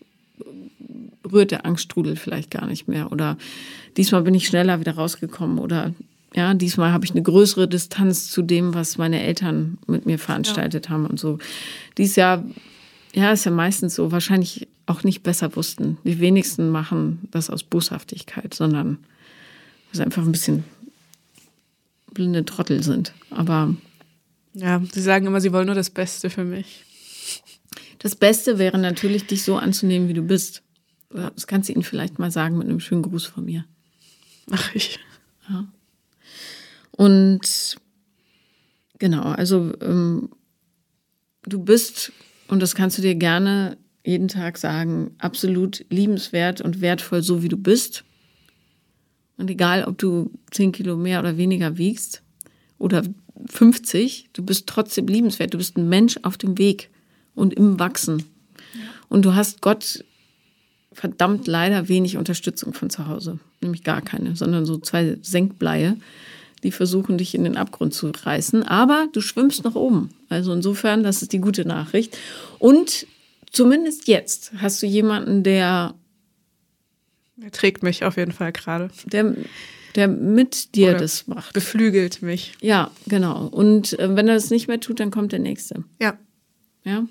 rührt 1.31 1.49
der 1.49 1.65
Angststrudel 1.65 2.15
vielleicht 2.15 2.51
gar 2.51 2.67
nicht 2.67 2.87
mehr 2.87 3.11
oder 3.11 3.39
diesmal 3.97 4.21
bin 4.21 4.35
ich 4.35 4.45
schneller 4.45 4.79
wieder 4.79 4.93
rausgekommen 4.93 5.57
oder 5.57 5.95
ja, 6.35 6.53
diesmal 6.53 6.91
habe 6.91 7.05
ich 7.05 7.11
eine 7.11 7.23
größere 7.23 7.67
Distanz 7.67 8.29
zu 8.29 8.43
dem, 8.43 8.75
was 8.75 8.99
meine 8.99 9.19
Eltern 9.19 9.79
mit 9.87 10.05
mir 10.05 10.19
veranstaltet 10.19 10.85
ja. 10.85 10.91
haben 10.91 11.07
und 11.07 11.19
so. 11.19 11.39
Dieses 11.97 12.15
Jahr, 12.15 12.43
ja, 13.15 13.31
ist 13.31 13.45
ja 13.45 13.51
meistens 13.51 13.95
so, 13.95 14.11
wahrscheinlich 14.11 14.67
auch 14.85 15.03
nicht 15.03 15.23
besser 15.23 15.55
wussten. 15.55 15.97
Die 16.03 16.19
wenigsten 16.19 16.69
machen 16.69 17.27
das 17.31 17.49
aus 17.49 17.63
Boshaftigkeit, 17.63 18.53
sondern 18.53 18.99
sie 19.91 20.03
einfach 20.03 20.21
ein 20.21 20.31
bisschen 20.31 20.65
blinde 22.13 22.45
Trottel 22.45 22.83
sind. 22.83 23.11
Aber. 23.31 23.75
Ja, 24.53 24.83
sie 24.91 25.01
sagen 25.01 25.25
immer, 25.25 25.41
sie 25.41 25.51
wollen 25.51 25.65
nur 25.65 25.73
das 25.73 25.89
Beste 25.89 26.29
für 26.29 26.43
mich. 26.43 26.85
Das 28.03 28.17
Beste 28.17 28.59
wäre 28.59 28.77
natürlich, 28.77 29.27
dich 29.27 29.43
so 29.43 29.55
anzunehmen, 29.55 30.09
wie 30.09 30.13
du 30.13 30.23
bist. 30.23 30.61
Das 31.09 31.47
kannst 31.47 31.69
du 31.69 31.73
ihnen 31.73 31.83
vielleicht 31.83 32.19
mal 32.19 32.31
sagen 32.31 32.57
mit 32.57 32.67
einem 32.67 32.81
schönen 32.81 33.01
Gruß 33.01 33.25
von 33.25 33.45
mir. 33.45 33.63
Ach, 34.51 34.75
ich. 34.75 34.99
Ja. 35.49 35.65
Und 36.91 37.77
genau, 38.99 39.21
also 39.23 39.71
ähm, 39.81 40.29
du 41.43 41.63
bist, 41.63 42.11
und 42.49 42.59
das 42.61 42.75
kannst 42.75 42.97
du 42.97 43.01
dir 43.01 43.15
gerne 43.15 43.77
jeden 44.05 44.27
Tag 44.27 44.57
sagen, 44.57 45.15
absolut 45.19 45.85
liebenswert 45.89 46.59
und 46.59 46.81
wertvoll, 46.81 47.23
so 47.23 47.41
wie 47.41 47.47
du 47.47 47.57
bist. 47.57 48.03
Und 49.37 49.49
egal, 49.49 49.85
ob 49.85 49.97
du 49.97 50.29
10 50.51 50.73
Kilo 50.73 50.97
mehr 50.97 51.21
oder 51.21 51.37
weniger 51.37 51.77
wiegst 51.77 52.21
oder 52.79 53.03
50, 53.45 54.29
du 54.33 54.43
bist 54.43 54.67
trotzdem 54.67 55.07
liebenswert. 55.07 55.53
Du 55.53 55.57
bist 55.57 55.77
ein 55.77 55.87
Mensch 55.87 56.19
auf 56.23 56.37
dem 56.37 56.57
Weg 56.57 56.89
und 57.35 57.53
im 57.53 57.79
Wachsen. 57.79 58.23
Und 59.09 59.23
du 59.25 59.35
hast 59.35 59.61
Gott 59.61 60.03
verdammt 60.91 61.47
leider 61.47 61.89
wenig 61.89 62.17
Unterstützung 62.17 62.73
von 62.73 62.89
zu 62.89 63.07
Hause. 63.07 63.39
Nämlich 63.61 63.83
gar 63.83 64.01
keine, 64.01 64.35
sondern 64.35 64.65
so 64.65 64.77
zwei 64.77 65.17
Senkbleie, 65.21 65.97
die 66.63 66.71
versuchen, 66.71 67.17
dich 67.17 67.35
in 67.35 67.43
den 67.43 67.57
Abgrund 67.57 67.93
zu 67.93 68.09
reißen. 68.09 68.63
Aber 68.63 69.07
du 69.11 69.21
schwimmst 69.21 69.63
nach 69.63 69.75
oben. 69.75 70.09
Also 70.29 70.53
insofern, 70.53 71.03
das 71.03 71.21
ist 71.21 71.33
die 71.33 71.39
gute 71.39 71.65
Nachricht. 71.65 72.17
Und 72.59 73.05
zumindest 73.51 74.07
jetzt 74.07 74.53
hast 74.57 74.81
du 74.81 74.87
jemanden, 74.87 75.43
der. 75.43 75.93
Der 77.35 77.51
trägt 77.51 77.83
mich 77.83 78.05
auf 78.05 78.17
jeden 78.17 78.31
Fall 78.31 78.51
gerade. 78.51 78.89
Der, 79.05 79.35
der 79.95 80.07
mit 80.07 80.75
dir 80.75 80.91
Oder 80.91 80.99
das 80.99 81.27
macht. 81.27 81.53
Beflügelt 81.53 82.21
mich. 82.21 82.53
Ja, 82.61 82.91
genau. 83.07 83.47
Und 83.47 83.97
äh, 83.99 84.15
wenn 84.15 84.27
er 84.27 84.35
das 84.35 84.51
nicht 84.51 84.67
mehr 84.67 84.79
tut, 84.79 84.99
dann 84.99 85.11
kommt 85.11 85.31
der 85.31 85.39
nächste. 85.39 85.83
Ja. 85.99 86.17
Ja. 86.85 87.07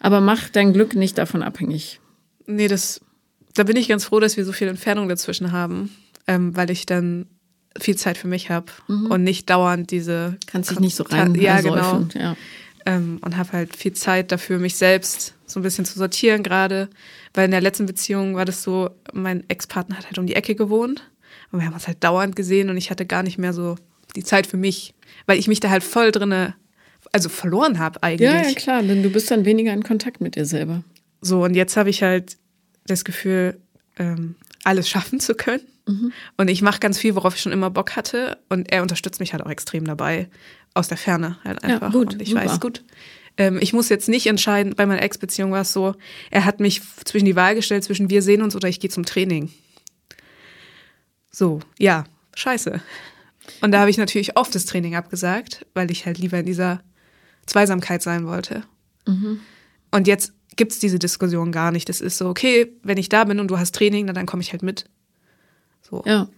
Aber 0.00 0.20
mach 0.20 0.48
dein 0.48 0.72
Glück 0.72 0.94
nicht 0.94 1.18
davon 1.18 1.42
abhängig. 1.42 2.00
Nee, 2.46 2.68
das, 2.68 3.00
da 3.54 3.62
bin 3.62 3.76
ich 3.76 3.88
ganz 3.88 4.04
froh, 4.04 4.18
dass 4.18 4.36
wir 4.36 4.44
so 4.44 4.52
viel 4.52 4.68
Entfernung 4.68 5.08
dazwischen 5.08 5.52
haben, 5.52 5.94
ähm, 6.26 6.56
weil 6.56 6.70
ich 6.70 6.86
dann 6.86 7.26
viel 7.78 7.96
Zeit 7.96 8.18
für 8.18 8.26
mich 8.26 8.50
habe 8.50 8.66
mhm. 8.88 9.06
und 9.06 9.22
nicht 9.22 9.48
dauernd 9.48 9.90
diese. 9.90 10.36
Kannst 10.46 10.70
dich 10.70 10.80
nicht 10.80 10.96
so 10.96 11.04
rein. 11.04 11.34
Ja, 11.36 11.60
genau. 11.60 12.06
Ja. 12.14 12.36
Ähm, 12.86 13.18
und 13.22 13.36
habe 13.36 13.52
halt 13.52 13.76
viel 13.76 13.92
Zeit 13.92 14.32
dafür, 14.32 14.58
mich 14.58 14.76
selbst 14.76 15.34
so 15.46 15.60
ein 15.60 15.62
bisschen 15.62 15.84
zu 15.84 15.98
sortieren 15.98 16.42
gerade. 16.42 16.88
Weil 17.34 17.44
in 17.44 17.50
der 17.50 17.60
letzten 17.60 17.86
Beziehung 17.86 18.34
war 18.34 18.44
das 18.44 18.62
so, 18.62 18.90
mein 19.12 19.48
Ex-Partner 19.48 19.98
hat 19.98 20.06
halt 20.06 20.18
um 20.18 20.26
die 20.26 20.34
Ecke 20.34 20.54
gewohnt 20.54 21.08
und 21.52 21.60
wir 21.60 21.66
haben 21.66 21.74
uns 21.74 21.86
halt 21.86 22.02
dauernd 22.02 22.34
gesehen 22.36 22.70
und 22.70 22.76
ich 22.76 22.90
hatte 22.90 23.06
gar 23.06 23.22
nicht 23.22 23.38
mehr 23.38 23.52
so 23.52 23.76
die 24.16 24.24
Zeit 24.24 24.46
für 24.46 24.56
mich, 24.56 24.94
weil 25.26 25.38
ich 25.38 25.46
mich 25.46 25.60
da 25.60 25.70
halt 25.70 25.84
voll 25.84 26.10
drinne, 26.10 26.54
also 27.12 27.28
verloren 27.28 27.78
habe 27.78 28.02
eigentlich. 28.02 28.30
Ja, 28.30 28.42
ja, 28.42 28.54
klar, 28.54 28.82
denn 28.82 29.02
du 29.02 29.10
bist 29.10 29.30
dann 29.30 29.44
weniger 29.44 29.72
in 29.72 29.82
Kontakt 29.82 30.20
mit 30.20 30.36
dir 30.36 30.44
selber. 30.44 30.82
So, 31.20 31.44
und 31.44 31.54
jetzt 31.54 31.76
habe 31.76 31.90
ich 31.90 32.02
halt 32.02 32.36
das 32.86 33.04
Gefühl, 33.04 33.60
ähm, 33.98 34.36
alles 34.64 34.88
schaffen 34.88 35.20
zu 35.20 35.34
können. 35.34 35.62
Mhm. 35.86 36.12
Und 36.36 36.48
ich 36.48 36.62
mache 36.62 36.80
ganz 36.80 36.98
viel, 36.98 37.14
worauf 37.14 37.34
ich 37.34 37.42
schon 37.42 37.52
immer 37.52 37.70
Bock 37.70 37.96
hatte. 37.96 38.38
Und 38.48 38.72
er 38.72 38.82
unterstützt 38.82 39.20
mich 39.20 39.32
halt 39.32 39.44
auch 39.44 39.50
extrem 39.50 39.84
dabei. 39.84 40.28
Aus 40.72 40.86
der 40.86 40.96
Ferne 40.96 41.38
halt 41.42 41.64
einfach. 41.64 41.92
Ja, 41.92 41.98
gut, 41.98 42.14
und 42.14 42.22
ich 42.22 42.30
super. 42.30 42.44
weiß, 42.44 42.60
gut. 42.60 42.84
Ähm, 43.36 43.58
ich 43.60 43.72
muss 43.72 43.88
jetzt 43.88 44.08
nicht 44.08 44.26
entscheiden, 44.26 44.74
bei 44.76 44.86
meiner 44.86 45.02
Ex-Beziehung 45.02 45.50
war 45.50 45.62
es 45.62 45.72
so, 45.72 45.94
er 46.30 46.44
hat 46.44 46.60
mich 46.60 46.80
zwischen 47.04 47.24
die 47.24 47.36
Wahl 47.36 47.54
gestellt, 47.54 47.82
zwischen 47.82 48.08
wir 48.08 48.22
sehen 48.22 48.42
uns 48.42 48.54
oder 48.54 48.68
ich 48.68 48.78
gehe 48.78 48.90
zum 48.90 49.04
Training. 49.04 49.50
So, 51.32 51.60
ja, 51.78 52.04
scheiße. 52.34 52.80
Und 53.62 53.72
da 53.72 53.80
habe 53.80 53.90
ich 53.90 53.98
natürlich 53.98 54.36
oft 54.36 54.54
das 54.54 54.66
Training 54.66 54.94
abgesagt, 54.94 55.66
weil 55.74 55.90
ich 55.90 56.06
halt 56.06 56.18
lieber 56.18 56.38
in 56.38 56.46
dieser 56.46 56.82
Zweisamkeit 57.46 58.02
sein 58.02 58.26
wollte. 58.26 58.62
Mhm. 59.06 59.40
Und 59.90 60.06
jetzt 60.06 60.32
gibt 60.56 60.72
es 60.72 60.78
diese 60.78 60.98
Diskussion 60.98 61.52
gar 61.52 61.72
nicht. 61.72 61.88
Das 61.88 62.00
ist 62.00 62.18
so, 62.18 62.28
okay, 62.28 62.72
wenn 62.82 62.98
ich 62.98 63.08
da 63.08 63.24
bin 63.24 63.40
und 63.40 63.48
du 63.48 63.58
hast 63.58 63.74
Training, 63.74 64.06
dann, 64.06 64.14
dann 64.14 64.26
komme 64.26 64.42
ich 64.42 64.52
halt 64.52 64.62
mit. 64.62 64.84
So. 65.82 66.02
Ja. 66.06 66.28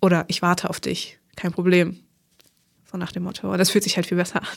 Oder 0.00 0.24
ich 0.28 0.42
warte 0.42 0.70
auf 0.70 0.80
dich, 0.80 1.18
kein 1.36 1.52
Problem. 1.52 2.00
So 2.90 2.98
nach 2.98 3.12
dem 3.12 3.24
Motto. 3.24 3.56
Das 3.56 3.70
fühlt 3.70 3.84
sich 3.84 3.96
halt 3.96 4.06
viel 4.06 4.16
besser 4.16 4.42
an. 4.42 4.48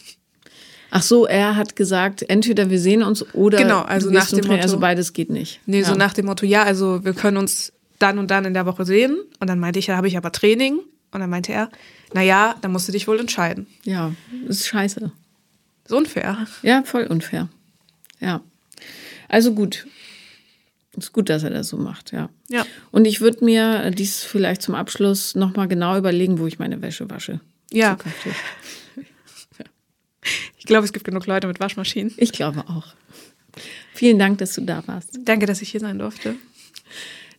Ach 0.92 1.02
so, 1.02 1.26
er 1.26 1.56
hat 1.56 1.76
gesagt, 1.76 2.24
entweder 2.30 2.70
wir 2.70 2.80
sehen 2.80 3.04
uns 3.04 3.34
oder 3.34 3.58
genau, 3.58 3.82
also 3.82 4.12
nach 4.12 4.30
dem 4.30 4.46
Motto, 4.48 4.62
also 4.62 4.80
beides 4.80 5.14
geht 5.14 5.30
nicht. 5.30 5.60
Nee, 5.66 5.82
ja. 5.82 5.86
so 5.86 5.96
nach 5.96 6.14
dem 6.14 6.26
Motto, 6.28 6.46
ja, 6.46 6.64
also 6.64 7.04
wir 7.04 7.14
können 7.14 7.38
uns 7.38 7.74
dann 8.00 8.20
und 8.20 8.32
dann 8.32 8.46
in 8.46 8.54
der 8.54 8.66
Woche 8.66 8.86
sehen. 8.86 9.18
Und 9.40 9.50
dann 9.50 9.60
meinte 9.60 9.80
ich, 9.80 9.88
ja, 9.88 9.98
habe 9.98 10.08
ich 10.08 10.18
aber 10.18 10.32
Training. 10.32 10.80
Und 11.12 11.20
dann 11.22 11.30
meinte 11.30 11.54
er, 11.54 11.70
naja, 12.14 12.56
dann 12.62 12.72
musst 12.72 12.88
du 12.88 12.92
dich 12.92 13.08
wohl 13.08 13.20
entscheiden. 13.20 13.68
Ja, 13.84 14.12
das 14.48 14.58
ist 14.58 14.68
scheiße. 14.68 15.12
Ist 15.86 15.94
unfair. 15.94 16.48
Ja, 16.64 16.84
voll 16.84 17.06
unfair. 17.06 17.50
Ja. 18.20 18.42
Also 19.30 19.54
gut. 19.54 19.88
Ist 20.98 21.14
gut, 21.14 21.30
dass 21.30 21.44
er 21.44 21.50
das 21.50 21.68
so 21.68 21.78
macht, 21.78 22.12
ja. 22.12 22.30
Ja. 22.50 22.66
Und 22.92 23.06
ich 23.06 23.22
würde 23.22 23.44
mir 23.44 23.92
dies 23.92 24.24
vielleicht 24.24 24.62
zum 24.62 24.76
Abschluss 24.76 25.36
nochmal 25.36 25.68
genau 25.68 25.98
überlegen, 25.98 26.40
wo 26.40 26.48
ich 26.48 26.58
meine 26.58 26.82
Wäsche 26.82 27.10
wasche. 27.10 27.40
Ja. 27.72 27.98
Ich 30.58 30.68
glaube, 30.68 30.84
es 30.84 30.94
gibt 30.94 31.06
genug 31.06 31.28
Leute 31.28 31.46
mit 31.46 31.60
Waschmaschinen. 31.60 32.12
Ich 32.18 32.32
glaube 32.32 32.64
auch. 32.68 32.88
Vielen 33.94 34.18
Dank, 34.18 34.40
dass 34.40 34.56
du 34.56 34.62
da 34.62 34.82
warst. 34.88 35.20
Danke, 35.24 35.46
dass 35.46 35.62
ich 35.62 35.70
hier 35.70 35.80
sein 35.80 36.00
durfte. 36.00 36.34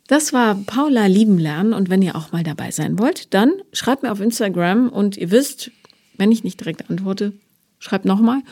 Das 0.07 0.33
war 0.33 0.55
Paula 0.55 1.07
lieben 1.07 1.37
lernen 1.37 1.73
und 1.73 1.91
wenn 1.91 2.03
ihr 2.03 2.15
auch 2.15 2.31
mal 2.31 2.45
dabei 2.45 2.71
sein 2.71 3.01
wollt, 3.01 3.35
dann 3.35 3.53
schreibt 3.73 4.05
mir 4.05 4.13
auf 4.13 4.21
Instagram 4.21 4.89
und 4.91 5.17
ihr 5.17 5.33
wisst, 5.33 5.73
wenn 6.17 6.31
ich 6.31 6.45
nicht 6.45 6.61
direkt 6.61 6.89
antworte, 6.89 7.33
schreibt 7.79 8.05
nochmal, 8.05 8.43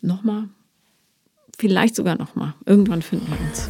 nochmal 0.00 0.48
Vielleicht 1.58 1.96
sogar 1.96 2.16
nochmal. 2.16 2.54
Irgendwann 2.66 3.02
finden 3.02 3.26
wir 3.26 3.48
uns. 3.48 3.68